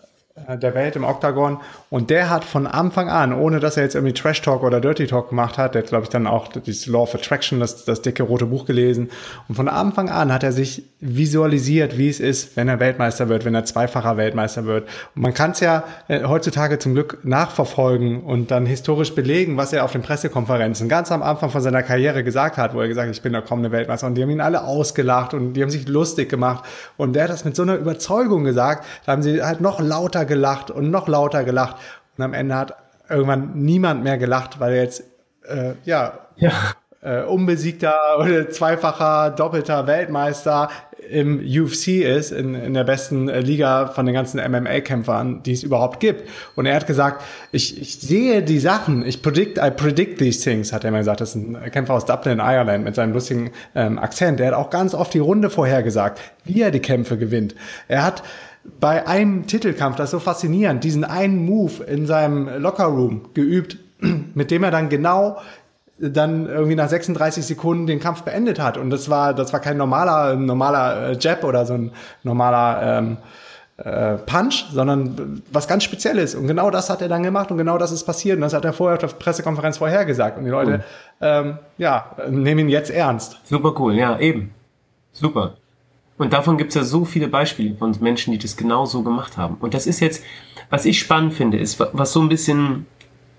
[0.48, 1.60] der Welt im Oktagon.
[1.89, 5.08] Und der hat von Anfang an, ohne dass er jetzt irgendwie Trash Talk oder Dirty
[5.08, 8.02] Talk gemacht hat, der hat, glaube ich, dann auch dieses Law of Attraction, das, das
[8.02, 9.10] dicke rote Buch gelesen.
[9.48, 13.44] Und von Anfang an hat er sich visualisiert, wie es ist, wenn er Weltmeister wird,
[13.44, 14.88] wenn er zweifacher Weltmeister wird.
[15.16, 19.74] Und man kann es ja äh, heutzutage zum Glück nachverfolgen und dann historisch belegen, was
[19.74, 23.08] er auf den Pressekonferenzen ganz am Anfang von seiner Karriere gesagt hat, wo er gesagt
[23.08, 24.08] hat, ich bin der kommende Weltmeister.
[24.08, 26.64] Und die haben ihn alle ausgelacht und die haben sich lustig gemacht.
[26.98, 30.26] Und der hat das mit so einer Überzeugung gesagt, da haben sie halt noch lauter
[30.32, 31.76] gelacht und noch lauter gelacht.
[32.18, 32.76] Und am Ende hat
[33.10, 35.04] irgendwann niemand mehr gelacht, weil er jetzt,
[35.48, 36.52] äh, ja, Ja.
[37.04, 40.70] äh, unbesiegter oder zweifacher, doppelter Weltmeister
[41.10, 45.64] im UFC ist, in, in der besten äh, Liga von den ganzen MMA-Kämpfern, die es
[45.64, 46.30] überhaupt gibt.
[46.56, 50.72] Und er hat gesagt, ich, ich sehe die Sachen, ich predict, I predict these things,
[50.72, 51.20] hat er immer gesagt.
[51.20, 54.40] Das ist ein Kämpfer aus Dublin, Ireland, mit seinem lustigen ähm, Akzent.
[54.40, 57.56] Er hat auch ganz oft die Runde vorhergesagt, wie er die Kämpfe gewinnt.
[57.90, 58.24] Er hat
[58.80, 63.78] bei einem Titelkampf, das ist so faszinierend, diesen einen Move in seinem Lockerroom geübt,
[64.34, 65.39] mit dem er dann genau
[66.01, 68.78] dann irgendwie nach 36 Sekunden den Kampf beendet hat.
[68.78, 71.91] Und das war, das war kein normaler, normaler äh, Jab oder so ein
[72.24, 73.18] normaler ähm,
[73.78, 76.34] äh, Punch, sondern was ganz Spezielles.
[76.34, 78.38] Und genau das hat er dann gemacht und genau das ist passiert.
[78.38, 80.38] Und das hat er vorher auf der Pressekonferenz vorhergesagt.
[80.38, 80.84] Und die Leute,
[81.22, 83.39] ähm, ja, nehmen ihn jetzt ernst.
[83.43, 84.53] Super cool, ja, eben.
[85.12, 85.53] Super.
[86.18, 89.55] Und davon gibt's ja so viele Beispiele von Menschen, die das genau so gemacht haben.
[89.59, 90.24] Und das ist jetzt,
[90.70, 92.86] was ich spannend finde, ist, wa- was so ein bisschen,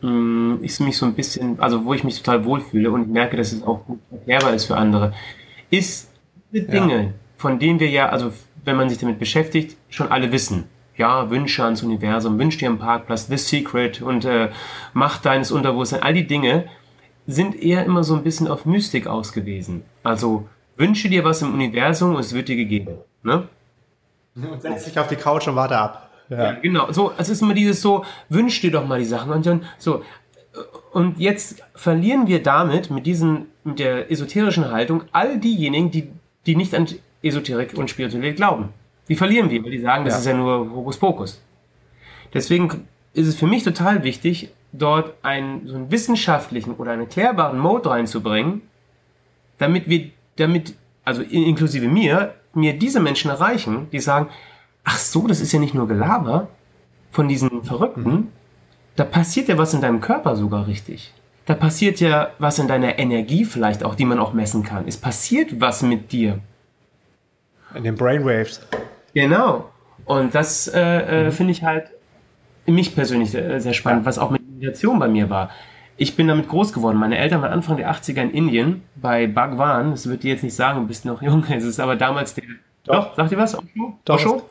[0.00, 3.52] mh, ich mich so ein bisschen, also wo ich mich total wohlfühle und merke, dass
[3.52, 5.12] es auch gut erklärbar ist für andere,
[5.70, 6.10] ist
[6.52, 8.32] diese Dinge, von denen wir ja, also
[8.64, 10.64] wenn man sich damit beschäftigt, schon alle wissen.
[10.96, 14.50] Ja, Wünsche ans Universum, wünsch dir einen Parkplatz, The Secret und äh,
[14.92, 16.66] Macht deines Unterbewusstseins, all die Dinge
[17.26, 19.82] sind eher immer so ein bisschen auf Mystik ausgewiesen.
[20.02, 22.98] Also wünsche dir was im Universum und es wird dir gegeben.
[23.22, 23.48] Ne?
[24.34, 26.10] Und setz dich auf die Couch und warte ab.
[26.28, 26.90] Ja, genau.
[26.92, 30.02] So, es ist immer dieses so, wünsch dir doch mal die Sachen und dann so.
[30.92, 36.08] Und jetzt verlieren wir damit mit diesen, mit der esoterischen Haltung all diejenigen, die,
[36.46, 36.86] die nicht an
[37.22, 38.70] Esoterik und Spiritualität glauben.
[39.08, 40.20] Die verlieren wir, weil die sagen, das Ja.
[40.20, 41.42] ist ja nur Hokuspokus.
[42.34, 47.58] Deswegen ist es für mich total wichtig, dort einen, so einen wissenschaftlichen oder einen erklärbaren
[47.58, 48.62] Mode reinzubringen,
[49.58, 50.74] damit wir, damit,
[51.04, 54.28] also in- inklusive mir, mir diese Menschen erreichen, die sagen,
[54.84, 56.48] ach so, das ist ja nicht nur Gelaber
[57.10, 58.28] von diesen Verrückten,
[58.96, 61.12] da passiert ja was in deinem Körper sogar richtig.
[61.46, 64.86] Da passiert ja was in deiner Energie vielleicht auch, die man auch messen kann.
[64.86, 66.38] Es passiert was mit dir.
[67.74, 68.60] In den Brainwaves.
[69.14, 69.70] Genau.
[70.04, 71.90] Und das äh, äh, finde ich halt
[72.66, 75.50] mich persönlich sehr, sehr spannend, was auch mit Meditation bei mir war.
[75.96, 76.96] Ich bin damit groß geworden.
[76.98, 79.90] Meine Eltern waren Anfang der 80er in Indien bei Bhagwan.
[79.92, 81.44] Das wird dir jetzt nicht sagen, du bist noch jung.
[81.50, 82.44] Es ist aber damals der.
[82.84, 83.54] Doch, sagt ihr was?
[83.56, 83.98] Osho?
[84.04, 84.14] Doch.
[84.16, 84.42] Osho?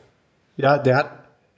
[0.57, 1.11] Ja, der hat,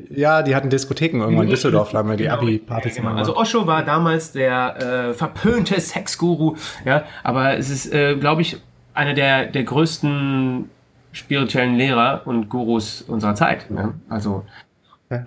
[0.10, 3.10] ja, die hatten Diskotheken irgendwann in Düsseldorf, da haben wir die Abi-Partys Genau.
[3.10, 3.36] immer Also.
[3.36, 6.56] Osho war damals der äh, verpönte Sexguru,
[6.86, 8.58] ja, aber es ist, äh, glaube ich,
[8.94, 10.70] einer der, der größten
[11.12, 13.70] spirituellen Lehrer und Gurus unserer Zeit.
[13.70, 13.94] Ne?
[14.10, 14.46] Also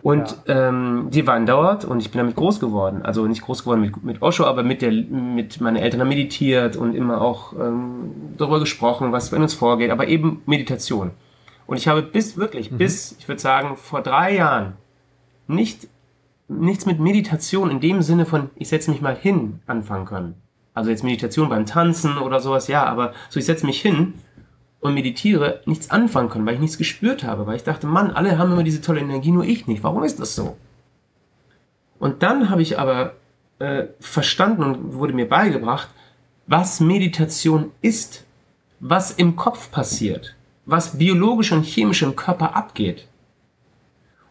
[0.02, 3.02] und ähm, die waren dort und ich bin damit groß geworden.
[3.02, 6.76] Also nicht groß geworden mit, mit Osho, aber mit der mit meinen Eltern haben meditiert
[6.76, 11.10] und immer auch ähm, darüber gesprochen, was in uns vorgeht, aber eben Meditation.
[11.66, 14.74] Und ich habe bis wirklich, bis, ich würde sagen, vor drei Jahren
[15.48, 15.88] nicht
[16.48, 20.34] nichts mit Meditation in dem Sinne von, ich setze mich mal hin, anfangen können.
[20.74, 24.14] Also jetzt Meditation beim Tanzen oder sowas, ja, aber so ich setze mich hin
[24.86, 28.38] und meditiere, nichts anfangen können, weil ich nichts gespürt habe, weil ich dachte, Mann, alle
[28.38, 29.82] haben immer diese tolle Energie, nur ich nicht.
[29.82, 30.56] Warum ist das so?
[31.98, 33.14] Und dann habe ich aber
[33.58, 35.88] äh, verstanden und wurde mir beigebracht,
[36.46, 38.24] was Meditation ist,
[38.80, 43.08] was im Kopf passiert, was biologisch und chemisch im Körper abgeht.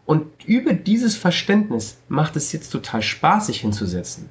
[0.06, 4.30] Und über dieses Verständnis macht es jetzt total Spaß, sich hinzusetzen.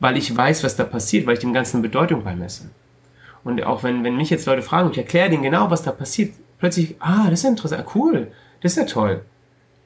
[0.00, 2.70] Weil ich weiß, was da passiert, weil ich dem Ganzen Bedeutung beimesse.
[3.44, 6.34] Und auch wenn, wenn mich jetzt Leute fragen, ich erkläre denen genau, was da passiert,
[6.58, 8.28] plötzlich, ah, das ist ja interessant, cool,
[8.60, 9.22] das ist ja toll.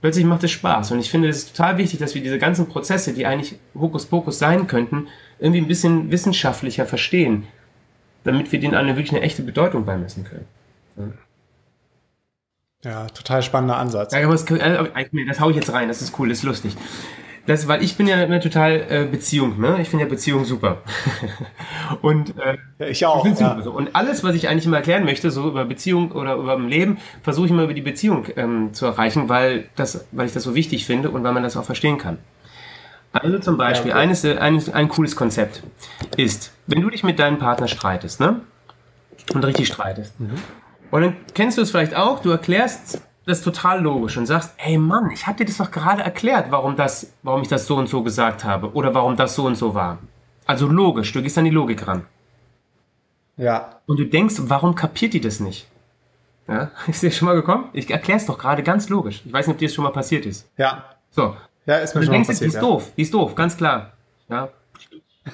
[0.00, 0.90] Plötzlich macht es Spaß.
[0.92, 4.38] Und ich finde, es ist total wichtig, dass wir diese ganzen Prozesse, die eigentlich Hokuspokus
[4.38, 5.08] sein könnten,
[5.38, 7.46] irgendwie ein bisschen wissenschaftlicher verstehen,
[8.24, 11.14] damit wir denen eine wirklich eine echte Bedeutung beimessen können.
[12.84, 14.12] Ja, total spannender Ansatz.
[14.12, 16.76] Ja, aber das, das hau ich jetzt rein, das ist cool, das ist lustig.
[17.46, 19.78] Das, weil ich bin ja eine total äh, Beziehung, ne?
[19.82, 20.78] Ich finde ja Beziehung super.
[22.02, 23.26] und äh, ich auch.
[23.26, 23.52] Ich ja.
[23.52, 26.98] Und alles, was ich eigentlich immer erklären möchte, so über Beziehung oder über ein Leben,
[27.22, 30.54] versuche ich immer über die Beziehung ähm, zu erreichen, weil das, weil ich das so
[30.54, 32.18] wichtig finde und weil man das auch verstehen kann.
[33.12, 34.04] Also zum Beispiel, ja, okay.
[34.04, 35.62] eines, eines, ein cooles Konzept
[36.16, 38.40] ist, wenn du dich mit deinem Partner streitest, ne?
[39.34, 40.18] Und richtig streitest.
[40.18, 40.32] Mhm.
[40.90, 44.76] Und dann kennst du es vielleicht auch, du erklärst das total logisch und sagst, ey
[44.76, 47.88] Mann, ich habe dir das doch gerade erklärt, warum, das, warum ich das so und
[47.88, 49.98] so gesagt habe oder warum das so und so war.
[50.46, 52.04] Also logisch, du gehst an die Logik ran.
[53.36, 53.80] Ja.
[53.86, 55.66] Und du denkst, warum kapiert die das nicht?
[56.46, 57.68] Ja, ist dir schon mal gekommen?
[57.72, 59.22] Ich erkläre es doch gerade ganz logisch.
[59.24, 60.48] Ich weiß nicht, ob dir das schon mal passiert ist.
[60.56, 60.84] Ja.
[61.10, 61.34] So.
[61.66, 62.52] Ja, ist mir du schon denkst, mal passiert.
[62.52, 62.68] Die ist ja.
[62.68, 63.92] doof, die ist doof, ganz klar.
[64.28, 64.50] Ja.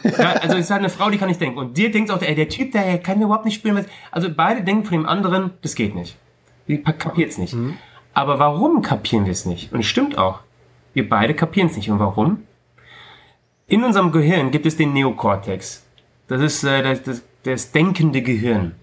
[0.04, 1.58] ja, also es ist halt eine Frau, die kann nicht denken.
[1.58, 3.84] Und dir denkst auch, ey, der Typ, der kann überhaupt nicht spielen.
[4.12, 6.16] Also beide denken von dem anderen, das geht nicht.
[6.70, 7.54] Die kapiert es nicht.
[7.54, 7.76] Mhm.
[8.14, 9.72] Aber warum kapieren wir es nicht?
[9.72, 10.38] Und es stimmt auch.
[10.94, 11.90] Wir beide kapieren es nicht.
[11.90, 12.44] Und warum?
[13.66, 15.84] In unserem Gehirn gibt es den Neokortex.
[16.28, 18.76] Das ist äh, das, das, das denkende Gehirn.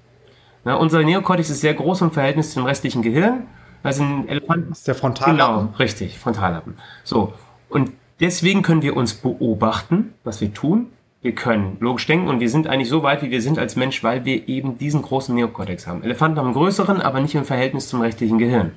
[0.66, 3.48] Na, unser Neokortex ist sehr groß im Verhältnis zum restlichen Gehirn.
[3.84, 4.70] Das ist ein Elefant.
[4.70, 5.38] Das ist der Frontallappen.
[5.38, 6.76] Genau, richtig, Frontallappen.
[7.06, 7.34] So.
[7.70, 10.88] Und deswegen können wir uns beobachten, was wir tun.
[11.22, 14.04] Wir können logisch denken und wir sind eigentlich so weit, wie wir sind als Mensch,
[14.04, 16.04] weil wir eben diesen großen Neokortex haben.
[16.04, 18.74] Elefanten haben einen größeren, aber nicht im Verhältnis zum restlichen Gehirn.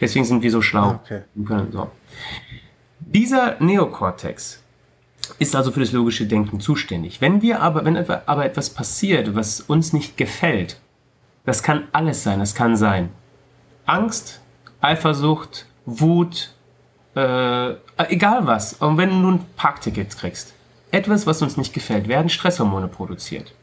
[0.00, 1.00] Deswegen sind wir so schlau.
[1.04, 1.22] Okay.
[1.70, 1.90] So.
[3.00, 4.62] Dieser Neokortex
[5.38, 7.20] ist also für das logische Denken zuständig.
[7.20, 10.80] Wenn wir aber, wenn aber etwas passiert, was uns nicht gefällt,
[11.44, 12.38] das kann alles sein.
[12.38, 13.10] Das kann sein
[13.86, 14.40] Angst,
[14.80, 16.54] Eifersucht, Wut,
[17.14, 17.74] äh,
[18.08, 18.74] egal was.
[18.74, 20.54] Und wenn du nun Parktickets kriegst,
[20.92, 23.54] etwas, was uns nicht gefällt, werden Stresshormone produziert.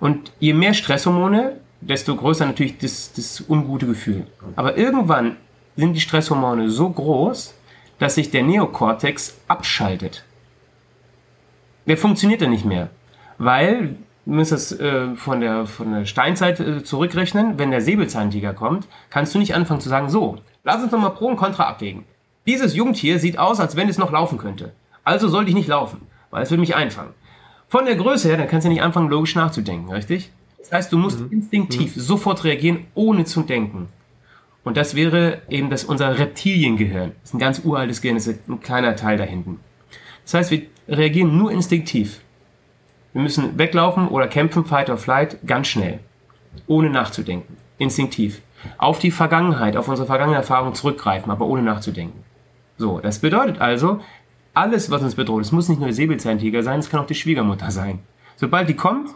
[0.00, 4.26] Und je mehr Stresshormone, desto größer natürlich das, das ungute Gefühl.
[4.56, 5.36] Aber irgendwann
[5.76, 7.54] sind die Stresshormone so groß,
[7.98, 10.24] dass sich der Neokortex abschaltet.
[11.86, 12.90] Der funktioniert dann nicht mehr,
[13.38, 18.54] weil du musst das äh, von, der, von der Steinzeit äh, zurückrechnen, wenn der Säbelzahntiger
[18.54, 21.64] kommt, kannst du nicht anfangen zu sagen, so, lass uns doch mal Pro und Contra
[21.64, 22.04] abwägen.
[22.46, 24.72] Dieses Jungtier sieht aus, als wenn es noch laufen könnte.
[25.02, 27.12] Also sollte ich nicht laufen weil es würde mich einfangen.
[27.68, 30.30] Von der Größe her, dann kannst du nicht anfangen, logisch nachzudenken, richtig?
[30.58, 31.32] Das heißt, du musst mhm.
[31.32, 32.00] instinktiv mhm.
[32.00, 33.88] sofort reagieren, ohne zu denken.
[34.64, 37.12] Und das wäre eben das unser Reptiliengehirn.
[37.20, 39.60] Das ist ein ganz uraltes Gehirn, das ist ein kleiner Teil da hinten.
[40.24, 42.20] Das heißt, wir reagieren nur instinktiv.
[43.12, 46.00] Wir müssen weglaufen oder kämpfen, Fight or Flight, ganz schnell.
[46.66, 47.56] Ohne nachzudenken.
[47.78, 48.42] Instinktiv.
[48.76, 52.24] Auf die Vergangenheit, auf unsere vergangene Erfahrung zurückgreifen, aber ohne nachzudenken.
[52.76, 54.00] So, das bedeutet also,
[54.58, 57.14] alles, was uns bedroht, es muss nicht nur der Säbelzahntiger sein, es kann auch die
[57.14, 58.00] Schwiegermutter sein.
[58.36, 59.10] Sobald die kommt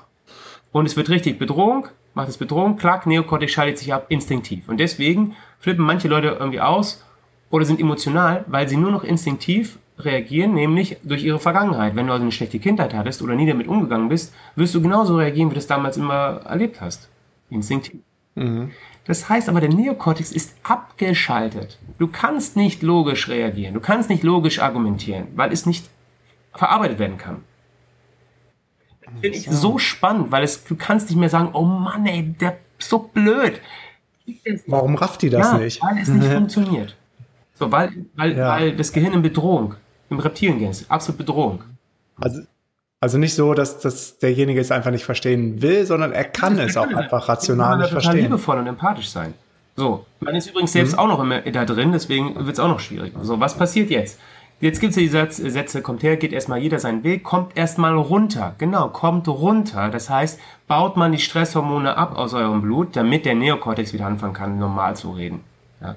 [0.72, 4.68] und es wird richtig Bedrohung, macht es Bedrohung, klack, Neokortex schaltet sich ab, instinktiv.
[4.68, 7.04] Und deswegen flippen manche Leute irgendwie aus
[7.50, 11.94] oder sind emotional, weil sie nur noch instinktiv reagieren, nämlich durch ihre Vergangenheit.
[11.94, 15.16] Wenn du also eine schlechte Kindheit hattest oder nie damit umgegangen bist, wirst du genauso
[15.16, 17.08] reagieren, wie du es damals immer erlebt hast.
[17.50, 18.00] Instinktiv.
[18.34, 18.70] Mhm.
[19.04, 21.78] Das heißt aber, der Neokortex ist abgeschaltet.
[21.98, 25.88] Du kannst nicht logisch reagieren, du kannst nicht logisch argumentieren, weil es nicht
[26.52, 27.42] verarbeitet werden kann.
[29.20, 32.58] Finde ich so spannend, weil es, du kannst nicht mehr sagen, oh Mann, ey, der
[32.78, 33.60] ist so blöd.
[34.66, 35.82] Warum rafft die das ja, nicht?
[35.82, 36.96] Weil es nicht funktioniert.
[37.54, 38.48] So, weil, weil, ja.
[38.48, 39.74] weil das Gehirn in Bedrohung,
[40.10, 41.64] im Reptiliengehirn ist, absolut Bedrohung.
[42.16, 42.42] Also,
[43.02, 46.76] also nicht so, dass, dass derjenige es einfach nicht verstehen will, sondern er kann es
[46.76, 48.12] auch einfach rational nicht verstehen.
[48.12, 49.34] Man liebevoll und empathisch sein.
[49.74, 50.98] So, man ist übrigens selbst mhm.
[51.00, 53.12] auch noch immer da drin, deswegen wird es auch noch schwierig.
[53.22, 54.20] So, was passiert jetzt?
[54.60, 57.96] Jetzt gibt es die Sätze, Sätze, kommt her, geht erstmal jeder seinen Weg, kommt erstmal
[57.96, 58.54] runter.
[58.58, 59.88] Genau, kommt runter.
[59.88, 60.38] Das heißt,
[60.68, 64.94] baut man die Stresshormone ab aus eurem Blut, damit der Neokortex wieder anfangen kann, normal
[64.94, 65.40] zu reden.
[65.80, 65.96] Ja.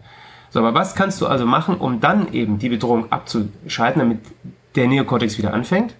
[0.50, 4.22] So, aber was kannst du also machen, um dann eben die Bedrohung abzuschalten, damit
[4.74, 5.94] der Neokortex wieder anfängt?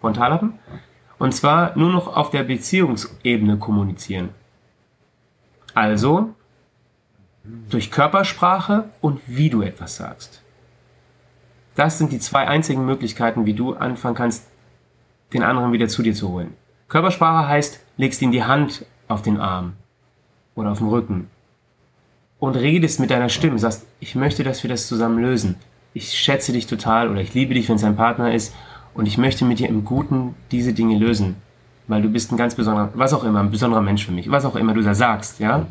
[0.00, 0.54] Frontallappen.
[1.18, 4.30] Und zwar nur noch auf der Beziehungsebene kommunizieren.
[5.74, 6.34] Also
[7.68, 10.42] durch Körpersprache und wie du etwas sagst.
[11.74, 14.46] Das sind die zwei einzigen Möglichkeiten, wie du anfangen kannst,
[15.32, 16.54] den anderen wieder zu dir zu holen.
[16.88, 19.74] Körpersprache heißt, legst ihm die Hand auf den Arm
[20.54, 21.30] oder auf den Rücken
[22.38, 25.56] und redest mit deiner Stimme, sagst, ich möchte, dass wir das zusammen lösen.
[25.92, 28.54] Ich schätze dich total oder ich liebe dich, wenn es ein Partner ist
[28.94, 31.36] und ich möchte mit dir im Guten diese Dinge lösen.
[31.88, 34.44] weil du bist ein ganz besonderer, was auch immer, ein besonderer Mensch für mich, was
[34.44, 35.66] auch immer du da sagst, ja.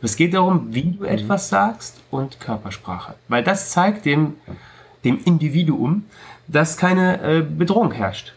[0.00, 3.16] Es geht darum, wie du etwas sagst und Körpersprache.
[3.28, 4.34] Weil das zeigt dem,
[5.04, 6.04] dem Individuum,
[6.46, 8.32] dass keine äh, Bedrohung herrscht.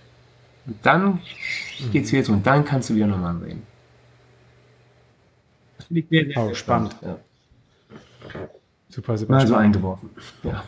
[0.65, 1.19] Und dann
[1.91, 3.61] geht's wieder so und dann kannst du wieder normal reden.
[5.77, 6.95] Das finde ich sehr, sehr, oh, spannend.
[7.01, 7.17] Ja.
[8.89, 9.33] Super, super.
[9.33, 10.09] Mal so eingeworfen.
[10.43, 10.63] Ja.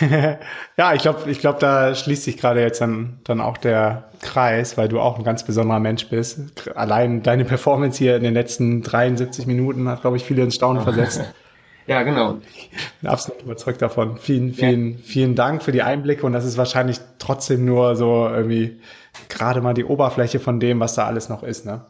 [0.76, 4.76] ja, ich glaube, ich glaub, da schließt sich gerade jetzt dann, dann auch der Kreis,
[4.76, 6.40] weil du auch ein ganz besonderer Mensch bist.
[6.74, 10.82] Allein deine Performance hier in den letzten 73 Minuten hat, glaube ich, viele ins Staunen
[10.82, 11.22] versetzt.
[11.86, 12.38] ja, genau.
[12.56, 14.18] Ich bin absolut überzeugt davon.
[14.18, 14.98] Vielen, vielen, ja.
[15.04, 18.80] vielen Dank für die Einblicke und das ist wahrscheinlich trotzdem nur so irgendwie
[19.28, 21.84] gerade mal die Oberfläche von dem, was da alles noch ist, ne?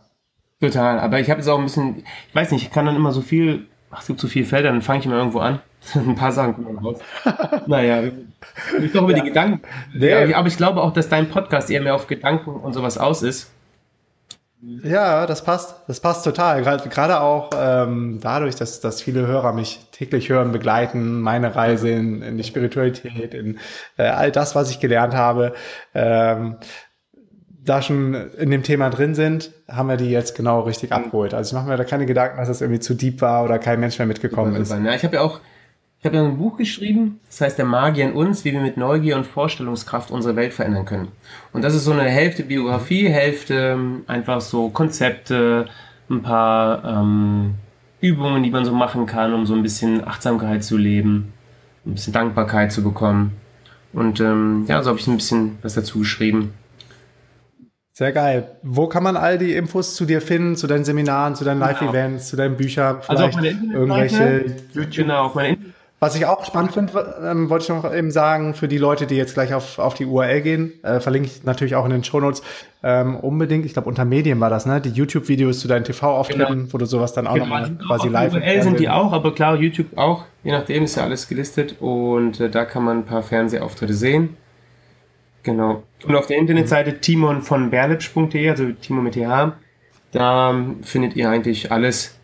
[0.60, 3.12] Total, aber ich habe jetzt auch ein bisschen, ich weiß nicht, ich kann dann immer
[3.12, 5.60] so viel, ach, es gibt so viele Felder, dann fange ich immer irgendwo an
[5.94, 6.98] ein paar Sachen kommen raus.
[7.66, 8.02] naja,
[8.82, 9.22] ich glaube über ja.
[9.22, 9.62] die Gedanken.
[9.94, 13.22] Ja, aber ich glaube auch, dass dein Podcast eher mehr auf Gedanken und sowas aus
[13.22, 13.50] ist.
[14.82, 15.76] Ja, das passt.
[15.86, 16.62] Das passt total.
[16.62, 22.22] Gerade auch ähm, dadurch, dass, dass viele Hörer mich täglich hören, begleiten, meine Reise in,
[22.22, 23.58] in die Spiritualität, in
[23.96, 25.54] äh, all das, was ich gelernt habe.
[25.94, 26.56] Ähm,
[27.64, 30.96] da schon in dem Thema drin sind, haben wir die jetzt genau richtig mhm.
[30.96, 31.34] abgeholt.
[31.34, 33.80] Also ich mache mir da keine Gedanken, dass das irgendwie zu deep war oder kein
[33.80, 34.72] Mensch mehr mitgekommen ist.
[34.72, 35.40] Ja, ich habe ja auch
[36.07, 39.16] ich habe ein Buch geschrieben, das heißt Der Magier in uns, wie wir mit Neugier
[39.16, 41.09] und Vorstellungskraft unsere Welt verändern können.
[41.53, 45.66] Und das ist so eine Hälfte Biografie, Hälfte ähm, einfach so Konzepte,
[46.09, 47.55] ein paar ähm,
[48.01, 51.33] Übungen, die man so machen kann, um so ein bisschen Achtsamkeit zu leben,
[51.85, 53.33] ein bisschen Dankbarkeit zu bekommen.
[53.93, 56.55] Und ähm, ja, so habe ich ein bisschen was dazu geschrieben.
[57.95, 58.59] Sehr geil.
[58.62, 61.73] Wo kann man all die Infos zu dir finden, zu deinen Seminaren, zu deinen genau.
[61.73, 62.31] Live-Events, genau.
[62.31, 65.07] zu deinen Büchern, vielleicht also auf meine irgendwelche YouTube.
[65.07, 65.57] Genau, auf meine
[66.07, 69.16] was ich auch spannend finde, ähm, wollte ich noch eben sagen, für die Leute, die
[69.16, 72.43] jetzt gleich auf, auf die URL gehen, äh, verlinke ich natürlich auch in den Shownotes
[72.85, 74.81] ähm, unbedingt, ich glaube unter Medien war das, ne?
[74.81, 76.73] Die YouTube-Videos zu deinen TV-Auftritten, genau.
[76.73, 77.47] wo du sowas dann auch genau.
[77.47, 78.35] nochmal quasi live.
[78.35, 82.39] URL sind die auch, aber klar, YouTube auch, je nachdem ist ja alles gelistet und
[82.39, 84.37] äh, da kann man ein paar Fernsehauftritte sehen.
[85.43, 85.83] Genau.
[86.07, 89.55] Und auf der Internetseite timon von berlipsch.de, also Timon mit TH,
[90.12, 92.16] da ähm, findet ihr eigentlich alles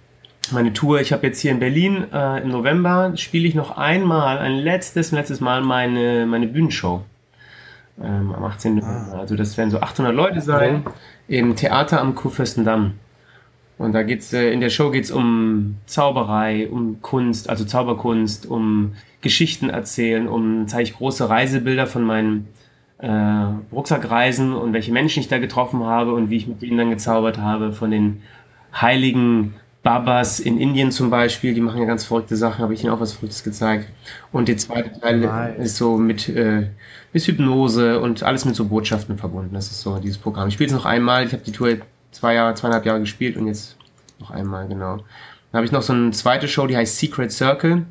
[0.53, 1.01] meine Tour.
[1.01, 5.13] Ich habe jetzt hier in Berlin äh, im November spiele ich noch einmal, ein letztes,
[5.13, 7.03] letztes Mal meine, meine Bühnenshow.
[8.03, 8.77] Ähm, am 18.
[8.77, 9.13] November.
[9.15, 9.21] Ah.
[9.21, 10.85] Also das werden so 800 Leute sein
[11.29, 12.95] im Theater am Kurfürstendamm.
[13.79, 18.93] Und da geht's äh, in der Show geht's um Zauberei, um Kunst, also Zauberkunst, um
[19.21, 22.49] Geschichten erzählen, um zeige ich große Reisebilder von meinen
[22.99, 23.11] äh,
[23.73, 27.39] Rucksackreisen und welche Menschen ich da getroffen habe und wie ich mit denen dann gezaubert
[27.39, 28.23] habe, von den
[28.73, 32.93] heiligen Babas in Indien zum Beispiel, die machen ja ganz verrückte Sachen, habe ich ihnen
[32.93, 33.89] auch was Verrücktes gezeigt.
[34.31, 35.59] Und der zweite Teil nice.
[35.59, 36.69] ist so mit, äh,
[37.13, 39.55] mit Hypnose und alles mit so Botschaften verbunden.
[39.55, 40.47] Das ist so dieses Programm.
[40.49, 41.79] Ich spiele es noch einmal, ich habe die Tour
[42.13, 43.77] zwei Jahre, zweieinhalb Jahre gespielt und jetzt
[44.21, 44.99] noch einmal, genau.
[44.99, 47.85] Dann habe ich noch so eine zweite Show, die heißt Secret Circle.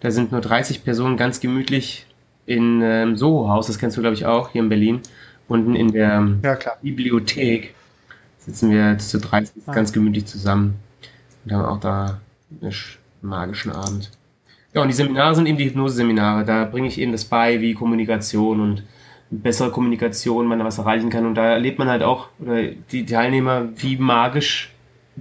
[0.00, 2.06] Da sind nur 30 Personen ganz gemütlich
[2.44, 5.00] in ähm, Soho-Haus, das kennst du, glaube ich, auch, hier in Berlin.
[5.46, 7.74] Unten in der ja, Bibliothek
[8.38, 9.72] sitzen wir zu 30 ah.
[9.72, 10.74] ganz gemütlich zusammen
[11.46, 12.20] und haben auch da
[12.60, 12.74] einen
[13.22, 14.10] magischen Abend.
[14.74, 16.44] Ja, und die Seminare sind eben die Hypnose-Seminare.
[16.44, 18.82] Da bringe ich eben das bei, wie Kommunikation und
[19.30, 21.24] bessere Kommunikation man da was erreichen kann.
[21.24, 24.72] Und da erlebt man halt auch, oder die Teilnehmer, wie magisch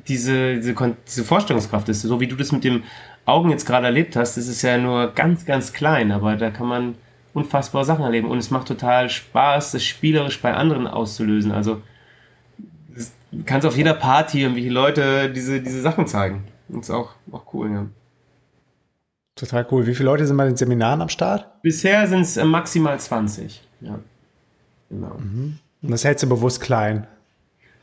[0.07, 2.01] diese, diese, diese Vorstellungskraft ist.
[2.01, 2.83] So wie du das mit dem
[3.25, 6.67] Augen jetzt gerade erlebt hast, das ist ja nur ganz, ganz klein, aber da kann
[6.67, 6.95] man
[7.33, 8.29] unfassbare Sachen erleben.
[8.29, 11.51] Und es macht total Spaß, das spielerisch bei anderen auszulösen.
[11.51, 11.81] Also
[13.45, 16.43] kannst auf jeder Party irgendwelche Leute diese, diese Sachen zeigen.
[16.69, 17.85] Das ist auch, auch cool, ja.
[19.35, 19.85] Total cool.
[19.85, 21.61] Wie viele Leute sind bei den Seminaren am Start?
[21.61, 23.61] Bisher sind es äh, maximal 20.
[23.81, 23.99] Ja.
[24.89, 25.15] Genau.
[25.17, 25.59] Mhm.
[25.81, 27.05] Und das hältst du bewusst klein.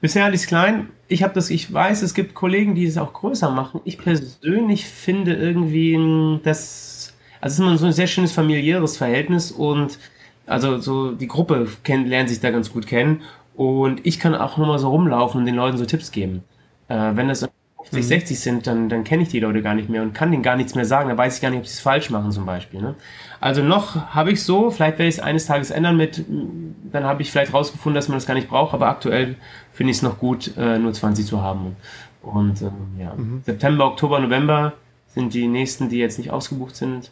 [0.00, 0.88] Bisher halte ich es klein.
[1.08, 3.82] Ich habe das, ich weiß, es gibt Kollegen, die es auch größer machen.
[3.84, 9.52] Ich persönlich finde irgendwie, dass, also es ist immer so ein sehr schönes familiäres Verhältnis
[9.52, 9.98] und
[10.46, 13.22] also so die Gruppe kennt, lernt sich da ganz gut kennen
[13.54, 16.44] und ich kann auch nur mal so rumlaufen und den Leuten so Tipps geben.
[16.88, 17.48] Äh, wenn das
[17.90, 18.02] 50, mhm.
[18.02, 20.56] 60 sind, dann, dann kenne ich die Leute gar nicht mehr und kann denen gar
[20.56, 21.08] nichts mehr sagen.
[21.08, 22.80] Da weiß ich gar nicht, ob sie es falsch machen zum Beispiel.
[22.80, 22.94] Ne?
[23.40, 26.24] Also noch habe ich so, vielleicht werde ich es eines Tages ändern mit,
[26.92, 29.36] dann habe ich vielleicht rausgefunden, dass man das gar nicht braucht, aber aktuell
[29.72, 31.76] finde ich es noch gut, äh, nur 20 zu haben.
[32.22, 33.42] Und ähm, ja, mhm.
[33.44, 34.74] September, Oktober, November
[35.08, 37.10] sind die nächsten, die jetzt nicht ausgebucht sind,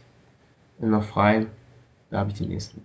[0.79, 1.47] noch frei.
[2.11, 2.83] Da habe ich die nächsten.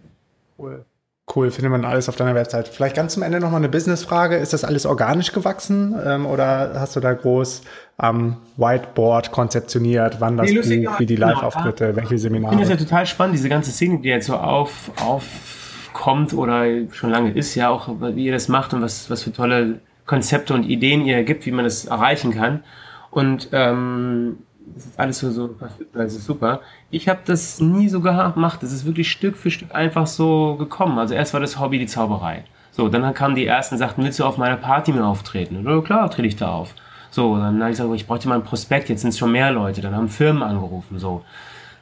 [0.57, 0.85] Cool.
[1.33, 2.67] Cool, findet man alles auf deiner Website.
[2.67, 4.35] Vielleicht ganz zum Ende nochmal eine Businessfrage.
[4.35, 7.63] Ist das alles organisch gewachsen ähm, oder hast du da groß
[7.97, 11.97] am ähm, Whiteboard konzeptioniert, wann das Buch, wie die Live-Auftritte, genau.
[11.97, 12.53] welche Seminare?
[12.53, 16.65] Ich finde das ja total spannend, diese ganze Szene, die jetzt so auf, aufkommt oder
[16.91, 20.53] schon lange ist, ja auch, wie ihr das macht und was, was für tolle Konzepte
[20.53, 22.63] und Ideen ihr gibt, wie man das erreichen kann.
[23.09, 24.37] Und ähm,
[24.73, 25.55] das ist alles so, so
[25.93, 26.61] ist super.
[26.89, 28.63] Ich habe das nie so gemacht.
[28.63, 30.97] Das ist wirklich Stück für Stück einfach so gekommen.
[30.97, 32.43] Also erst war das Hobby die Zauberei.
[32.71, 35.57] So, dann kamen die ersten, sagten, willst du auf meiner Party mehr auftreten?
[35.57, 36.73] Und, oh, klar, trete ich da auf.
[37.09, 39.51] So, dann habe ich gesagt, ich bräuchte mal ein Prospekt, jetzt sind es schon mehr
[39.51, 39.79] Leute.
[39.79, 40.99] Dann haben Firmen angerufen.
[40.99, 41.23] So,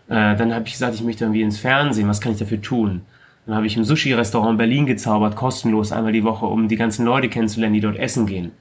[0.07, 3.01] äh, dann habe ich gesagt, ich möchte irgendwie ins Fernsehen, was kann ich dafür tun?
[3.45, 7.27] Dann habe ich im Sushi-Restaurant Berlin gezaubert, kostenlos einmal die Woche, um die ganzen Leute
[7.27, 8.51] kennenzulernen, die dort essen gehen.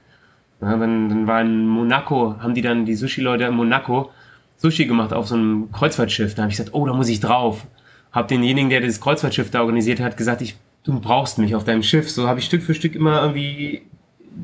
[0.63, 4.11] Ja, dann, dann war in Monaco, haben die dann die Sushi-Leute in Monaco
[4.57, 6.35] Sushi gemacht auf so einem Kreuzfahrtschiff.
[6.35, 7.67] Da habe ich gesagt, oh, da muss ich drauf.
[8.11, 11.83] Hab denjenigen, der das Kreuzfahrtschiff da organisiert hat, gesagt, ich, du brauchst mich auf deinem
[11.83, 12.09] Schiff.
[12.09, 13.81] So habe ich Stück für Stück immer irgendwie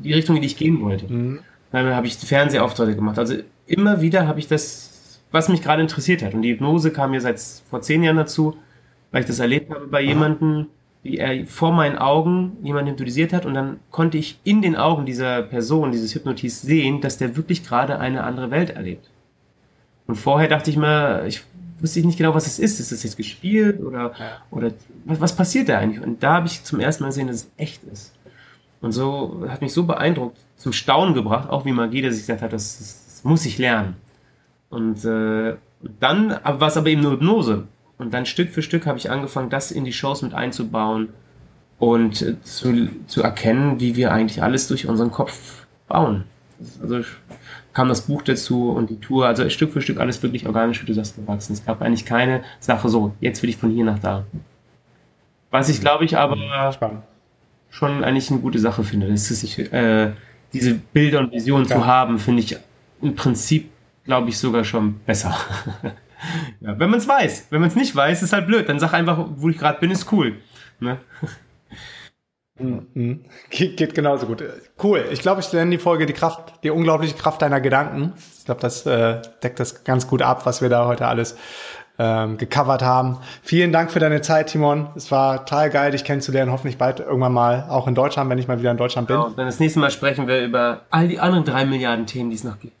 [0.04, 1.10] die Richtung, in die ich gehen wollte.
[1.10, 1.40] Mhm.
[1.72, 3.18] Dann habe ich Fernsehauftritte gemacht.
[3.18, 3.34] Also
[3.66, 6.34] immer wieder habe ich das, was mich gerade interessiert hat.
[6.34, 7.40] Und die Hypnose kam mir seit
[7.70, 8.56] vor zehn Jahren dazu,
[9.12, 10.66] weil ich das erlebt habe bei jemandem,
[11.02, 15.06] wie er vor meinen Augen jemanden hypnotisiert hat und dann konnte ich in den Augen
[15.06, 19.08] dieser Person, dieses Hypnotis sehen, dass der wirklich gerade eine andere Welt erlebt.
[20.06, 21.42] Und vorher dachte ich mir, ich
[21.80, 22.80] wusste nicht genau, was es ist.
[22.80, 24.12] Ist das jetzt gespielt oder,
[24.50, 24.72] oder
[25.04, 26.04] was, was passiert da eigentlich?
[26.04, 28.12] Und da habe ich zum ersten Mal gesehen, dass es echt ist.
[28.80, 32.42] Und so hat mich so beeindruckt, zum Staunen gebracht, auch wie Magie, dass ich gesagt
[32.42, 33.96] hat, das, das muss ich lernen.
[34.68, 35.56] Und äh,
[35.98, 37.66] dann war es aber eben nur Hypnose.
[38.00, 41.10] Und dann Stück für Stück habe ich angefangen, das in die Shows mit einzubauen
[41.78, 46.24] und äh, zu, zu erkennen, wie wir eigentlich alles durch unseren Kopf bauen.
[46.80, 47.02] Also
[47.74, 50.86] kam das Buch dazu und die Tour, also Stück für Stück alles wirklich organisch, wie
[50.86, 51.52] du sagst, gewachsen.
[51.52, 54.24] Es gab eigentlich keine Sache so, jetzt will ich von hier nach da.
[55.50, 57.02] Was ich glaube ich aber Spannend.
[57.68, 60.12] schon eigentlich eine gute Sache finde, das ist sich, äh,
[60.54, 61.76] diese Bilder und Visionen ja.
[61.76, 62.56] zu haben, finde ich
[63.02, 63.70] im Prinzip,
[64.04, 65.36] glaube ich, sogar schon besser.
[66.60, 67.46] Ja, wenn man es weiß.
[67.50, 68.68] Wenn man es nicht weiß, ist halt blöd.
[68.68, 70.36] Dann sag einfach, wo ich gerade bin, ist cool.
[70.78, 70.98] Ne?
[72.58, 73.24] Mhm.
[73.48, 74.42] Geht, geht genauso gut.
[74.82, 75.06] Cool.
[75.10, 78.12] Ich glaube, ich nenne die Folge die Kraft, die unglaubliche Kraft deiner Gedanken.
[78.38, 81.36] Ich glaube, das äh, deckt das ganz gut ab, was wir da heute alles
[81.98, 83.18] ähm, gecovert haben.
[83.42, 84.88] Vielen Dank für deine Zeit, Timon.
[84.94, 86.52] Es war total geil, dich kennenzulernen.
[86.52, 89.16] Hoffentlich bald irgendwann mal auch in Deutschland, wenn ich mal wieder in Deutschland bin.
[89.16, 92.36] Genau, dann das nächste Mal sprechen wir über all die anderen drei Milliarden Themen, die
[92.36, 92.74] es noch gibt.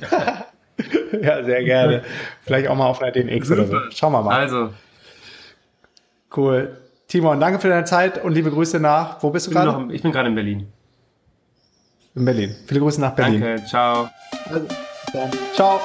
[1.22, 2.02] ja, sehr gerne.
[2.42, 3.76] Vielleicht auch mal auf einer DNX oder so.
[3.90, 4.36] Schauen wir mal.
[4.36, 4.70] Also.
[6.36, 6.76] Cool.
[7.08, 9.22] Timon, danke für deine Zeit und liebe Grüße nach.
[9.22, 9.92] Wo bist du gerade?
[9.94, 10.66] Ich bin gerade in Berlin.
[12.14, 12.54] In Berlin.
[12.66, 13.40] Viele Grüße nach Berlin.
[13.40, 14.08] Danke, ciao.
[14.50, 14.66] Also,
[15.54, 15.80] ciao.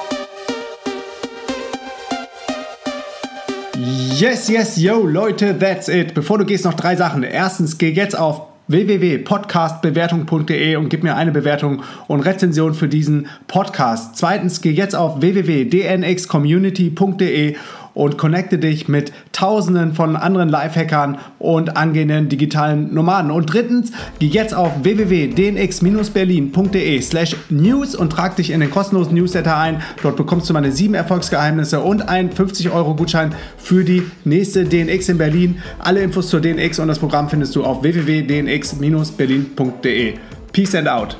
[4.14, 6.14] Yes, yes, yo, Leute, that's it.
[6.14, 7.22] Bevor du gehst, noch drei Sachen.
[7.22, 14.16] Erstens, geh jetzt auf www.podcastbewertung.de und gib mir eine Bewertung und Rezension für diesen Podcast.
[14.16, 17.56] Zweitens, geh jetzt auf www.dnxcommunity.de
[17.94, 23.30] und connecte dich mit tausenden von anderen Lifehackern und angehenden digitalen Nomaden.
[23.30, 29.54] Und drittens, geh jetzt auf www.dnx-berlin.de slash news und trag dich in den kostenlosen Newsletter
[29.56, 29.82] ein.
[30.02, 35.60] Dort bekommst du meine sieben Erfolgsgeheimnisse und einen 50-Euro-Gutschein für die nächste DNX in Berlin.
[35.78, 40.14] Alle Infos zur DNX und das Programm findest du auf www.dnx-berlin.de.
[40.52, 41.16] Peace and out.